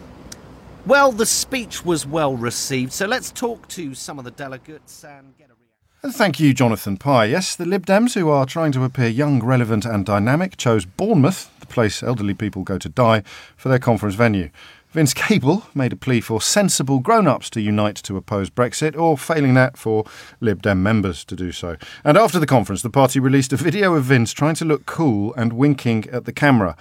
well, 0.88 1.12
the 1.12 1.28
speech 1.28 1.86
was 1.86 2.08
well 2.08 2.36
received, 2.36 2.94
so 2.94 3.06
let's 3.06 3.32
talk 3.32 3.68
to 3.70 3.94
some 3.94 4.18
of 4.18 4.26
the 4.26 4.32
delegates 4.32 5.04
and 5.04 5.38
get 5.38 5.46
a 5.46 5.54
reaction. 5.54 6.00
And 6.02 6.16
thank 6.16 6.40
you, 6.40 6.52
Jonathan 6.54 6.98
Pie. 6.98 7.26
Yes, 7.26 7.56
the 7.56 7.66
Lib 7.66 7.86
Dems, 7.86 8.16
who 8.16 8.30
are 8.30 8.48
trying 8.48 8.72
to 8.72 8.84
appear 8.84 9.08
young, 9.08 9.44
relevant, 9.44 9.86
and 9.86 10.04
dynamic, 10.04 10.58
chose 10.58 10.84
Bournemouth, 10.84 11.52
the 11.60 11.68
place 11.68 12.02
elderly 12.02 12.34
people 12.34 12.64
go 12.64 12.80
to 12.80 12.90
die, 12.90 13.22
for 13.56 13.70
their 13.70 13.80
conference 13.80 14.16
venue. 14.16 14.50
Vince 14.92 15.14
Cable 15.14 15.68
made 15.76 15.94
a 15.94 15.96
plea 15.96 16.20
for 16.20 16.42
sensible 16.42 17.00
grown 17.00 17.28
ups 17.28 17.52
to 17.52 17.62
unite 17.62 17.96
to 17.98 18.18
oppose 18.18 18.50
Brexit, 18.50 18.98
or 18.98 19.20
failing 19.20 19.54
that, 19.54 19.78
for 19.78 20.04
Lib 20.40 20.64
Dem 20.64 20.82
members 20.82 21.24
to 21.26 21.36
do 21.36 21.52
so. 21.52 21.78
And 22.04 22.18
after 22.18 22.40
the 22.40 22.48
conference, 22.48 22.82
the 22.82 22.90
party 22.90 23.20
released 23.20 23.54
a 23.54 23.58
video 23.58 23.94
of 23.94 24.06
Vince 24.06 24.34
trying 24.34 24.56
to 24.56 24.66
look 24.66 24.88
cool 24.88 25.32
and 25.36 25.54
winking 25.54 26.10
at 26.10 26.26
the 26.26 26.34
camera, 26.34 26.76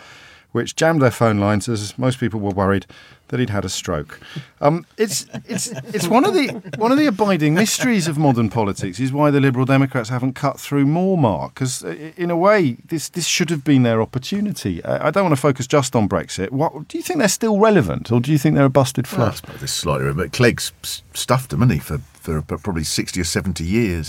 which 0.53 0.77
jammed 0.77 1.03
their 1.03 1.11
phone 1.11 1.39
lines 1.39 1.69
as 1.69 1.99
most 1.99 2.19
people 2.19 2.41
were 2.41 2.51
worried 2.51 2.87
that 3.29 3.39
he'd 3.39 3.51
had 3.51 3.65
a 3.65 3.69
stroke. 3.69 4.21
Um, 4.61 4.87
it's 4.97 5.27
it's 5.47 5.69
it's 5.93 6.09
one 6.09 6.25
of 6.25 6.35
the 6.35 6.49
one 6.79 6.91
of 6.93 6.99
the 6.99 7.07
abiding 7.07 7.55
mysteries 7.55 8.09
of 8.09 8.19
modern 8.19 8.49
politics 8.49 8.99
is 8.99 9.13
why 9.13 9.31
the 9.31 9.41
Liberal 9.41 9.67
Democrats 9.67 10.09
haven't 10.09 10.33
cut 10.33 10.59
through 10.59 10.87
more, 10.87 11.19
Mark. 11.19 11.55
Because 11.55 11.83
in 11.83 12.31
a 12.31 12.37
way, 12.37 12.79
this 12.87 13.09
this 13.11 13.27
should 13.27 13.51
have 13.51 13.65
been 13.65 13.83
their 13.83 14.01
opportunity. 14.01 14.83
I 14.85 15.09
I 15.09 15.11
don't 15.11 15.25
want 15.25 15.37
to 15.37 15.41
focus 15.41 15.67
just 15.67 15.95
on 15.95 16.09
Brexit. 16.09 16.51
What 16.51 16.89
do 16.89 16.99
you 16.99 17.05
think 17.05 17.19
they're 17.19 17.29
still 17.29 17.59
relevant, 17.59 18.11
or 18.11 18.21
do 18.21 18.33
you 18.33 18.39
think 18.39 18.57
they're 18.57 18.65
a 18.65 18.71
busted 18.71 19.11
Well, 19.13 19.29
I 19.29 19.33
suppose 19.33 19.61
this 19.61 19.75
slightly, 19.75 20.13
but 20.13 20.33
Clegg's 20.33 20.73
stuffed 21.15 21.51
them, 21.51 21.61
hasn't 21.61 21.75
he, 21.75 21.79
for, 21.81 21.99
for 21.99 22.43
probably 22.43 22.85
60 22.85 23.21
or 23.21 23.25
70 23.25 23.65
years. 23.65 24.09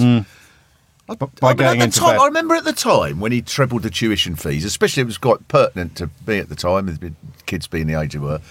B- 1.15 1.25
by 1.39 1.49
I 1.49 1.51
mean, 1.51 1.57
getting 1.57 1.81
into 1.81 1.99
time. 1.99 2.19
I 2.19 2.25
remember 2.25 2.55
at 2.55 2.63
the 2.63 2.73
time 2.73 3.19
when 3.19 3.31
he 3.31 3.41
trebled 3.41 3.83
the 3.83 3.89
tuition 3.89 4.35
fees, 4.35 4.65
especially 4.65 5.01
it 5.01 5.07
was 5.07 5.17
quite 5.17 5.47
pertinent 5.47 5.95
to 5.97 6.09
me 6.27 6.39
at 6.39 6.49
the 6.49 6.55
time, 6.55 6.85
with 6.85 7.15
kids 7.45 7.67
being 7.67 7.87
the 7.87 7.99
age 7.99 8.13
they 8.13 8.19
were. 8.19 8.41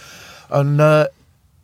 And 0.51 0.81
uh, 0.81 1.09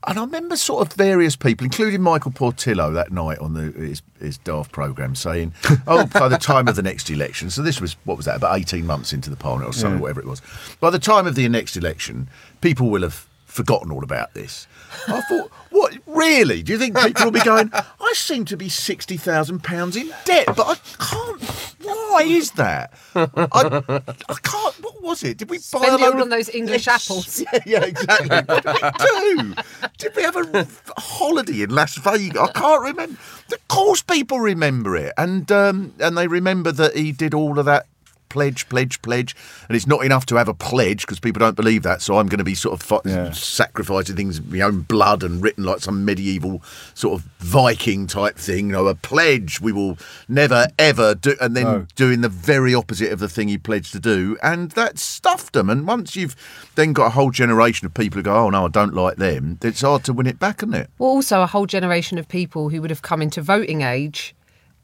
and 0.07 0.19
I 0.19 0.23
remember 0.23 0.57
sort 0.57 0.87
of 0.87 0.93
various 0.95 1.35
people, 1.35 1.65
including 1.65 2.03
Michael 2.03 2.31
Portillo, 2.31 2.91
that 2.93 3.11
night 3.11 3.39
on 3.39 3.55
the 3.55 3.73
his, 3.73 4.03
his 4.21 4.39
daft 4.39 4.71
programme, 4.73 5.15
saying, 5.15 5.55
"Oh, 5.87 6.07
by 6.07 6.29
the 6.29 6.37
time 6.39 6.69
of 6.69 6.77
the 6.77 6.83
next 6.83 7.09
election." 7.11 7.51
So 7.51 7.63
this 7.63 7.81
was 7.81 7.95
what 8.05 8.17
was 8.17 8.27
that? 8.27 8.37
About 8.37 8.59
eighteen 8.59 8.87
months 8.87 9.13
into 9.13 9.31
the 9.31 9.37
parliament 9.37 9.71
or 9.71 9.73
something, 9.73 10.01
whatever 10.01 10.21
it 10.21 10.27
was. 10.27 10.43
By 10.81 10.91
the 10.91 10.99
time 10.99 11.27
of 11.27 11.35
the 11.35 11.49
next 11.49 11.77
election, 11.77 12.29
people 12.61 12.91
will 12.91 13.03
have 13.03 13.27
forgotten 13.47 13.91
all 13.91 14.03
about 14.05 14.35
this. 14.35 14.67
I 15.09 15.21
thought, 15.23 15.51
what 15.75 15.99
really? 16.07 16.63
Do 16.63 16.73
you 16.73 16.79
think 16.79 16.97
people 16.97 17.25
will 17.25 17.33
be 17.33 17.41
going? 17.41 17.69
I 17.75 18.13
seem 18.15 18.45
to 18.45 18.57
be 18.57 18.69
sixty 18.69 19.17
thousand 19.17 19.65
pounds 19.65 19.97
in 19.97 20.09
debt, 20.25 20.47
but 20.47 20.69
I 20.69 20.75
can't. 21.03 21.43
Why 21.83 22.23
is 22.23 22.53
that? 22.53 22.93
I, 23.17 23.25
I 23.53 24.35
can't. 24.43 24.75
What 24.85 25.03
was 25.03 25.25
it? 25.25 25.37
Did 25.37 25.51
we 25.51 25.59
buy 25.59 25.63
Spend 25.63 25.85
a 25.85 25.95
it 25.97 26.01
load 26.01 26.15
all 26.15 26.15
of 26.15 26.21
on 26.23 26.29
those 26.29 26.49
English 26.49 26.87
apples. 26.87 27.43
Yeah, 27.53 27.59
yeah, 27.67 27.85
exactly. 27.85 28.29
What 28.29 28.65
did 28.65 29.37
we 29.37 29.43
do? 29.43 29.55
Did 29.99 30.17
we 30.17 30.23
have 30.23 30.37
a 30.37 30.67
holiday 30.97 31.63
in 31.63 31.71
Las 31.71 31.97
Vegas? 31.97 32.41
I 32.41 32.53
can't 32.53 32.83
remember. 32.83 33.19
Of 33.53 33.69
course, 33.69 34.01
people 34.01 34.39
remember 34.39 34.97
it, 34.97 35.13
and 35.19 35.51
um, 35.51 35.93
and 35.99 36.17
they 36.17 36.29
remember 36.29 36.71
that 36.71 36.97
he 36.97 37.11
did 37.11 37.35
all 37.35 37.59
of 37.59 37.65
that. 37.67 37.87
Pledge, 38.35 38.69
pledge, 38.69 39.01
pledge, 39.01 39.37
and 39.69 39.77
it's 39.77 39.87
not 39.87 40.05
enough 40.05 40.27
to 40.27 40.35
have 40.35 40.49
a 40.49 40.55
pledge 40.55 41.03
because 41.03 41.21
people 41.21 41.39
don't 41.39 41.55
believe 41.55 41.85
that. 41.85 42.03
So 42.03 42.19
I'm 42.19 42.27
going 42.27 42.39
to 42.39 42.45
be 42.45 42.57
sort 42.57 42.75
of 42.75 42.83
fi- 42.85 42.99
Yeah. 43.09 43.31
sacrificing 43.31 44.17
things, 44.17 44.43
my 44.43 44.61
own 44.63 44.81
blood, 44.81 45.23
and 45.23 45.41
written 45.41 45.63
like 45.63 45.79
some 45.79 46.05
medieval 46.05 46.61
sort 46.95 47.21
of 47.21 47.29
Viking 47.39 48.09
type 48.09 48.37
thing. 48.37 48.67
You 48.67 48.73
know, 48.73 48.87
a 48.89 48.97
pledge 48.97 49.61
we 49.61 49.71
will 49.71 49.99
never 50.29 50.67
ever 50.81 51.15
do, 51.15 51.37
and 51.41 51.55
then 51.57 51.63
No. 51.65 51.87
doing 51.95 52.23
the 52.23 52.29
very 52.29 52.75
opposite 52.75 53.13
of 53.13 53.21
the 53.21 53.29
thing 53.29 53.47
he 53.47 53.57
pledged 53.57 53.93
to 53.93 54.01
do, 54.01 54.37
and 54.43 54.73
that 54.73 54.99
stuffed 54.99 55.53
them. 55.53 55.71
And 55.71 55.87
once 55.87 56.17
you've 56.17 56.35
then 56.75 56.93
got 56.93 57.07
a 57.07 57.11
whole 57.11 57.31
generation 57.31 57.87
of 57.87 57.95
people 57.95 58.17
who 58.19 58.23
go, 58.25 58.35
"Oh 58.35 58.51
no, 58.51 58.65
I 58.65 58.69
don't 58.69 58.95
like 58.95 59.17
them," 59.19 59.59
it's 59.63 59.83
hard 59.83 60.03
to 60.05 60.13
win 60.13 60.27
it 60.27 60.41
back, 60.41 60.57
isn't 60.65 60.75
it? 60.75 60.91
Well, 60.99 61.11
also 61.11 61.41
a 61.43 61.47
whole 61.47 61.67
generation 61.67 62.19
of 62.19 62.27
people 62.27 62.71
who 62.71 62.81
would 62.81 62.91
have 62.91 63.03
come 63.03 63.23
into 63.23 63.41
voting 63.43 63.83
age 63.83 64.35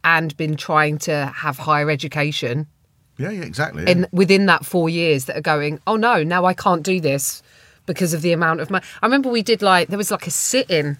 and 0.05 0.37
been 0.37 0.55
trying 0.57 0.99
to 0.99 1.33
have 1.39 1.59
higher 1.59 1.91
education 1.91 2.67
Yeah, 3.21 3.31
yeah, 3.31 3.43
exactly. 3.43 3.83
yeah. 3.85 3.91
in 3.91 4.07
within 4.13 4.47
that 4.47 4.65
four 4.65 4.89
years 4.89 5.27
that 5.27 5.37
are 5.37 5.43
going, 5.43 5.79
oh 5.87 5.97
no, 5.97 6.23
now 6.23 6.47
I 6.47 6.55
can't 6.55 6.83
do 6.83 7.01
this 7.01 7.43
because 7.87 8.15
of 8.15 8.23
the 8.23 8.33
amount 8.33 8.61
of 8.61 8.71
money. 8.71 8.85
I 9.03 9.07
remember 9.07 9.29
we 9.29 9.43
did 9.43 9.63
like 9.63 9.89
there 9.89 9.99
was 9.99 10.11
like 10.11 10.27
a 10.27 10.31
sit-in 10.31 10.97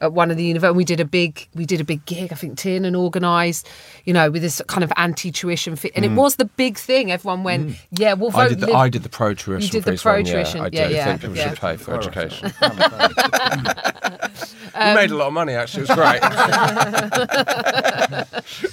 at 0.00 0.12
one 0.12 0.30
of 0.30 0.36
the 0.36 0.44
universities. 0.44 0.76
We 0.76 0.84
did 0.84 1.00
a 1.00 1.04
big 1.04 1.48
we 1.54 1.64
did 1.64 1.80
a 1.80 1.84
big 1.84 2.04
gig. 2.04 2.32
I 2.32 2.34
think 2.34 2.58
Tiernan 2.58 2.94
organised, 2.94 3.68
you 4.04 4.12
know, 4.12 4.30
with 4.30 4.42
this 4.42 4.60
kind 4.66 4.84
of 4.84 4.92
anti-tuition 4.96 5.76
fee, 5.76 5.92
and 5.94 6.04
it 6.04 6.10
was 6.10 6.36
the 6.36 6.44
big 6.44 6.76
thing. 6.76 7.10
Everyone 7.10 7.42
went, 7.44 7.76
yeah, 7.92 8.12
we'll 8.14 8.30
vote. 8.30 8.40
I 8.40 8.48
did 8.48 8.60
the, 8.60 8.66
Lib- 8.66 8.76
I 8.76 8.88
did 8.88 9.02
the 9.02 9.08
pro 9.08 9.32
tuition. 9.34 9.62
You 9.62 9.68
did 9.70 9.84
the 9.84 9.96
pro-tuition, 9.96 10.58
Yeah, 10.58 10.64
I 10.64 10.68
yeah, 10.72 10.88
do 10.88 10.94
yeah, 10.94 11.04
think 11.04 11.20
people 11.22 11.36
yeah. 11.36 11.48
should 11.48 11.60
pay 11.60 11.76
for 11.76 11.94
education. 11.94 12.52
Um, 14.74 14.94
we 14.96 15.02
made 15.02 15.10
a 15.10 15.16
lot 15.16 15.26
of 15.26 15.34
money 15.34 15.52
actually. 15.52 15.82
It 15.82 15.90
was 15.90 15.98
great. 15.98 16.22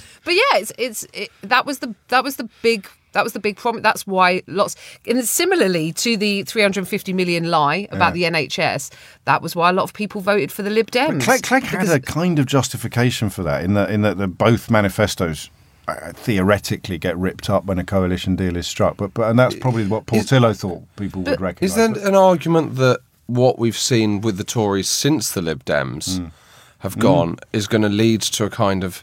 But 0.30 0.36
yeah, 0.36 0.58
it's 0.60 0.72
it's 0.78 1.04
it, 1.12 1.28
that 1.42 1.66
was 1.66 1.80
the 1.80 1.92
that 2.06 2.22
was 2.22 2.36
the 2.36 2.48
big 2.62 2.86
that 3.14 3.24
was 3.24 3.32
the 3.32 3.40
big 3.40 3.56
problem. 3.56 3.82
That's 3.82 4.06
why 4.06 4.42
lots 4.46 4.76
and 5.04 5.24
similarly 5.24 5.92
to 5.94 6.16
the 6.16 6.44
350 6.44 7.12
million 7.12 7.50
lie 7.50 7.88
about 7.90 8.14
the 8.14 8.22
NHS, 8.22 8.92
that 9.24 9.42
was 9.42 9.56
why 9.56 9.70
a 9.70 9.72
lot 9.72 9.82
of 9.82 9.92
people 9.92 10.20
voted 10.20 10.52
for 10.52 10.62
the 10.62 10.70
Lib 10.70 10.88
Dems. 10.92 11.24
Clegg, 11.24 11.42
Clegg 11.42 11.64
had 11.64 11.88
a 11.88 11.98
kind 11.98 12.38
of 12.38 12.46
justification 12.46 13.28
for 13.28 13.42
that 13.42 13.64
in 13.64 13.74
that 13.74 13.90
in 13.90 14.02
that 14.02 14.18
the 14.18 14.28
both 14.28 14.70
manifestos 14.70 15.50
uh, 15.88 16.12
theoretically 16.12 16.96
get 16.96 17.18
ripped 17.18 17.50
up 17.50 17.64
when 17.64 17.80
a 17.80 17.84
coalition 17.84 18.36
deal 18.36 18.56
is 18.56 18.68
struck. 18.68 18.98
But 18.98 19.12
but 19.14 19.28
and 19.30 19.36
that's 19.36 19.56
probably 19.56 19.88
what 19.88 20.06
Portillo 20.06 20.52
thought 20.52 20.84
people 20.94 21.22
would 21.22 21.40
recognise. 21.40 21.70
Is 21.72 21.76
there 21.76 21.88
But- 21.88 22.04
an 22.04 22.14
argument 22.14 22.76
that 22.76 23.00
what 23.26 23.58
we've 23.58 23.76
seen 23.76 24.20
with 24.20 24.36
the 24.36 24.44
Tories 24.44 24.88
since 24.88 25.32
the 25.32 25.42
Lib 25.42 25.64
Dems 25.64 26.20
Mm. 26.20 26.30
have 26.78 26.96
gone 27.00 27.38
is 27.52 27.66
going 27.66 27.82
to 27.82 27.88
lead 27.88 28.20
to 28.22 28.44
a 28.44 28.50
kind 28.50 28.84
of 28.84 29.02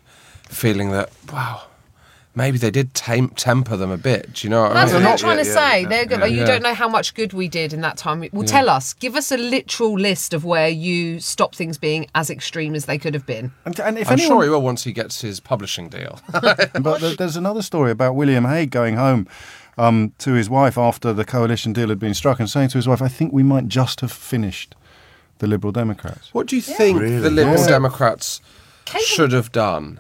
feeling 0.50 0.92
that 0.92 1.10
wow, 1.32 1.64
maybe 2.36 2.58
they 2.58 2.72
did 2.72 2.94
tam- 2.94 3.30
temper 3.30 3.76
them 3.78 3.92
a 3.92 3.98
bit. 3.98 4.34
Do 4.34 4.48
you 4.48 4.50
know 4.52 4.64
what 4.64 4.74
That's 4.74 4.92
I 4.92 4.96
what 4.96 5.00
mean? 5.00 5.04
they're 5.04 5.12
Yeah, 5.12 5.18
trying 5.18 5.38
to 5.44 5.46
yeah, 5.50 5.54
say. 5.72 5.82
yeah, 5.82 5.88
they're 5.90 6.06
go- 6.06 6.18
yeah. 6.26 6.40
you 6.40 6.46
don't 6.46 6.62
know 6.64 6.74
how 6.74 6.88
much 6.88 7.14
good 7.16 7.34
we 7.34 7.48
did 7.48 7.74
in 7.74 7.82
that 7.82 7.98
time. 7.98 8.24
Well, 8.32 8.48
tell 8.48 8.70
us. 8.70 8.94
Give 8.94 9.16
us 9.16 9.32
a 9.32 9.38
literal 9.38 9.94
list 9.98 10.34
of 10.34 10.46
where 10.46 10.70
you 10.70 11.20
stop 11.20 11.56
things 11.56 11.78
being 11.78 12.08
as 12.16 12.30
extreme 12.30 12.76
as 12.76 12.86
they 12.86 12.98
could 12.98 13.14
have 13.14 13.26
been. 13.26 13.52
And, 13.66 13.80
and 13.80 13.98
if 13.98 14.08
I'm 14.08 14.14
anyone, 14.20 14.28
sure 14.38 14.44
he 14.44 14.50
will 14.50 14.62
once 14.62 14.84
he 14.84 14.92
gets 14.94 15.22
his 15.22 15.40
publishing 15.40 15.90
deal. 15.90 16.20
but 16.32 17.18
there's 17.18 17.36
another 17.38 17.62
story 17.62 17.92
about 17.92 18.16
William 18.16 18.46
Hague 18.46 18.72
going 18.72 18.96
home 18.96 19.28
um, 19.78 20.14
to 20.20 20.34
his 20.34 20.50
wife 20.50 20.78
after 20.78 21.14
the 21.14 21.26
coalition 21.26 21.74
deal 21.74 21.90
had 21.90 22.00
been 22.00 22.14
struck 22.14 22.40
and 22.40 22.50
saying 22.50 22.70
to 22.70 22.78
his 22.78 22.88
wife, 22.88 23.02
I 23.02 23.08
think 23.08 23.34
we 23.34 23.44
might 23.44 23.68
just 23.68 24.02
have 24.02 24.12
finished 24.12 24.76
the 25.40 25.46
Liberal 25.48 25.72
Democrats. 25.72 26.34
what 26.34 26.48
do 26.48 26.56
you 26.56 26.64
think 26.64 27.00
Really? 27.00 27.20
the 27.20 27.30
Liberal 27.30 27.60
Yeah. 27.60 27.68
Democrats 27.68 28.42
Cable- 28.86 29.04
should 29.04 29.32
have 29.34 29.52
done? 29.52 30.00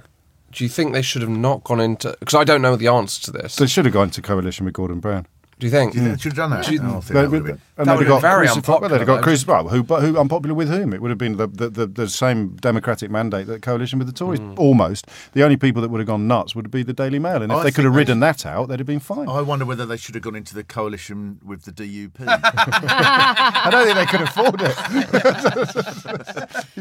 Do 0.51 0.63
you 0.63 0.69
think 0.69 0.93
they 0.93 1.01
should 1.01 1.21
have 1.21 1.31
not 1.31 1.63
gone 1.63 1.79
into? 1.79 2.15
Because 2.19 2.35
I 2.35 2.43
don't 2.43 2.61
know 2.61 2.75
the 2.75 2.87
answer 2.87 3.21
to 3.23 3.31
this. 3.31 3.57
They 3.57 3.67
should 3.67 3.85
have 3.85 3.93
gone 3.93 4.05
into 4.05 4.21
coalition 4.21 4.65
with 4.65 4.73
Gordon 4.73 4.99
Brown. 4.99 5.27
Do 5.59 5.65
you 5.65 5.71
think? 5.71 5.93
Do 5.93 5.97
you 5.97 6.03
think 6.05 6.17
they 6.17 6.21
should 6.21 6.33
have 6.33 6.37
done 6.37 6.49
that? 6.51 6.65
Do 6.65 6.73
you- 6.73 6.81
I 6.81 6.83
think 6.91 7.05
They- 7.05 7.13
that 7.13 7.29
would 7.31 7.35
have 7.37 7.45
been. 7.45 7.61
and 7.79 7.87
That 7.87 7.97
they'd 7.99 8.07
have 8.07 8.13
have 8.13 8.21
been 8.21 8.21
very 8.21 8.47
crucified- 8.47 8.81
well, 8.81 8.89
they'd 8.89 8.97
have 8.99 9.07
got 9.07 9.13
unpopular, 9.17 9.23
crucified. 9.23 9.65
Well, 9.65 9.73
who, 9.73 10.13
who 10.13 10.17
unpopular 10.19 10.53
with 10.55 10.69
whom? 10.69 10.93
It 10.93 11.01
would 11.01 11.09
have 11.09 11.17
been 11.17 11.37
the, 11.37 11.47
the, 11.47 11.69
the, 11.69 11.87
the 11.87 12.07
same 12.09 12.49
democratic 12.57 13.09
mandate 13.09 13.47
that 13.47 13.61
coalition 13.63 13.97
with 13.97 14.07
the 14.07 14.13
Tories. 14.13 14.39
Mm. 14.39 14.57
Almost. 14.59 15.07
The 15.33 15.43
only 15.43 15.57
people 15.57 15.81
that 15.81 15.89
would 15.89 15.99
have 15.99 16.07
gone 16.07 16.27
nuts 16.27 16.55
would 16.55 16.69
be 16.69 16.83
the 16.83 16.93
Daily 16.93 17.17
Mail. 17.19 17.41
And 17.41 17.51
if 17.51 17.57
I 17.57 17.63
they 17.63 17.71
could 17.71 17.85
have 17.85 17.95
ridden 17.95 18.19
that 18.19 18.45
out, 18.45 18.67
they'd 18.69 18.79
have 18.79 18.85
been 18.87 18.99
fine. 18.99 19.27
I 19.27 19.41
wonder 19.41 19.65
whether 19.65 19.85
they 19.85 19.97
should 19.97 20.13
have 20.15 20.23
gone 20.23 20.35
into 20.35 20.53
the 20.53 20.63
coalition 20.63 21.39
with 21.43 21.63
the 21.63 21.71
DUP. 21.71 22.11
I 22.27 23.69
don't 23.71 23.85
think 23.85 23.97
they 23.97 24.05
could 24.05 24.21
afford 24.21 24.61
it. 24.61 24.75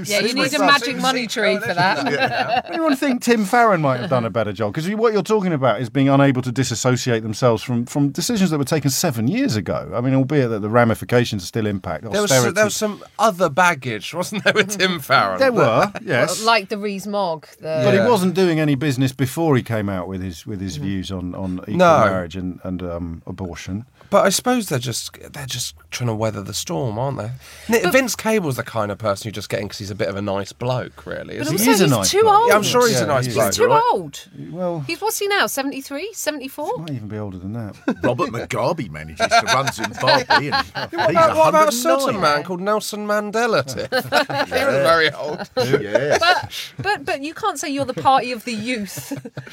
Yeah, 0.09 0.21
you 0.21 0.35
need 0.35 0.53
a 0.55 0.59
magic 0.59 0.97
money 0.99 1.27
tree 1.27 1.59
for 1.59 1.73
that. 1.75 2.67
Anyone 2.71 2.95
think 2.97 3.23
Tim 3.23 3.45
Farron 3.47 3.81
might 3.81 4.01
have 4.01 4.11
done 4.11 4.25
a 4.25 4.31
better 4.31 4.53
job? 4.53 4.75
Because 4.75 4.89
what 4.95 5.13
you're 5.13 5.23
talking 5.23 5.53
about 5.53 5.81
is 5.81 5.89
being 5.89 6.09
unable 6.09 6.43
to 6.43 6.53
disassociate 6.53 7.23
themselves 7.23 7.63
from, 7.63 7.87
from 7.87 8.11
decisions 8.11 8.51
that 8.51 8.59
were 8.59 8.65
taken 8.67 8.91
seven 8.91 9.29
years 9.29 9.57
ago. 9.57 9.93
I 9.95 10.01
mean, 10.01 10.15
albeit 10.15 10.51
that 10.51 10.61
the 10.61 10.69
ramifications 10.69 11.43
are 11.43 11.47
still 11.47 11.67
impact 11.67 12.03
There 12.03 12.11
was, 12.23 12.31
austerity. 12.31 12.55
there 12.55 12.65
was 12.67 12.77
some 12.77 13.03
other 13.19 13.49
baggage, 13.49 14.13
wasn't 14.13 14.45
there, 14.45 14.53
with 14.53 14.77
Tim 14.79 15.01
Farron? 15.01 15.39
There 15.39 15.53
were, 15.53 15.93
yes. 16.03 16.43
Like 16.45 16.69
the 16.69 16.79
Rees 16.79 17.07
Mogg. 17.07 17.47
The, 17.61 17.81
But 17.85 17.95
he 17.95 18.01
wasn't 18.01 18.35
doing 18.35 18.61
any 18.61 18.75
business 18.75 19.13
before 19.13 19.57
he 19.57 19.63
came 19.63 19.89
out 19.89 20.09
with 20.09 20.23
his 20.23 20.47
with 20.47 20.61
his 20.61 20.77
views 20.77 21.11
on, 21.11 21.35
on 21.35 21.61
equal 21.63 21.77
No. 21.77 21.99
marriage 22.05 22.37
and 22.37 22.61
and 22.65 22.83
um, 22.83 23.23
abortion. 23.27 23.87
But 24.09 24.25
I 24.25 24.29
suppose 24.29 24.69
they're 24.69 24.79
just 24.79 25.19
they're 25.33 25.47
just 25.47 25.75
trying 25.91 26.07
to 26.09 26.15
weather 26.15 26.41
the 26.43 26.55
storm, 26.55 26.97
aren't 26.99 27.19
they? 27.19 27.31
Ni- 27.69 27.91
Vince 27.91 28.15
Cable's 28.15 28.57
the 28.57 28.63
kind 28.63 28.93
of 28.93 28.99
person 28.99 29.27
you 29.27 29.33
just 29.33 29.49
get 29.49 29.61
in 29.61 29.67
because 29.67 29.79
he's 29.79 29.91
a 29.91 29.97
bit 29.97 30.09
of 30.09 30.15
a 30.17 30.23
nice 30.23 30.53
bloke, 30.53 31.07
really. 31.07 31.39
But 31.39 31.49
Isn't 31.49 31.59
He 31.59 31.65
he? 31.65 31.71
also, 31.71 31.73
is 31.73 31.81
a 31.81 31.85
he's 31.85 31.91
nice 31.93 32.11
too 32.13 32.21
bloke. 32.23 32.35
old. 32.41 32.49
Yeah, 32.49 32.55
I'm 32.57 32.63
sure 32.63 32.87
he's 32.87 32.99
Yeah, 32.99 33.05
a 33.05 33.07
nice 33.09 33.27
he 33.27 33.33
bloke. 33.33 33.47
He's 33.47 33.57
too 33.57 33.67
right? 33.67 33.83
old. 33.93 34.29
Well, 34.51 34.81
He's 34.87 35.01
what's 35.01 35.19
he 35.19 35.27
now? 35.27 35.47
73? 35.49 36.13
74? 36.13 36.79
might 36.79 36.91
even 36.91 37.09
be 37.09 37.19
older 37.19 37.39
than 37.39 37.53
that. 37.55 37.75
Robert 38.05 38.31
Mugabe 38.57 38.91
manages 38.91 39.27
to 39.27 39.43
run 39.47 39.73
Zimbabwe. 39.73 40.25
And 40.37 40.45
he's 40.45 40.53
oh, 40.55 40.89
What 40.93 41.11
about, 41.11 41.37
what 41.37 41.49
about 41.51 41.69
a 41.69 41.73
certain 41.73 42.21
man 42.21 42.43
called 42.43 42.61
Nelson 42.61 43.07
Mandela? 43.07 43.65
Tiff? 43.65 43.91
he 44.49 44.65
was 44.65 44.75
very 44.83 45.11
old. 45.13 45.49
Yes. 45.57 46.19
But 46.21 46.83
but 46.83 47.05
but 47.05 47.23
you 47.23 47.35
can't 47.35 47.59
say 47.59 47.69
you're 47.71 47.85
the 47.85 47.95
party 47.95 48.33
of 48.33 48.45
the 48.45 48.53
youth 48.53 49.13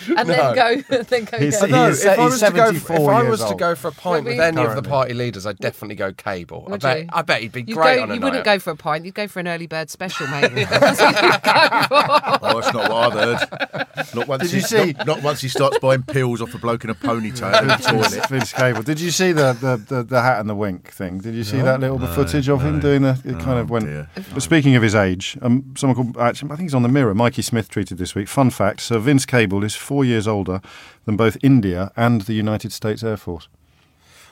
and 0.10 0.28
No. 0.28 0.54
then 0.54 0.56
go 0.56 1.04
then 1.04 1.26
go. 1.26 1.38
He's- 1.40 1.60
go. 1.62 1.68
No, 1.68 1.86
He's- 1.88 2.04
if 2.04 2.18
I 2.20 2.22
he's 2.24 2.32
was 2.32 2.40
to 2.42 2.52
go, 2.52 2.70
if 2.70 2.92
I 2.92 3.22
years 3.22 3.30
was 3.42 3.50
to 3.50 3.56
go 3.56 3.76
for 3.76 3.88
a 3.90 3.92
pint 3.92 4.26
with 4.26 4.38
we? 4.38 4.44
any 4.44 4.62
of 4.64 4.76
the 4.76 4.82
party 4.84 5.14
leaders, 5.14 5.46
I'd 5.46 5.58
definitely 5.60 5.96
go 5.96 6.12
Cable. 6.14 6.68
I 6.72 6.78
bet. 6.78 7.00
you? 7.04 7.10
I 7.12 7.22
bet 7.22 7.42
he'd 7.42 7.52
be 7.52 7.62
You'd 7.62 7.76
great 7.76 7.98
go, 7.98 8.04
on 8.04 8.12
a 8.12 8.16
you 8.16 8.20
wouldn't 8.22 8.40
out. 8.40 8.46
go 8.46 8.60
for 8.60 8.72
a 8.72 8.76
pint. 8.76 9.06
You'd 9.06 9.14
go 9.16 9.28
for 9.28 9.40
an 9.40 9.48
early 9.48 9.68
bird 9.68 9.90
special, 9.90 10.28
mate. 10.28 10.52
That's 10.54 11.00
what 11.02 11.22
you'd 11.22 11.44
go 11.44 11.84
for. 11.88 12.40
Oh, 12.46 12.62
that's 12.62 12.74
not 12.74 12.90
what 12.92 12.92
I've 12.92 13.14
heard. 13.14 14.16
Not 14.16 14.28
once, 14.28 14.44
Did 14.44 14.50
he, 14.52 14.58
you 14.58 14.62
see- 14.64 14.94
Not, 14.94 15.08
not 15.08 15.24
once 15.24 15.42
he 15.42 15.48
starts 15.50 15.80
buying 15.80 16.04
pills 16.04 16.42
off 16.42 16.54
a 16.54 16.58
bloke 16.58 16.84
in 16.84 16.90
a 16.90 16.96
ponytail 16.96 17.62
in 17.62 17.68
the 17.68 17.76
toilet. 17.76 18.28
Vince 18.30 18.52
Cable. 18.54 18.84
Did 18.84 18.93
you 19.00 19.12
see 19.12 19.32
the, 19.32 19.54
the, 19.54 19.78
the, 19.78 20.04
the 20.04 20.22
hat 20.22 20.40
and 20.40 20.50
the 20.50 20.56
wink 20.56 20.92
thing? 20.92 21.20
Did 21.20 21.36
you 21.36 21.44
see 21.44 21.62
that 21.62 21.80
little 21.80 22.00
footage 22.00 22.50
of 22.50 22.62
him 22.62 22.80
doing 22.80 23.02
the? 23.04 23.20
It 23.24 23.40
kind 23.40 23.60
of 23.60 23.70
went. 23.70 23.86
dear. 23.86 24.10
But 24.34 24.42
speaking 24.42 24.76
of 24.76 24.84
his 24.84 24.96
age, 24.96 25.38
um, 25.42 25.74
someone 25.78 25.96
called 25.96 26.18
actually, 26.18 26.52
I 26.52 26.56
think 26.56 26.68
he's 26.68 26.76
on 26.76 26.84
the 26.84 26.90
Mirror. 26.90 27.14
Mikey 27.16 27.42
Smith 27.42 27.70
tweeted 27.70 27.98
this 27.98 28.16
week. 28.16 28.28
Fun 28.28 28.50
fact: 28.50 28.82
Sir 28.82 29.00
Vince 29.00 29.26
Cable 29.26 29.64
is 29.64 29.76
four 29.76 30.04
years 30.04 30.28
older 30.28 30.62
than 31.06 31.16
both 31.18 31.38
India 31.44 31.92
and 31.96 32.22
the 32.22 32.34
United 32.34 32.72
States 32.74 33.04
Air 33.04 33.18
Force. 33.18 33.48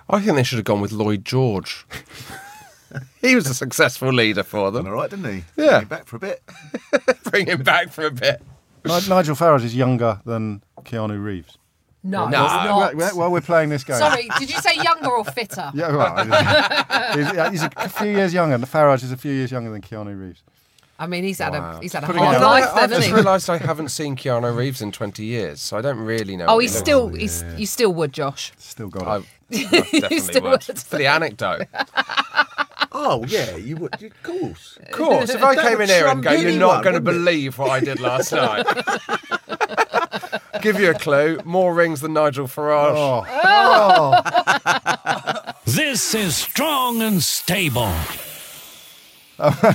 I 0.09 0.19
think 0.21 0.35
they 0.35 0.43
should 0.43 0.57
have 0.57 0.65
gone 0.65 0.81
with 0.81 0.91
Lloyd 0.91 1.23
George. 1.23 1.85
he 3.21 3.35
was 3.35 3.47
a 3.47 3.53
successful 3.53 4.11
leader 4.11 4.43
for 4.43 4.71
them. 4.71 4.85
all 4.87 4.93
right, 4.93 5.09
didn't 5.09 5.31
he? 5.33 5.43
Yeah. 5.55 5.79
Came 5.79 5.87
back 5.87 6.05
for 6.05 6.17
a 6.17 6.19
bit. 6.19 6.41
Bring 7.23 7.47
him 7.47 7.63
back 7.63 7.89
for 7.89 8.05
a 8.05 8.11
bit. 8.11 8.41
Nigel 8.85 9.35
Farage 9.35 9.63
is 9.63 9.75
younger 9.75 10.21
than 10.25 10.63
Keanu 10.81 11.23
Reeves. 11.23 11.57
No, 12.03 12.25
No. 12.27 12.45
not. 12.47 12.95
Well, 12.95 13.15
well, 13.17 13.31
we're 13.31 13.41
playing 13.41 13.69
this 13.69 13.83
game. 13.83 13.97
Sorry, 13.97 14.27
did 14.39 14.49
you 14.49 14.57
say 14.59 14.75
younger 14.75 15.11
or 15.11 15.23
fitter? 15.25 15.71
Yeah, 15.75 15.91
right. 15.91 17.15
he's, 17.15 17.61
he's 17.61 17.69
a 17.77 17.89
few 17.89 18.09
years 18.09 18.33
younger. 18.33 18.55
and 18.55 18.63
Farage 18.63 19.03
is 19.03 19.11
a 19.11 19.17
few 19.17 19.31
years 19.31 19.51
younger 19.51 19.69
than 19.71 19.81
Keanu 19.81 20.19
Reeves. 20.19 20.41
I 20.97 21.07
mean, 21.07 21.23
he's 21.23 21.39
had 21.39 21.55
a 21.55 21.79
he's 21.81 21.93
had 21.93 22.03
a 22.03 22.05
Putting 22.07 22.21
hard 22.23 22.35
it 22.37 22.41
I, 22.41 22.59
life 22.59 22.69
I've 22.75 22.89
just 22.91 23.11
realised 23.11 23.49
I 23.49 23.57
haven't 23.57 23.89
seen 23.89 24.15
Keanu 24.15 24.55
Reeves 24.55 24.81
in 24.83 24.91
20 24.91 25.23
years, 25.25 25.59
so 25.59 25.75
I 25.77 25.81
don't 25.81 25.97
really 25.99 26.37
know. 26.37 26.45
Oh, 26.47 26.59
he's 26.59 26.71
he 26.71 26.77
looks 26.77 26.85
still 26.85 27.07
like. 27.09 27.19
he's 27.21 27.43
you 27.57 27.65
still 27.65 27.93
would, 27.93 28.13
Josh. 28.13 28.51
Still 28.57 28.87
got 28.89 29.07
I 29.07 29.17
it. 29.49 29.71
definitely 29.91 30.19
still 30.19 30.41
would. 30.43 30.67
would. 30.67 30.79
For 30.79 30.97
the 30.97 31.07
anecdote. 31.07 31.63
Oh, 32.91 33.25
yeah, 33.27 33.55
you 33.55 33.77
would. 33.77 34.01
Of 34.03 34.21
course. 34.23 34.77
Of 34.81 34.91
course, 34.91 35.29
if 35.31 35.41
I 35.41 35.55
came 35.55 35.81
in 35.81 35.87
here 35.89 36.07
and 36.07 36.21
go, 36.21 36.31
you're 36.33 36.51
not 36.59 36.83
going 36.83 36.93
to 36.95 37.01
believe 37.01 37.57
what 37.57 37.69
I 37.71 37.79
did 37.79 37.99
last 37.99 38.31
night. 38.33 38.65
Give 40.61 40.79
you 40.79 40.91
a 40.91 40.93
clue. 40.93 41.39
More 41.43 41.73
rings 41.73 42.01
than 42.01 42.13
Nigel 42.13 42.45
Farage. 42.47 42.95
Oh. 42.95 43.25
oh. 43.43 44.21
This 45.65 46.13
is 46.13 46.35
strong 46.35 47.01
and 47.01 47.23
stable. 47.23 47.87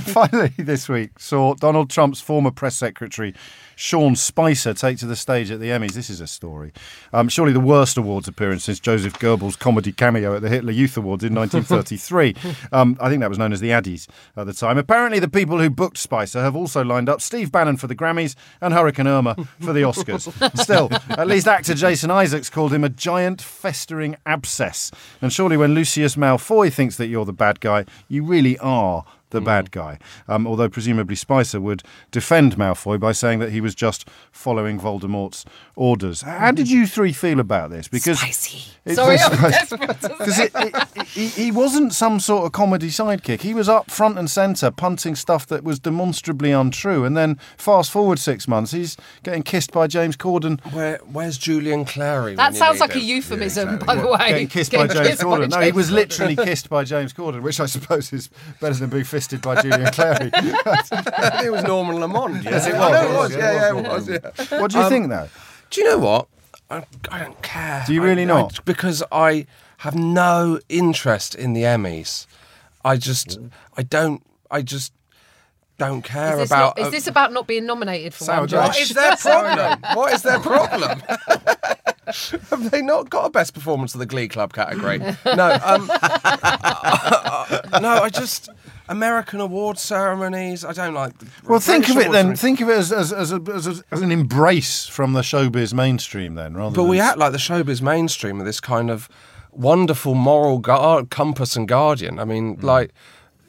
Finally, 0.01 0.53
this 0.57 0.87
week 0.87 1.17
saw 1.17 1.55
Donald 1.55 1.89
Trump's 1.89 2.21
former 2.21 2.51
press 2.51 2.77
secretary 2.77 3.33
Sean 3.77 4.15
Spicer 4.15 4.73
take 4.73 4.97
to 4.97 5.05
the 5.05 5.15
stage 5.15 5.51
at 5.51 5.59
the 5.59 5.67
Emmys. 5.67 5.93
This 5.93 6.09
is 6.09 6.19
a 6.19 6.25
story. 6.25 6.73
Um, 7.13 7.29
surely 7.29 7.53
the 7.53 7.59
worst 7.59 7.95
awards 7.95 8.27
appearance 8.27 8.63
since 8.63 8.79
Joseph 8.79 9.13
Goebbels' 9.13 9.57
comedy 9.57 9.91
cameo 9.91 10.35
at 10.35 10.41
the 10.41 10.49
Hitler 10.49 10.71
Youth 10.71 10.97
Awards 10.97 11.23
in 11.23 11.35
1933. 11.35 12.35
um, 12.71 12.97
I 12.99 13.07
think 13.07 13.21
that 13.21 13.29
was 13.29 13.37
known 13.37 13.53
as 13.53 13.59
the 13.59 13.69
Addies 13.69 14.07
at 14.35 14.47
the 14.47 14.53
time. 14.53 14.79
Apparently, 14.79 15.19
the 15.19 15.29
people 15.29 15.59
who 15.59 15.69
booked 15.69 15.99
Spicer 15.99 16.41
have 16.41 16.55
also 16.55 16.83
lined 16.83 17.07
up 17.07 17.21
Steve 17.21 17.51
Bannon 17.51 17.77
for 17.77 17.85
the 17.85 17.95
Grammys 17.95 18.35
and 18.61 18.73
Hurricane 18.73 19.05
Irma 19.05 19.35
for 19.59 19.73
the 19.73 19.81
Oscars. 19.81 20.27
Still, 20.59 20.89
at 21.09 21.27
least 21.27 21.47
actor 21.47 21.75
Jason 21.75 22.09
Isaacs 22.09 22.49
called 22.49 22.73
him 22.73 22.83
a 22.83 22.89
giant 22.89 23.43
festering 23.43 24.17
abscess. 24.25 24.89
And 25.21 25.31
surely, 25.31 25.55
when 25.55 25.75
Lucius 25.75 26.15
Malfoy 26.15 26.73
thinks 26.73 26.97
that 26.97 27.07
you're 27.07 27.25
the 27.25 27.31
bad 27.31 27.59
guy, 27.59 27.85
you 28.07 28.23
really 28.23 28.57
are 28.57 29.05
the 29.29 29.41
bad 29.41 29.71
guy. 29.71 29.99
Um, 30.27 30.47
although 30.47 30.69
presumably 30.69 31.15
Spicer 31.15 31.59
would 31.59 31.83
defend 32.11 32.55
Malfoy 32.55 32.99
by 32.99 33.11
saying 33.11 33.39
that 33.39 33.51
he 33.51 33.59
was 33.61 33.75
just 33.75 34.07
following 34.31 34.79
Voldemort's 34.79 35.43
orders. 35.75 36.21
How 36.21 36.51
did 36.51 36.69
you 36.69 36.87
three 36.87 37.11
feel 37.13 37.39
about 37.39 37.69
this? 37.69 37.87
Because 37.87 38.19
Spicy. 38.19 38.71
It 38.85 38.95
Sorry, 38.95 39.17
I'm 39.19 39.51
desperate 39.51 39.99
because 40.01 40.39
it, 40.45 40.51
it, 40.55 40.73
it- 40.95 41.07
he, 41.07 41.27
he 41.27 41.51
wasn't 41.51 41.93
some 41.93 42.19
sort 42.19 42.45
of 42.45 42.51
comedy 42.51 42.87
sidekick. 42.89 43.41
He 43.41 43.53
was 43.53 43.67
up 43.67 43.89
front 43.91 44.17
and 44.17 44.29
centre, 44.29 44.71
punting 44.71 45.15
stuff 45.15 45.45
that 45.47 45.63
was 45.63 45.79
demonstrably 45.79 46.51
untrue. 46.51 47.03
And 47.05 47.17
then 47.17 47.39
fast 47.57 47.91
forward 47.91 48.19
six 48.19 48.47
months, 48.47 48.71
he's 48.71 48.95
getting 49.23 49.43
kissed 49.43 49.71
by 49.71 49.87
James 49.87 50.15
Corden. 50.15 50.59
Where, 50.73 50.99
where's 51.05 51.37
Julian 51.37 51.85
Clary? 51.85 52.35
That 52.35 52.55
sounds 52.55 52.75
need 52.75 52.81
like 52.81 52.95
a 52.95 52.99
him? 52.99 53.05
euphemism, 53.05 53.79
by 53.79 53.95
the 53.95 54.07
way. 54.07 54.29
Getting 54.29 54.47
kissed 54.47 54.71
by 54.71 54.87
James 54.87 55.07
kissed 55.07 55.21
by 55.21 55.27
Corden. 55.27 55.49
No, 55.49 55.59
he 55.61 55.71
was 55.71 55.91
literally 55.91 56.35
kissed 56.35 56.69
by 56.69 56.83
James 56.83 57.13
Corden, 57.13 57.41
which 57.41 57.59
I 57.59 57.65
suppose 57.65 58.13
is 58.13 58.29
better 58.61 58.75
than 58.75 58.89
being 58.89 59.03
fisted 59.17 59.41
by 59.41 59.59
Julian 59.61 59.91
Clary. 59.91 60.29
it 60.33 61.51
was 61.51 61.63
Norman 61.63 61.99
Lamont. 61.99 62.43
Yes, 62.43 62.67
it 62.67 62.75
I 62.75 62.91
know 62.91 63.17
was. 63.19 63.31
it 63.31 63.35
was. 63.35 63.35
Yeah, 63.35 63.39
Yeah, 63.39 63.51
yeah, 63.53 63.67
it 63.67 63.85
it 63.85 63.89
was. 63.89 64.09
Yeah. 64.51 64.59
what 64.61 64.71
do 64.71 64.77
you 64.79 64.89
think, 64.89 65.09
though? 65.09 65.27
Do 65.71 65.81
you 65.81 65.89
know 65.89 65.97
what? 65.97 66.27
I, 66.69 66.83
I 67.11 67.19
don't 67.23 67.41
care. 67.41 67.83
Do 67.87 67.93
you 67.95 68.03
really 68.03 68.21
I- 68.23 68.25
not? 68.25 68.59
I- 68.59 68.63
because 68.63 69.01
I 69.11 69.47
have 69.77 69.95
no 69.95 70.59
interest 70.69 71.33
in 71.33 71.53
the 71.53 71.63
Emmys. 71.63 72.27
I 72.85 72.97
just, 72.97 73.39
I 73.75 73.81
don't, 73.83 74.21
I 74.51 74.61
just 74.61 74.93
don't 75.79 76.03
care 76.03 76.33
Is 76.33 76.39
this, 76.39 76.49
about. 76.51 76.77
not, 76.77 76.79
is 76.79 76.87
uh, 76.87 76.89
this 76.91 77.07
about 77.07 77.33
not 77.33 77.47
being 77.47 77.65
nominated 77.65 78.13
for 78.13 78.23
Sour 78.23 78.39
one, 78.41 78.47
Josh. 78.49 78.93
what 78.93 78.95
their 78.95 79.15
problem? 79.17 79.95
what 79.95 80.13
is 80.13 80.21
their 80.21 80.39
problem? 80.39 81.01
Have 82.49 82.71
they 82.71 82.81
not 82.81 83.09
got 83.09 83.25
a 83.25 83.29
best 83.29 83.53
performance 83.53 83.93
of 83.93 83.99
the 83.99 84.05
Glee 84.05 84.29
Club 84.29 84.53
category? 84.53 84.97
No, 84.99 85.59
um, 85.63 85.87
no. 87.81 87.89
I 88.03 88.09
just 88.11 88.49
American 88.89 89.39
award 89.39 89.77
ceremonies. 89.77 90.63
I 90.63 90.73
don't 90.73 90.93
like. 90.93 91.13
Well, 91.45 91.59
think 91.59 91.89
of 91.89 91.97
it 91.97 92.11
then. 92.11 92.35
Think 92.35 92.61
of 92.61 92.69
it 92.69 92.77
as 92.77 92.91
as, 92.91 93.13
as, 93.13 93.31
a, 93.31 93.41
as, 93.53 93.67
a, 93.67 93.83
as 93.91 94.01
an 94.01 94.11
embrace 94.11 94.87
from 94.87 95.13
the 95.13 95.21
showbiz 95.21 95.73
mainstream, 95.73 96.35
then, 96.35 96.55
rather. 96.55 96.75
But 96.75 96.85
we 96.85 96.99
act 96.99 97.17
like 97.17 97.31
the 97.31 97.37
showbiz 97.37 97.81
mainstream 97.81 98.39
of 98.39 98.45
this 98.45 98.59
kind 98.59 98.89
of 98.89 99.09
wonderful 99.51 100.13
moral 100.15 100.59
gu- 100.59 101.05
compass 101.07 101.55
and 101.55 101.67
guardian. 101.67 102.19
I 102.19 102.25
mean, 102.25 102.55
hmm. 102.55 102.65
like, 102.65 102.93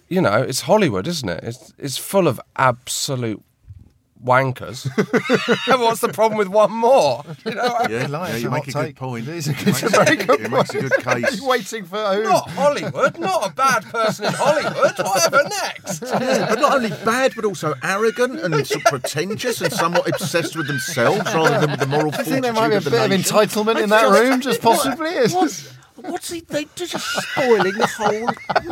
you 0.08 0.20
know, 0.20 0.42
it's 0.42 0.62
Hollywood, 0.62 1.06
isn't 1.06 1.28
it? 1.28 1.44
It's 1.44 1.74
it's 1.78 1.98
full 1.98 2.26
of 2.26 2.40
absolute 2.56 3.42
wankers. 4.24 4.84
and 5.72 5.80
what's 5.80 6.00
the 6.00 6.08
problem 6.08 6.38
with 6.38 6.48
one 6.48 6.70
more? 6.72 7.24
You 7.44 7.54
know, 7.54 7.62
I- 7.62 7.86
Yeah, 7.88 8.06
like 8.08 8.30
yeah, 8.30 8.36
you 8.36 8.50
Hot 8.50 8.56
make 8.58 8.68
a 8.68 8.72
good 8.72 8.84
take. 8.86 8.96
point. 8.96 9.28
It 9.28 9.34
is 9.36 9.48
a 9.48 9.50
It 9.52 9.56
good- 9.58 9.66
makes 9.66 9.82
it's 9.82 9.94
a 9.94 10.04
very 10.04 10.16
good 10.26 10.40
It 10.40 10.50
makes 10.50 10.74
a 10.74 10.80
good 10.80 10.92
case. 11.04 11.40
waiting 11.40 11.84
for 11.84 11.96
who? 12.14 12.22
not 12.24 12.50
Hollywood, 12.50 13.18
not 13.18 13.50
a 13.50 13.54
bad 13.54 13.84
person 13.84 14.26
in 14.26 14.32
Hollywood. 14.34 14.98
Whatever 14.98 15.42
next. 15.48 16.02
Yeah, 16.02 16.46
but 16.48 16.60
not 16.60 16.74
only 16.74 16.90
bad, 17.04 17.32
but 17.36 17.44
also 17.44 17.74
arrogant 17.82 18.40
and 18.40 18.66
sort 18.66 18.84
of 18.84 18.90
pretentious 18.90 19.60
and 19.60 19.72
somewhat 19.72 20.08
obsessed 20.08 20.56
with 20.56 20.66
themselves 20.66 21.20
rather 21.34 21.60
than 21.60 21.70
with 21.70 21.80
the 21.80 21.86
moral 21.86 22.12
I 22.14 22.22
think 22.24 22.42
there 22.42 22.52
might 22.52 22.68
be 22.68 22.74
a 22.74 22.78
of 22.78 22.84
the 22.84 22.90
bit 22.90 23.02
of 23.04 23.10
nation. 23.10 23.36
entitlement 23.36 23.82
in 23.82 23.90
that 23.90 24.10
room, 24.10 24.40
just 24.40 24.60
possibly. 24.60 25.14
What? 25.28 25.74
What's 26.02 26.30
he? 26.30 26.40
They're 26.40 26.64
just 26.74 26.96
spoiling 26.96 27.74
the 27.74 27.86
whole 27.86 28.26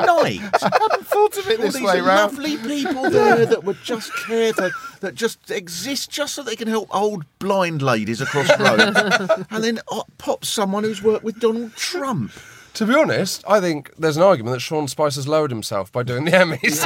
night. 0.05 0.41
I 0.63 0.79
hadn't 0.81 1.07
thought 1.07 1.37
of 1.37 1.47
it 1.49 1.59
All 1.59 1.67
this 1.67 1.75
these 1.75 1.83
way 1.85 2.01
lovely 2.01 2.57
people 2.57 3.11
there 3.11 3.47
that 3.47 3.65
would 3.65 3.79
just 3.83 4.15
care 4.27 4.53
to, 4.55 4.71
that 5.01 5.15
just 5.15 5.51
exist 5.51 6.11
just 6.11 6.35
so 6.35 6.43
they 6.43 6.57
can 6.57 6.69
help 6.69 6.89
old 6.95 7.25
blind 7.39 7.83
ladies 7.83 8.21
across 8.21 8.49
the 8.57 8.65
road, 8.65 9.47
and 9.51 9.65
then 9.65 9.81
uh, 9.91 10.03
pop 10.19 10.45
someone 10.45 10.85
who's 10.85 11.03
worked 11.03 11.25
with 11.25 11.41
Donald 11.41 11.75
Trump. 11.77 12.33
To 12.75 12.85
be 12.87 12.95
honest, 12.95 13.43
I 13.49 13.59
think 13.61 13.91
there's 13.97 14.19
an 14.19 14.23
argument 14.23 14.55
that 14.55 14.61
Sean 14.61 14.87
Spicer's 14.87 15.27
lowered 15.27 15.51
himself 15.51 15.91
by 15.91 16.03
doing 16.03 16.27
the 16.27 16.33
Emmys. 16.33 16.85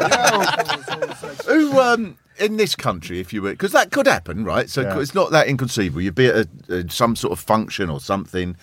Who, 1.46 1.80
um, 1.80 2.16
in 2.38 2.56
this 2.56 2.76
country, 2.76 3.18
if 3.18 3.32
you 3.32 3.42
were, 3.42 3.50
because 3.50 3.72
that 3.72 3.90
could 3.90 4.06
happen, 4.06 4.44
right? 4.44 4.70
So 4.70 4.82
Yeah. 4.82 5.00
it's 5.00 5.14
not 5.14 5.32
that 5.32 5.48
inconceivable. 5.48 6.00
You'd 6.00 6.14
be 6.14 6.26
at 6.26 6.46
a, 6.68 6.74
a, 6.74 6.90
some 6.90 7.16
sort 7.16 7.32
of 7.32 7.40
function 7.40 7.90
or 7.90 7.98
something, 8.00 8.56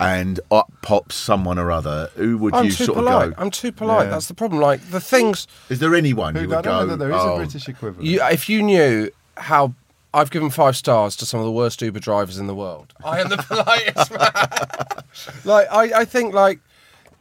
and 0.00 0.40
up 0.50 0.70
pops 0.82 1.14
someone 1.14 1.58
or 1.58 1.70
other. 1.70 2.10
Who 2.16 2.36
would 2.38 2.54
I'm 2.54 2.64
you 2.66 2.72
too 2.72 2.84
sort 2.84 2.98
polite. 2.98 3.28
of 3.28 3.36
go? 3.36 3.42
I'm 3.42 3.50
too 3.50 3.72
polite. 3.72 4.06
Yeah. 4.06 4.10
That's 4.10 4.26
the 4.28 4.34
problem. 4.34 4.60
Like 4.60 4.80
the 4.90 5.00
things 5.00 5.46
Is 5.68 5.78
there 5.78 5.94
anyone 5.94 6.34
Who- 6.34 6.42
you 6.42 6.52
I 6.52 6.56
would 6.56 6.64
don't 6.64 6.72
go? 6.72 6.80
know 6.80 6.86
that 6.88 6.96
there 6.98 7.10
is 7.10 7.16
oh, 7.22 7.34
a 7.34 7.36
British 7.36 7.68
equivalent. 7.68 8.06
you, 8.06 8.20
if 8.24 8.48
you 8.48 8.62
knew 8.62 9.10
how 9.36 9.74
I've 10.12 10.30
given 10.30 10.50
five 10.50 10.76
stars 10.76 11.16
to 11.16 11.26
some 11.26 11.40
of 11.40 11.46
the 11.46 11.52
worst 11.52 11.82
Uber 11.82 11.98
drivers 12.00 12.38
in 12.38 12.46
the 12.46 12.54
world. 12.54 12.92
I 13.04 13.20
am 13.20 13.28
the 13.28 13.36
politest 13.48 14.10
man. 14.12 15.04
like 15.44 15.66
I, 15.72 16.00
I 16.00 16.04
think 16.04 16.34
like 16.34 16.60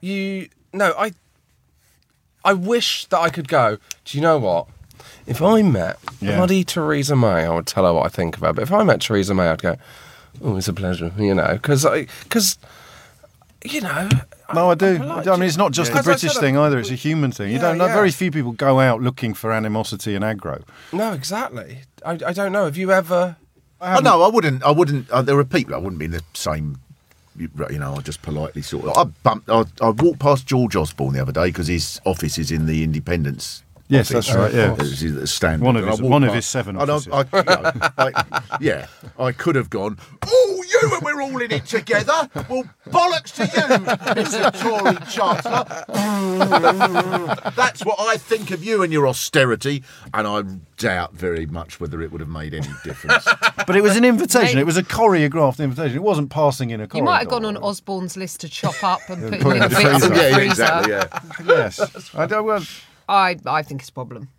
you 0.02 0.50
no, 0.74 0.94
I 0.98 1.14
I 2.46 2.54
wish 2.54 3.06
that 3.06 3.20
I 3.20 3.30
could 3.30 3.48
go, 3.48 3.78
do 4.06 4.18
you 4.18 4.22
know 4.22 4.38
what? 4.38 4.68
If 5.26 5.42
I 5.42 5.62
met 5.62 5.98
Yeah. 6.20 6.36
bloody 6.36 6.64
Theresa 6.64 7.16
May, 7.16 7.46
I 7.46 7.50
would 7.50 7.66
tell 7.68 7.86
her 7.86 7.94
what 7.94 8.06
I 8.06 8.10
think 8.10 8.36
of 8.36 8.42
her. 8.42 8.52
But 8.54 8.64
if 8.64 8.72
I 8.74 8.84
met 8.84 9.00
Theresa 9.02 9.34
May, 9.34 9.48
I'd 9.48 9.62
go, 9.62 9.78
oh, 10.42 10.56
it's 10.58 10.68
a 10.68 10.74
pleasure, 10.74 11.12
you 11.18 11.34
know, 11.36 11.54
because 11.54 11.86
because 12.24 12.58
you 13.66 13.82
know. 13.82 14.10
No, 14.54 14.70
I 14.72 14.76
do. 14.76 14.98
I'm. 15.02 15.28
I 15.28 15.36
mean, 15.38 15.44
it's 15.44 15.58
not 15.58 15.72
just 15.72 15.90
Yeah. 15.90 15.94
the 15.96 16.00
As 16.00 16.06
British 16.06 16.34
said, 16.34 16.42
thing 16.42 16.58
either. 16.58 16.78
It's 16.78 16.92
a 16.92 16.96
human 16.96 17.32
thing. 17.32 17.52
You 17.52 17.60
don't 17.60 17.78
know. 17.78 17.88
yeah. 17.88 17.94
Very 17.94 18.12
few 18.12 18.30
people 18.30 18.52
go 18.52 18.80
out 18.80 19.02
looking 19.02 19.34
for 19.34 19.52
animosity 19.52 20.16
and 20.16 20.24
aggro. 20.24 20.62
No, 20.92 21.14
exactly. 21.14 21.80
I, 22.06 22.12
I 22.12 22.34
don't 22.34 22.52
know. 22.52 22.66
Have 22.66 22.78
you 22.78 22.92
ever? 22.92 23.38
Oh 23.82 24.00
no, 24.00 24.22
I 24.22 24.28
wouldn't. 24.28 24.64
I 24.64 24.72
wouldn't. 24.72 25.10
Uh, 25.10 25.22
there 25.22 25.38
are 25.40 25.44
people. 25.46 25.74
I 25.76 25.78
wouldn't 25.78 25.98
be 25.98 26.06
in 26.06 26.12
the 26.12 26.24
same. 26.34 26.78
You 27.36 27.50
you 27.72 27.80
know, 27.80 27.96
I 27.96 28.02
just 28.02 28.22
politely 28.22 28.62
sort 28.62 28.86
of. 28.86 28.98
I 28.98 29.04
bumped. 29.24 29.50
I, 29.50 29.64
I 29.82 29.90
walked 29.90 30.20
past 30.20 30.46
George 30.46 30.76
Osborne 30.76 31.14
the 31.14 31.22
other 31.22 31.32
day 31.32 31.48
because 31.48 31.68
his 31.68 32.00
office 32.06 32.38
is 32.38 32.52
in 32.52 32.66
the 32.68 32.84
Independence. 32.84 33.64
Yes, 33.90 34.10
office. 34.12 34.28
that's 34.28 34.38
right, 34.38 34.54
uh, 34.54 34.58
yeah. 34.58 34.76
It's 34.80 35.02
a 35.04 35.28
standard. 35.28 35.66
One 35.66 35.76
of 35.76 35.86
his- 35.86 36.02
walked 36.02 36.12
one 36.12 36.24
of 36.24 36.34
his 36.34 36.46
seven 36.46 36.78
I- 36.78 36.84
I, 36.84 36.86
you 36.86 37.10
know, 37.12 37.24
I- 37.98 38.58
yeah, 38.62 38.88
I 39.20 39.32
could 39.34 39.56
have 39.56 39.70
gone. 39.70 39.98
Oh, 40.26 40.64
you 40.68 40.90
and 40.94 41.02
we're 41.04 41.22
all 41.22 41.42
in 41.42 41.52
it 41.52 41.66
together. 41.66 42.30
Well, 42.50 42.64
bollocks 42.90 43.34
to 43.36 43.44
you, 43.44 43.86
Mr. 44.24 44.52
Tory 44.62 44.96
Chancellor. 45.12 45.66
That's 47.56 47.86
what 47.86 48.00
I 48.00 48.18
think 48.18 48.52
of 48.52 48.64
you 48.64 48.84
and 48.84 48.92
your 48.94 49.08
austerity, 49.08 49.84
and 50.14 50.28
I 50.28 50.44
doubt 50.78 51.14
very 51.14 51.46
much 51.46 51.80
whether 51.80 52.02
it 52.02 52.12
would 52.12 52.22
have 52.22 52.30
made 52.30 52.54
any 52.54 52.70
difference. 52.84 53.28
But 53.66 53.78
it 53.78 53.82
was 53.82 53.96
an 53.96 54.04
invitation. 54.04 54.56
Mate. 54.56 54.62
It 54.62 54.66
was 54.66 54.76
a 54.76 54.84
choreographed 54.84 55.60
invitation. 55.64 55.96
It 55.96 56.04
wasn't 56.04 56.30
passing 56.30 56.72
in 56.72 56.82
a 56.82 56.88
corridor. 56.88 56.98
You 56.98 57.04
might 57.06 57.20
have 57.20 57.30
gone 57.30 57.46
on 57.46 57.56
Osborne's 57.58 58.18
list 58.18 58.42
to 58.42 58.50
chop 58.50 58.84
up 58.84 59.00
and 59.08 59.32
put 59.32 59.40
put 59.42 59.56
in 59.56 59.64
in 59.64 59.70
the 59.70 59.76
bits 59.76 59.82
freezer. 59.82 60.10
the 60.10 60.16
yeah, 60.16 60.38
exactly. 60.40 60.92
Yeah. 60.92 61.20
Yes. 61.46 62.14
I 62.14 62.26
don't. 62.26 62.44
Well, 62.46 62.62
I, 63.14 63.38
I 63.46 63.64
think 63.64 63.82
it's 63.82 63.90
a 63.90 63.94
problem. 63.94 64.30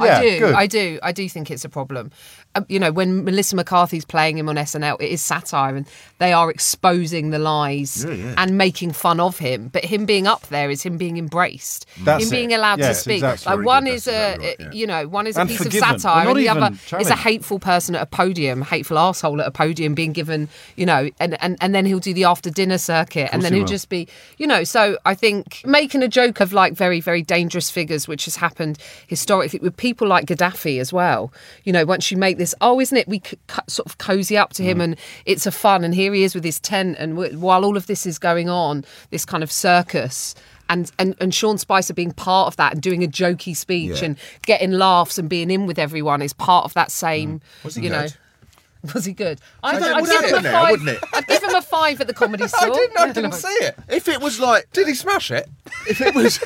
Yeah, 0.00 0.18
I 0.18 0.22
do. 0.22 0.38
good. 0.38 0.54
I 0.54 0.66
do. 0.66 0.98
I 1.02 1.12
do 1.12 1.28
think 1.28 1.50
it's 1.50 1.64
a 1.64 1.68
problem. 1.68 2.10
Um, 2.56 2.66
you 2.68 2.80
know, 2.80 2.90
when 2.90 3.22
Melissa 3.24 3.54
McCarthy's 3.54 4.04
playing 4.04 4.36
him 4.36 4.48
on 4.48 4.56
SNL, 4.56 4.96
it 5.00 5.10
is 5.10 5.22
satire, 5.22 5.76
and 5.76 5.86
they 6.18 6.32
are 6.32 6.50
exposing 6.50 7.30
the 7.30 7.38
lies 7.38 8.04
Yeah, 8.04 8.14
yeah. 8.14 8.34
and 8.38 8.58
making 8.58 8.90
fun 8.90 9.20
of 9.20 9.38
him. 9.38 9.68
But 9.68 9.84
him 9.84 10.04
being 10.04 10.26
up 10.26 10.46
there 10.48 10.68
is 10.68 10.82
him 10.82 10.96
being 10.96 11.16
embraced, 11.16 11.86
That's 12.02 12.24
him 12.24 12.30
being 12.30 12.52
allowed 12.52 12.80
Yes, 12.80 12.96
to 12.98 13.02
speak. 13.04 13.22
exactly. 13.22 13.56
Like 13.56 13.64
one 13.64 13.86
is 13.86 14.04
That's 14.06 14.38
a, 14.42 14.46
right, 14.48 14.56
yeah. 14.58 14.70
you 14.72 14.86
know, 14.88 15.06
one 15.06 15.28
is 15.28 15.36
a 15.36 15.46
piece 15.46 15.58
forgiven. 15.58 15.94
of 15.94 16.00
satire, 16.00 16.28
and 16.28 16.36
the 16.38 16.48
other 16.48 16.60
even 16.74 17.00
is 17.00 17.08
a 17.10 17.14
hateful 17.14 17.60
person 17.60 17.94
at 17.94 18.02
a 18.02 18.06
podium, 18.06 18.62
hateful 18.62 18.98
asshole 18.98 19.40
at 19.40 19.46
a 19.46 19.52
podium, 19.52 19.94
being 19.94 20.12
given, 20.12 20.48
you 20.74 20.86
know, 20.86 21.08
and 21.20 21.40
and, 21.40 21.56
and 21.60 21.72
then 21.72 21.86
he'll 21.86 22.00
do 22.00 22.12
the 22.12 22.24
after 22.24 22.50
dinner 22.50 22.78
circuit, 22.78 23.30
and 23.32 23.42
then 23.42 23.52
he 23.52 23.58
he'll 23.58 23.64
will. 23.64 23.68
just 23.68 23.88
be, 23.88 24.08
you 24.38 24.46
know. 24.48 24.64
So 24.64 24.98
I 25.04 25.14
think 25.14 25.62
making 25.64 26.02
a 26.02 26.08
joke 26.08 26.40
of 26.40 26.52
like 26.52 26.72
very 26.72 27.00
very 27.00 27.22
dangerous 27.22 27.70
figures, 27.70 28.08
which 28.08 28.24
has 28.24 28.34
happened 28.34 28.78
historically 29.06 29.60
with 29.60 29.76
people 29.76 30.08
like 30.08 30.26
Gaddafi 30.26 30.80
as 30.80 30.92
well. 30.92 31.32
You 31.62 31.72
know, 31.72 31.84
once 31.84 32.10
you 32.10 32.16
make 32.16 32.38
this, 32.40 32.54
oh, 32.60 32.80
isn't 32.80 32.96
it? 32.96 33.06
We 33.06 33.18
c- 33.24 33.38
c- 33.48 33.58
sort 33.68 33.86
of 33.86 33.98
cozy 33.98 34.36
up 34.36 34.52
to 34.54 34.62
him, 34.64 34.78
Mm. 34.78 34.82
and 34.84 34.96
it's 35.26 35.46
a 35.46 35.52
fun. 35.52 35.84
And 35.84 35.94
here 35.94 36.12
he 36.12 36.24
is 36.24 36.34
with 36.34 36.42
his 36.44 36.58
tent, 36.58 36.96
and 36.98 37.14
w- 37.16 37.38
while 37.38 37.64
all 37.64 37.76
of 37.76 37.86
this 37.86 38.04
is 38.06 38.18
going 38.18 38.48
on, 38.48 38.84
this 39.10 39.24
kind 39.24 39.42
of 39.42 39.52
circus. 39.52 40.34
And, 40.68 40.90
and 41.00 41.16
and 41.20 41.34
Sean 41.34 41.58
Spicer 41.58 41.94
being 41.94 42.12
part 42.12 42.46
of 42.46 42.56
that 42.56 42.72
and 42.74 42.80
doing 42.82 43.02
a 43.04 43.08
jokey 43.08 43.56
speech 43.56 43.98
Yeah. 44.00 44.04
and 44.06 44.16
getting 44.46 44.70
laughs 44.72 45.18
and 45.18 45.28
being 45.28 45.50
in 45.50 45.66
with 45.66 45.78
everyone 45.80 46.22
is 46.22 46.32
part 46.32 46.64
of 46.64 46.74
that 46.74 46.90
same. 46.92 47.40
Was 47.64 47.74
he 47.74 47.82
you 47.84 47.90
know, 47.90 48.02
good? 48.02 48.14
was 48.94 49.04
he 49.04 49.12
good? 49.12 49.40
I 49.64 49.74
So 49.74 49.80
don't. 49.80 49.96
I'd 49.96 50.00
would 50.02 50.10
give 50.10 50.20
him 50.20 50.24
a 50.24 50.28
happen 50.28 50.42
now, 50.44 50.62
five. 50.62 50.70
wouldn't 50.70 50.88
it? 50.90 50.98
I'd 51.12 51.26
give 51.26 51.42
him 51.42 51.54
a 51.56 51.62
five 51.62 52.00
at 52.00 52.06
the 52.06 52.14
comedy 52.14 52.46
store. 52.54 52.70
I 52.70 52.72
didn't. 52.72 52.98
I 53.00 53.12
didn't 53.12 53.32
see 53.34 53.48
it. 53.48 53.74
If 53.88 54.06
it 54.06 54.20
was 54.20 54.38
like 54.38 54.70
Did 54.72 54.86
he 54.86 54.94
smash 54.94 55.30
it? 55.32 55.48
if 55.88 56.00
it 56.00 56.14
was 56.14 56.38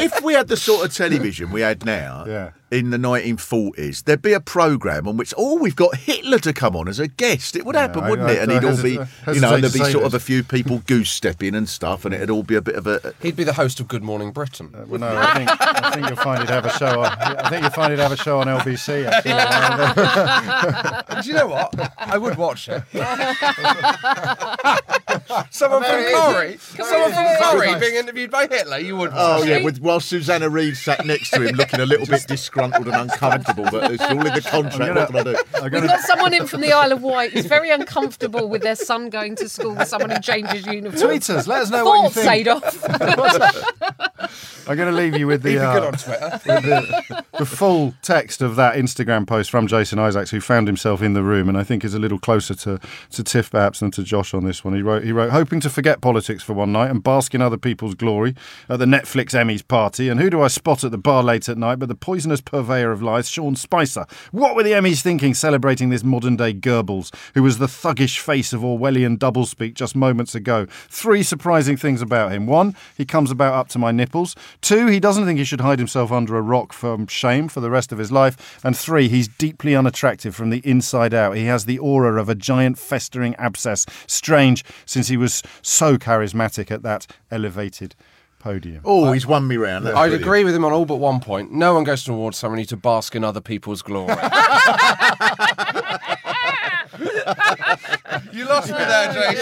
if 0.00 0.20
we 0.22 0.34
had 0.34 0.48
the 0.48 0.56
sort 0.56 0.84
of 0.86 0.94
television 0.94 1.50
we 1.50 1.60
had 1.60 1.84
now 1.84 2.24
Yeah. 2.26 2.50
In 2.70 2.90
the 2.90 2.96
1940s 2.98 4.04
there'd 4.04 4.20
be 4.22 4.32
a 4.34 4.40
program 4.40 5.06
on 5.08 5.16
which 5.16 5.32
oh 5.38 5.58
we've 5.58 5.76
got 5.76 5.94
hitler 5.96 6.38
to 6.38 6.52
come 6.52 6.76
on 6.76 6.86
as 6.88 6.98
a 6.98 7.08
guest 7.08 7.56
it 7.56 7.64
would 7.64 7.74
happen 7.76 8.04
I- 8.04 8.10
wouldn't 8.10 8.28
I- 8.28 8.32
it 8.34 8.42
and 8.42 8.50
I 8.52 8.54
he'd 8.54 8.64
all 8.64 8.72
hesit- 8.72 8.82
be 8.82 8.98
I 8.98 9.32
you 9.32 9.40
know 9.40 9.48
hesitate 9.48 9.60
there'd 9.60 9.72
be 9.72 9.78
say 9.80 9.92
sort 9.92 10.04
of 10.04 10.14
a 10.14 10.20
few 10.20 10.42
people 10.44 10.78
goose 10.86 11.10
stepping 11.10 11.54
and 11.54 11.66
stuff 11.68 12.04
and 12.04 12.14
it'd 12.14 12.28
all 12.30 12.42
be 12.42 12.54
a 12.56 12.62
bit 12.62 12.74
of 12.74 12.86
a 12.86 13.14
He'd 13.22 13.36
be 13.36 13.44
the 13.44 13.52
host 13.54 13.80
of 13.80 13.88
Good 13.88 14.02
Morning 14.02 14.32
Britain. 14.32 14.70
Uh, 14.74 14.84
well, 14.86 15.00
no, 15.00 15.08
I 15.16 15.34
think, 15.34 15.50
I 15.60 15.90
think 15.92 16.06
you'll 16.08 16.16
find 16.16 16.40
he'd 16.40 16.50
have 16.50 16.64
a 16.66 16.70
show. 16.78 17.00
On, 17.00 17.06
I 17.06 17.48
think 17.48 17.62
you'll 17.62 17.70
find 17.70 17.90
he'd 17.92 17.98
have 18.00 18.12
a 18.12 18.16
show 18.16 18.40
on 18.40 18.46
LBC. 18.46 19.06
Actually. 19.06 19.32
Do 21.22 21.28
you 21.28 21.34
know 21.34 21.46
what? 21.48 21.74
I 21.98 22.18
would 22.18 22.36
watch 22.36 22.68
it. 22.68 22.82
someone 25.50 25.82
from 25.82 26.04
Corrie, 26.14 26.56
someone 26.58 27.12
from 27.12 27.26
Corrie 27.40 27.78
being 27.80 27.96
interviewed 27.96 28.30
by 28.30 28.46
Hitler. 28.46 28.78
You 28.78 28.96
would. 28.96 29.10
Oh 29.14 29.38
watch 29.40 29.48
yeah, 29.48 29.56
it. 29.56 29.64
with 29.64 29.80
while 29.80 30.00
Susanna 30.00 30.48
Reid 30.48 30.76
sat 30.76 31.04
next 31.06 31.30
to 31.30 31.42
him, 31.46 31.56
looking 31.56 31.80
a 31.80 31.86
little 31.86 32.06
bit 32.06 32.26
disgruntled 32.58 32.94
and 32.94 33.10
uncomfortable, 33.10 33.64
but 33.70 33.92
it's 33.92 34.02
all 34.02 34.26
in 34.26 34.34
the 34.34 34.40
contract. 34.40 34.94
What 34.94 35.08
can 35.08 35.16
I 35.16 35.22
do? 35.22 35.36
I'm 35.54 35.72
We've 35.72 35.82
got 35.88 36.00
someone 36.00 36.34
in 36.34 36.46
from 36.46 36.60
the 36.60 36.72
Isle 36.72 36.92
of 36.92 37.02
Wight 37.02 37.32
who's 37.32 37.46
very 37.46 37.70
uncomfortable 37.70 38.48
with 38.48 38.62
their 38.62 38.76
son 38.76 39.10
going 39.10 39.36
to 39.36 39.48
school 39.48 39.74
with 39.74 39.88
someone 39.88 40.10
who 40.10 40.20
changes 40.20 40.66
uniform. 40.66 41.08
tweet 41.08 41.30
us. 41.30 41.46
Let 41.46 41.62
us 41.62 41.70
know 41.70 41.84
what 41.84 42.04
you 42.04 42.22
think. 42.22 42.46
Sadov. 42.46 44.08
I'm 44.68 44.76
going 44.76 44.94
to 44.94 44.96
leave 44.96 45.16
you 45.16 45.26
with 45.26 45.42
the, 45.42 45.58
uh, 45.58 45.74
good 45.74 45.84
on 45.84 45.92
Twitter. 45.94 46.40
the, 46.44 47.24
the 47.38 47.46
full 47.46 47.94
text 48.02 48.42
of 48.42 48.56
that 48.56 48.74
Instagram 48.76 49.26
post 49.26 49.50
from 49.50 49.66
Jason 49.66 49.98
Isaacs, 49.98 50.30
who 50.30 50.40
found 50.40 50.66
himself 50.66 51.00
in 51.00 51.14
the 51.14 51.22
room, 51.22 51.48
and 51.48 51.56
I 51.56 51.64
think 51.64 51.84
is 51.84 51.94
a 51.94 51.98
little 51.98 52.18
closer 52.18 52.54
to, 52.54 52.78
to 53.12 53.24
Tiff 53.24 53.50
perhaps 53.50 53.80
than 53.80 53.90
to 53.92 54.02
Josh 54.02 54.34
on 54.34 54.44
this 54.44 54.64
one. 54.64 54.74
He 54.74 54.82
wrote, 54.82 55.04
he 55.04 55.12
wrote, 55.12 55.30
hoping 55.30 55.60
to 55.60 55.70
forget 55.70 56.02
politics 56.02 56.42
for 56.42 56.52
one 56.52 56.72
night 56.72 56.90
and 56.90 57.02
bask 57.02 57.34
in 57.34 57.40
other 57.40 57.56
people's 57.56 57.94
glory 57.94 58.34
at 58.68 58.78
the 58.78 58.84
Netflix 58.84 59.28
Emmys 59.30 59.66
party. 59.66 60.10
And 60.10 60.20
who 60.20 60.28
do 60.28 60.42
I 60.42 60.48
spot 60.48 60.84
at 60.84 60.90
the 60.90 60.98
bar 60.98 61.22
late 61.22 61.48
at 61.48 61.56
night 61.56 61.78
but 61.78 61.88
the 61.88 61.94
poisonous 61.94 62.40
purveyor 62.48 62.90
of 62.90 63.02
lies, 63.02 63.28
Sean 63.28 63.56
Spicer? 63.56 64.06
What 64.32 64.56
were 64.56 64.62
the 64.62 64.72
Emmys 64.72 65.02
thinking 65.02 65.34
celebrating 65.34 65.90
this 65.90 66.02
modern 66.02 66.36
day 66.36 66.54
Goebbels, 66.54 67.14
who 67.34 67.42
was 67.42 67.58
the 67.58 67.66
thuggish 67.66 68.18
face 68.18 68.52
of 68.52 68.62
Orwellian 68.62 69.18
doublespeak 69.18 69.74
just 69.74 69.94
moments 69.94 70.34
ago? 70.34 70.66
Three 70.88 71.22
surprising 71.22 71.76
things 71.76 72.00
about 72.00 72.32
him. 72.32 72.46
One, 72.46 72.74
he 72.96 73.04
comes 73.04 73.30
about 73.30 73.54
up 73.54 73.68
to 73.68 73.78
my 73.78 73.92
nipples. 73.92 74.34
Two, 74.60 74.86
he 74.86 75.00
doesn't 75.00 75.26
think 75.26 75.38
he 75.38 75.44
should 75.44 75.60
hide 75.60 75.78
himself 75.78 76.10
under 76.10 76.36
a 76.36 76.42
rock 76.42 76.72
from 76.72 77.06
shame 77.06 77.48
for 77.48 77.60
the 77.60 77.70
rest 77.70 77.92
of 77.92 77.98
his 77.98 78.10
life. 78.10 78.58
And 78.64 78.76
three, 78.76 79.08
he's 79.08 79.28
deeply 79.28 79.76
unattractive 79.76 80.34
from 80.34 80.50
the 80.50 80.62
inside 80.64 81.12
out. 81.12 81.36
He 81.36 81.44
has 81.44 81.66
the 81.66 81.78
aura 81.78 82.20
of 82.20 82.28
a 82.28 82.34
giant 82.34 82.78
festering 82.78 83.34
abscess. 83.36 83.84
Strange, 84.06 84.64
since 84.86 85.08
he 85.08 85.16
was 85.16 85.42
so 85.62 85.98
charismatic 85.98 86.70
at 86.70 86.82
that 86.82 87.06
elevated 87.30 87.94
podium. 88.38 88.82
Oh, 88.84 89.12
he's 89.12 89.26
won 89.26 89.46
me 89.46 89.56
round. 89.56 89.84
That's 89.86 89.96
I'd 89.96 90.02
brilliant. 90.04 90.22
agree 90.24 90.44
with 90.44 90.54
him 90.54 90.64
on 90.64 90.72
all 90.72 90.84
but 90.84 90.96
one 90.96 91.20
point. 91.20 91.52
No 91.52 91.74
one 91.74 91.84
goes 91.84 92.04
to 92.04 92.10
an 92.12 92.16
award 92.16 92.34
ceremony 92.34 92.64
to 92.66 92.76
bask 92.76 93.14
in 93.14 93.24
other 93.24 93.40
people's 93.40 93.82
glory. 93.82 94.08
you 98.32 98.44
lost 98.46 98.68
me 98.70 98.78
there, 98.78 99.12
Jason. 99.12 99.36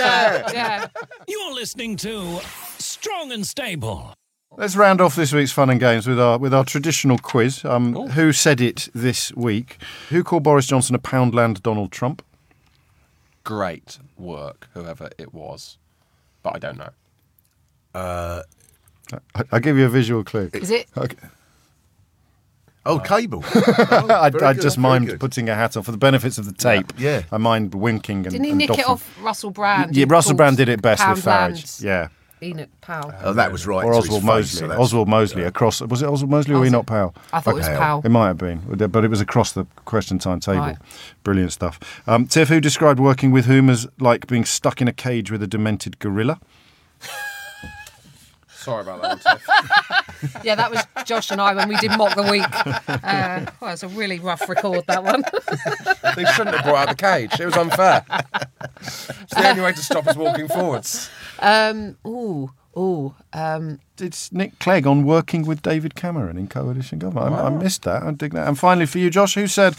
yeah. 0.55 0.87
You're 1.29 1.55
listening 1.55 1.97
to 1.97 2.41
Strong 2.79 3.33
and 3.33 3.47
Stable. 3.47 4.15
Let's 4.57 4.77
round 4.77 5.01
off 5.01 5.15
this 5.17 5.33
week's 5.33 5.53
fun 5.53 5.69
and 5.69 5.79
games 5.79 6.07
with 6.07 6.19
our 6.19 6.39
with 6.39 6.55
our 6.55 6.65
traditional 6.65 7.19
quiz. 7.19 7.65
Um, 7.65 7.95
who 8.11 8.33
said 8.33 8.61
it 8.61 8.89
this 8.95 9.35
week? 9.35 9.77
Who 10.09 10.25
called 10.25 10.45
Boris 10.45 10.67
Johnson 10.67 10.95
a 10.95 10.99
Poundland 10.99 11.63
Donald 11.63 11.93
Trump? 11.93 12.25
Great 13.45 13.99
work, 14.17 14.69
whoever 14.73 15.11
it 15.19 15.35
was, 15.35 15.77
but 16.43 16.57
I 16.57 16.59
don't 16.59 16.79
know. 16.79 16.89
I, 17.95 18.43
I'll 19.53 19.61
give 19.61 19.77
you 19.79 19.87
a 19.87 19.89
visual 19.89 20.25
clue. 20.25 20.51
Is 20.53 20.71
it? 20.71 20.87
Okay. 20.97 21.17
Oh, 22.85 23.01
cable. 23.01 23.43
I, 23.55 24.31
very 24.31 24.45
I 24.45 24.53
just 24.53 24.77
very 24.79 25.01
mimed 25.01 25.07
good. 25.07 25.21
putting 25.21 25.49
a 25.49 25.55
hat 25.57 25.77
on 25.77 25.83
for 25.83 25.91
the 25.91 25.99
benefits 25.99 26.39
of 26.39 26.45
the 26.47 26.53
tape. 26.53 26.93
Yeah. 26.97 27.23
I 27.33 27.37
mind 27.37 27.75
winking 27.75 28.19
and 28.19 28.31
Didn't 28.31 28.45
he 28.45 28.51
and 28.51 28.59
nick 28.59 28.71
it 28.71 28.77
doffing. 28.77 28.85
off 28.93 29.19
Russell 29.21 29.51
Brand? 29.51 29.97
Yeah, 29.97 30.07
Russell 30.09 30.37
Brand 30.37 30.57
did 30.57 30.69
it 30.69 30.81
best 30.83 31.07
with 31.09 31.25
Poundland 31.25 31.51
Farage. 31.55 31.83
Yeah, 31.83 32.09
Enoch 32.43 32.69
Powell. 32.83 33.13
Oh, 33.25 33.33
that 33.33 33.51
was 33.51 33.67
right. 33.67 33.85
or 33.85 33.91
to 33.91 33.97
his 33.97 34.05
Oswald 34.07 34.23
face, 34.23 34.27
Mosley. 34.29 34.59
so 34.61 34.69
that's- 34.69 34.85
Oswald 34.87 35.09
Mosley 35.09 35.43
across. 35.43 35.81
Was 35.81 36.03
it 36.03 36.07
Oswald 36.09 36.31
Mosley 36.31 36.55
or 36.55 36.61
Was 36.61 36.69
it? 36.69 36.71
Enoch 36.77 36.87
Powell? 36.87 37.15
I 37.33 37.41
thought 37.41 37.51
it 37.53 37.55
was 37.55 37.67
Powell. 37.67 37.79
Powell. 37.81 38.03
It 38.05 38.09
might 38.11 38.27
have 38.29 38.39
been, 38.39 38.61
but 38.89 39.03
it 39.05 39.09
was 39.11 39.21
across 39.21 39.51
the 39.51 39.67
question 39.85 40.21
time 40.21 40.39
table. 40.39 40.61
Right. 40.61 40.77
Brilliant 41.25 41.53
stuff. 41.53 41.81
Um, 42.07 42.29
Tiff, 42.29 42.51
who 42.51 42.61
described 42.61 43.01
working 43.01 43.33
with 43.33 43.47
whom 43.47 43.69
as 43.69 43.89
like 43.99 44.29
being 44.29 44.45
stuck 44.45 44.81
in 44.81 44.87
a 44.87 44.93
cage 44.93 45.33
with 45.33 45.43
a 45.43 45.49
demented 45.49 45.99
gorilla? 45.99 46.39
Sorry 48.67 48.83
about 48.83 49.01
that 49.01 49.25
one, 49.25 50.41
Yeah, 50.45 50.57
that 50.57 50.73
was 50.73 50.83
Josh 51.05 51.31
and 51.31 51.41
I 51.41 51.55
when 51.55 51.69
we 51.69 51.77
did 51.77 51.93
Mock 51.97 52.17
the 52.17 52.25
Week. 52.25 52.43
Uh, 52.89 53.47
well, 53.61 53.73
it's 53.73 53.85
a 53.85 53.89
really 53.89 54.19
rough 54.19 54.49
record, 54.49 54.85
that 54.89 55.05
one. 55.05 55.23
They 56.17 56.25
shouldn't 56.25 56.57
have 56.57 56.65
brought 56.65 56.89
out 56.89 56.97
the 56.97 57.01
cage. 57.01 57.39
It 57.39 57.45
was 57.45 57.57
unfair. 57.57 58.05
It's 58.81 59.07
the 59.35 59.49
only 59.49 59.63
way 59.63 59.73
to 59.73 59.79
stop 59.83 60.09
us 60.09 60.17
walking 60.17 60.49
forwards. 60.49 61.09
Um, 61.39 61.97
ooh, 62.05 62.51
ooh. 62.77 63.15
Um, 63.33 63.79
It's 64.01 64.33
Nick 64.33 64.59
Clegg 64.59 64.85
on 64.85 65.05
working 65.05 65.47
with 65.47 65.63
David 65.63 65.95
Cameron 65.95 66.37
in 66.37 66.49
coalition 66.49 66.99
government. 66.99 67.35
I, 67.37 67.47
I 67.47 67.51
missed 67.51 67.83
that. 67.85 68.03
I 68.03 68.11
dig 68.11 68.33
that. 68.33 68.49
And 68.49 68.59
finally, 68.59 68.87
for 68.87 68.99
you, 68.99 69.11
Josh, 69.11 69.35
who 69.37 69.47
said, 69.47 69.77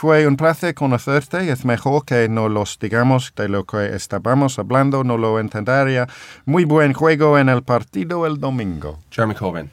Fue 0.00 0.26
un 0.26 0.38
placer 0.38 0.74
conocerte. 0.74 1.52
Es 1.52 1.66
mejor 1.66 2.06
que 2.06 2.26
no 2.26 2.48
los 2.48 2.78
digamos 2.78 3.34
de 3.36 3.50
lo 3.50 3.64
que 3.66 3.94
estábamos 3.94 4.58
hablando. 4.58 5.04
No 5.04 5.18
lo 5.18 5.38
entendería. 5.38 6.08
Muy 6.46 6.64
buen 6.64 6.94
juego 6.94 7.36
en 7.36 7.50
el 7.50 7.62
partido 7.62 8.24
el 8.24 8.40
domingo. 8.40 8.98
Jeremy 9.10 9.34
Corbyn. 9.34 9.70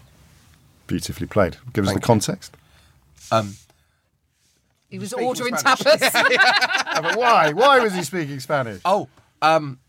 Beautifully 0.85 1.27
played. 1.27 1.55
Give 1.73 1.85
us 1.85 1.93
Thank 1.93 2.01
the 2.01 2.01
you. 2.01 2.05
context. 2.05 2.57
Um, 3.31 3.55
he 4.89 4.99
was 4.99 5.13
ordering 5.13 5.55
tapas. 5.55 5.97
but 7.01 7.15
why? 7.15 7.53
Why 7.53 7.79
was 7.79 7.93
he 7.93 8.03
speaking 8.03 8.41
Spanish? 8.41 8.81
oh, 8.83 9.07
um, 9.41 9.79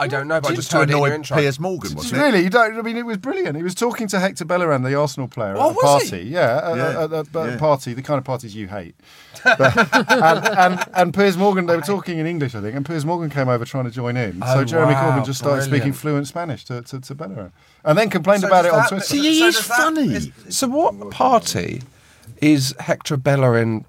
I 0.00 0.06
don't 0.06 0.28
know, 0.28 0.40
but 0.40 0.52
I 0.52 0.54
just 0.54 0.70
to 0.70 0.76
heard 0.76 0.90
it 0.90 0.92
in 0.92 0.98
your 0.98 1.06
annoy 1.08 1.14
intro. 1.16 1.36
Piers 1.38 1.58
Morgan, 1.58 1.94
wasn't 1.94 2.20
it? 2.20 2.24
Really, 2.24 2.44
you 2.44 2.50
don't. 2.50 2.78
I 2.78 2.82
mean, 2.82 2.96
it 2.96 3.04
was 3.04 3.16
brilliant. 3.16 3.56
He 3.56 3.62
was 3.64 3.74
talking 3.74 4.06
to 4.08 4.20
Hector 4.20 4.44
Bellerin, 4.44 4.82
the 4.82 4.94
Arsenal 4.94 5.26
player, 5.28 5.54
Oh, 5.56 5.70
at 5.70 5.72
a 5.72 5.74
was 5.74 6.02
he? 6.04 6.10
party. 6.10 6.24
Yeah, 6.28 6.60
at- 6.70 6.76
Yeah, 6.76 7.02
at- 7.04 7.12
at 7.12 7.26
a 7.34 7.50
yeah. 7.50 7.56
party, 7.58 7.94
the 7.94 8.02
kind 8.02 8.16
of 8.18 8.24
parties 8.24 8.54
you 8.54 8.68
hate. 8.68 8.94
But- 9.42 9.76
and, 10.12 10.46
and 10.48 10.84
and 10.94 11.14
Piers 11.14 11.36
Morgan, 11.36 11.66
they 11.66 11.74
were 11.76 11.82
talking 11.82 12.18
in 12.18 12.26
English, 12.26 12.54
I 12.54 12.60
think, 12.60 12.76
and 12.76 12.86
Piers 12.86 13.04
Morgan 13.04 13.28
came 13.30 13.48
over 13.48 13.64
trying 13.64 13.84
to 13.84 13.90
join 13.90 14.16
in. 14.16 14.40
Oh, 14.42 14.54
so 14.54 14.60
Oh, 14.60 14.64
Jeremy 14.64 14.92
wow, 14.94 15.16
Corbyn 15.18 15.26
just 15.26 15.40
started 15.40 15.62
speaking 15.62 15.78
brilliant. 15.92 15.96
fluent 15.96 16.26
Spanish 16.28 16.64
to, 16.66 16.82
to, 16.82 17.00
to 17.00 17.14
Bellerin, 17.14 17.52
and 17.84 17.98
then 17.98 18.08
complained 18.08 18.42
So 18.42 18.46
about 18.48 18.66
it 18.66 18.72
on 18.72 18.78
that- 18.78 18.88
Twitter. 18.90 19.04
See, 19.04 19.18
he 19.20 19.42
is 19.42 19.58
funny. 19.60 20.12
is- 20.14 20.30
so 20.50 20.68
what 20.68 21.10
party 21.10 21.82
is 22.40 22.72
Hector 22.78 23.16
Bellerin, 23.16 23.84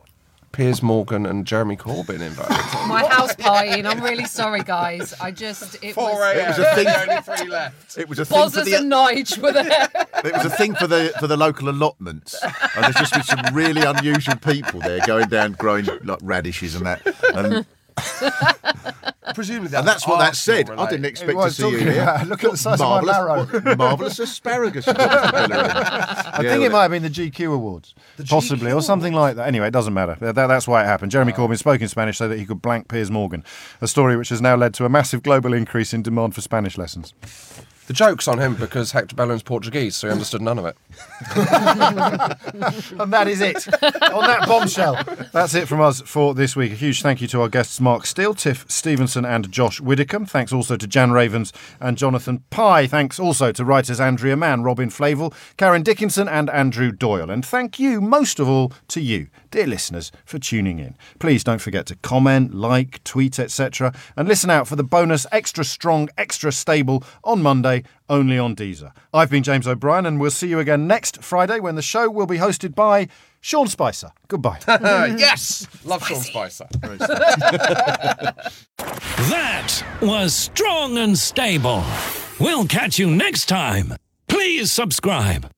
Piers 0.59 0.83
Morgan, 0.83 1.25
and 1.25 1.47
Jeremy 1.47 1.77
Corbyn 1.77 2.19
invited 2.19 2.69
to? 2.71 2.77
My 2.87 3.05
house 3.05 3.33
party, 3.33 3.69
and 3.79 3.87
I'm 3.87 4.03
really 4.03 4.25
sorry, 4.25 4.61
guys. 4.61 5.13
I 5.21 5.31
just 5.31 5.81
it 5.81 5.93
4 5.93 6.03
was 6.03 6.35
a.m. 6.35 6.47
was 6.49 6.59
a 6.59 6.75
thing- 6.75 6.87
Only 7.09 7.21
three 7.21 7.47
left. 7.49 7.97
It 7.97 8.09
was 8.09 8.19
a 8.19 8.25
thing 8.25 8.49
for 8.49 8.59
the 8.65 8.75
and 8.75 8.91
Nige 8.91 9.37
were 9.37 9.53
there. 9.53 9.87
it 10.25 10.33
was 10.33 10.43
a 10.43 10.49
thing 10.49 10.75
for 10.75 10.85
the 10.85 11.13
for 11.17 11.27
the 11.27 11.37
local 11.37 11.69
allotments, 11.69 12.43
and 12.43 12.83
there's 12.83 12.95
just 12.95 13.13
been 13.13 13.23
some 13.23 13.55
really 13.55 13.83
unusual 13.83 14.35
people 14.35 14.81
there 14.81 14.99
going 15.07 15.29
down 15.29 15.53
growing 15.53 15.85
like 16.03 16.19
radishes 16.21 16.75
and 16.75 16.85
that, 16.85 17.05
and, 17.33 17.65
Presumably 19.39 19.77
and 19.77 19.87
that's 19.87 20.05
what 20.05 20.17
that 20.19 20.27
Arsenal 20.29 20.67
said. 20.67 20.69
I 20.79 20.89
didn't 20.89 21.05
expect 21.05 21.39
to 21.39 21.49
see 21.51 21.69
you 21.69 21.77
here. 21.77 22.21
look 22.25 22.43
at 22.43 22.51
the 22.51 22.57
size 22.57 22.81
of 22.81 22.89
my 22.89 23.01
marvelous, 23.01 23.77
marvelous 23.77 24.19
asparagus. 24.27 24.85
I 24.87 26.39
think 26.41 26.63
it 26.65 26.71
might 26.73 26.81
have 26.81 26.91
been 26.91 27.03
the 27.03 27.09
GQ 27.09 27.53
Awards, 27.53 27.95
possibly, 28.27 28.73
or 28.73 28.81
something 28.81 29.13
like 29.13 29.37
that. 29.37 29.47
Anyway, 29.47 29.67
it 29.67 29.71
doesn't 29.71 29.93
matter. 29.93 30.17
That- 30.19 30.35
that- 30.35 30.47
that's 30.47 30.67
why 30.67 30.83
it 30.83 30.87
happened. 30.87 31.11
Jeremy 31.13 31.31
Corbyn 31.31 31.57
spoke 31.57 31.79
in 31.79 31.87
Spanish 31.87 32.17
so 32.17 32.27
that 32.27 32.37
he 32.37 32.45
could 32.45 32.61
blank 32.61 32.89
Piers 32.89 33.09
Morgan, 33.09 33.45
a 33.79 33.87
story 33.87 34.17
which 34.17 34.27
has 34.27 34.41
now 34.41 34.55
led 34.57 34.73
to 34.73 34.83
a 34.83 34.89
massive 34.89 35.23
global 35.23 35.53
increase 35.53 35.93
in 35.93 36.01
demand 36.01 36.35
for 36.35 36.41
Spanish 36.41 36.77
lessons. 36.77 37.13
The 37.89 37.95
joke's 37.95 38.27
on 38.27 38.37
him 38.37 38.53
because 38.53 38.91
Hector 38.91 39.15
Bellerin's 39.15 39.41
Portuguese, 39.41 39.95
so 39.95 40.07
he 40.07 40.11
understood 40.11 40.43
none 40.43 40.59
of 40.59 40.65
it. 40.65 40.77
And 42.99 43.13
that 43.13 43.27
is 43.27 43.41
it. 43.41 43.67
On 44.13 44.27
that 44.27 44.45
bombshell. 44.47 45.03
That's 45.31 45.55
it 45.55 45.67
from 45.67 45.81
us 45.81 46.01
for 46.01 46.35
this 46.35 46.55
week. 46.55 46.71
A 46.73 46.75
huge 46.75 47.01
thank 47.01 47.19
you 47.21 47.27
to 47.29 47.41
our 47.41 47.49
guests 47.49 47.79
Mark 47.79 48.05
Steel, 48.05 48.33
Tiff 48.35 48.65
Stevenson, 48.69 49.25
and 49.25 49.51
Josh 49.51 49.81
Widdicombe. 49.81 50.27
Thanks 50.27 50.53
also 50.53 50.75
to 50.75 50.85
Jan 50.85 51.11
Ravens 51.11 51.51
and 51.79 51.97
Jonathan 51.97 52.43
Pie. 52.51 52.85
Thanks 52.85 53.19
also 53.19 53.51
to 53.53 53.65
writers 53.65 53.99
Andrea 53.99 54.35
Mann, 54.35 54.61
Robin 54.61 54.89
Flavel, 54.91 55.33
Karen 55.57 55.81
Dickinson, 55.81 56.27
and 56.27 56.49
Andrew 56.51 56.91
Doyle. 56.91 57.31
And 57.31 57.43
thank 57.43 57.79
you, 57.79 58.01
most 58.01 58.39
of 58.39 58.47
all, 58.47 58.71
to 58.89 59.01
you, 59.01 59.29
dear 59.51 59.67
listeners, 59.67 60.11
for 60.25 60.39
tuning 60.39 60.79
in. 60.79 60.95
Please 61.19 61.43
don't 61.43 61.61
forget 61.61 61.85
to 61.87 61.95
comment, 61.97 62.53
like, 62.53 63.03
tweet, 63.03 63.39
etc. 63.39 63.93
And 64.15 64.27
listen 64.27 64.49
out 64.49 64.67
for 64.67 64.75
the 64.75 64.83
bonus 64.83 65.25
Extra 65.31 65.63
Strong, 65.63 66.09
Extra 66.17 66.51
Stable 66.51 67.03
on 67.23 67.41
Monday, 67.41 67.83
only 68.09 68.39
on 68.39 68.55
Deezer. 68.55 68.91
I've 69.13 69.29
been 69.29 69.43
James 69.43 69.67
O'Brien, 69.67 70.05
and 70.05 70.19
we'll 70.19 70.31
see 70.31 70.47
you 70.47 70.59
again 70.59 70.87
next 70.87 71.23
Friday 71.23 71.59
when 71.59 71.75
the 71.75 71.81
show 71.81 72.09
will 72.09 72.25
be 72.25 72.37
hosted 72.37 72.75
by 72.75 73.07
Sean 73.41 73.67
Spicer. 73.67 74.11
Goodbye. 74.27 74.59
yes! 74.67 75.67
Love 75.85 76.05
Sean 76.05 76.21
Spicer. 76.21 76.67
That 79.29 79.83
was 80.01 80.33
strong 80.33 80.97
and 80.97 81.17
stable. 81.17 81.83
We'll 82.39 82.65
catch 82.65 82.97
you 82.97 83.11
next 83.11 83.45
time. 83.47 83.93
Please 84.27 84.71
subscribe. 84.71 85.49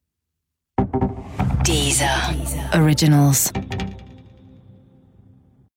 Deezer. 1.64 2.76
Originals. 2.76 3.52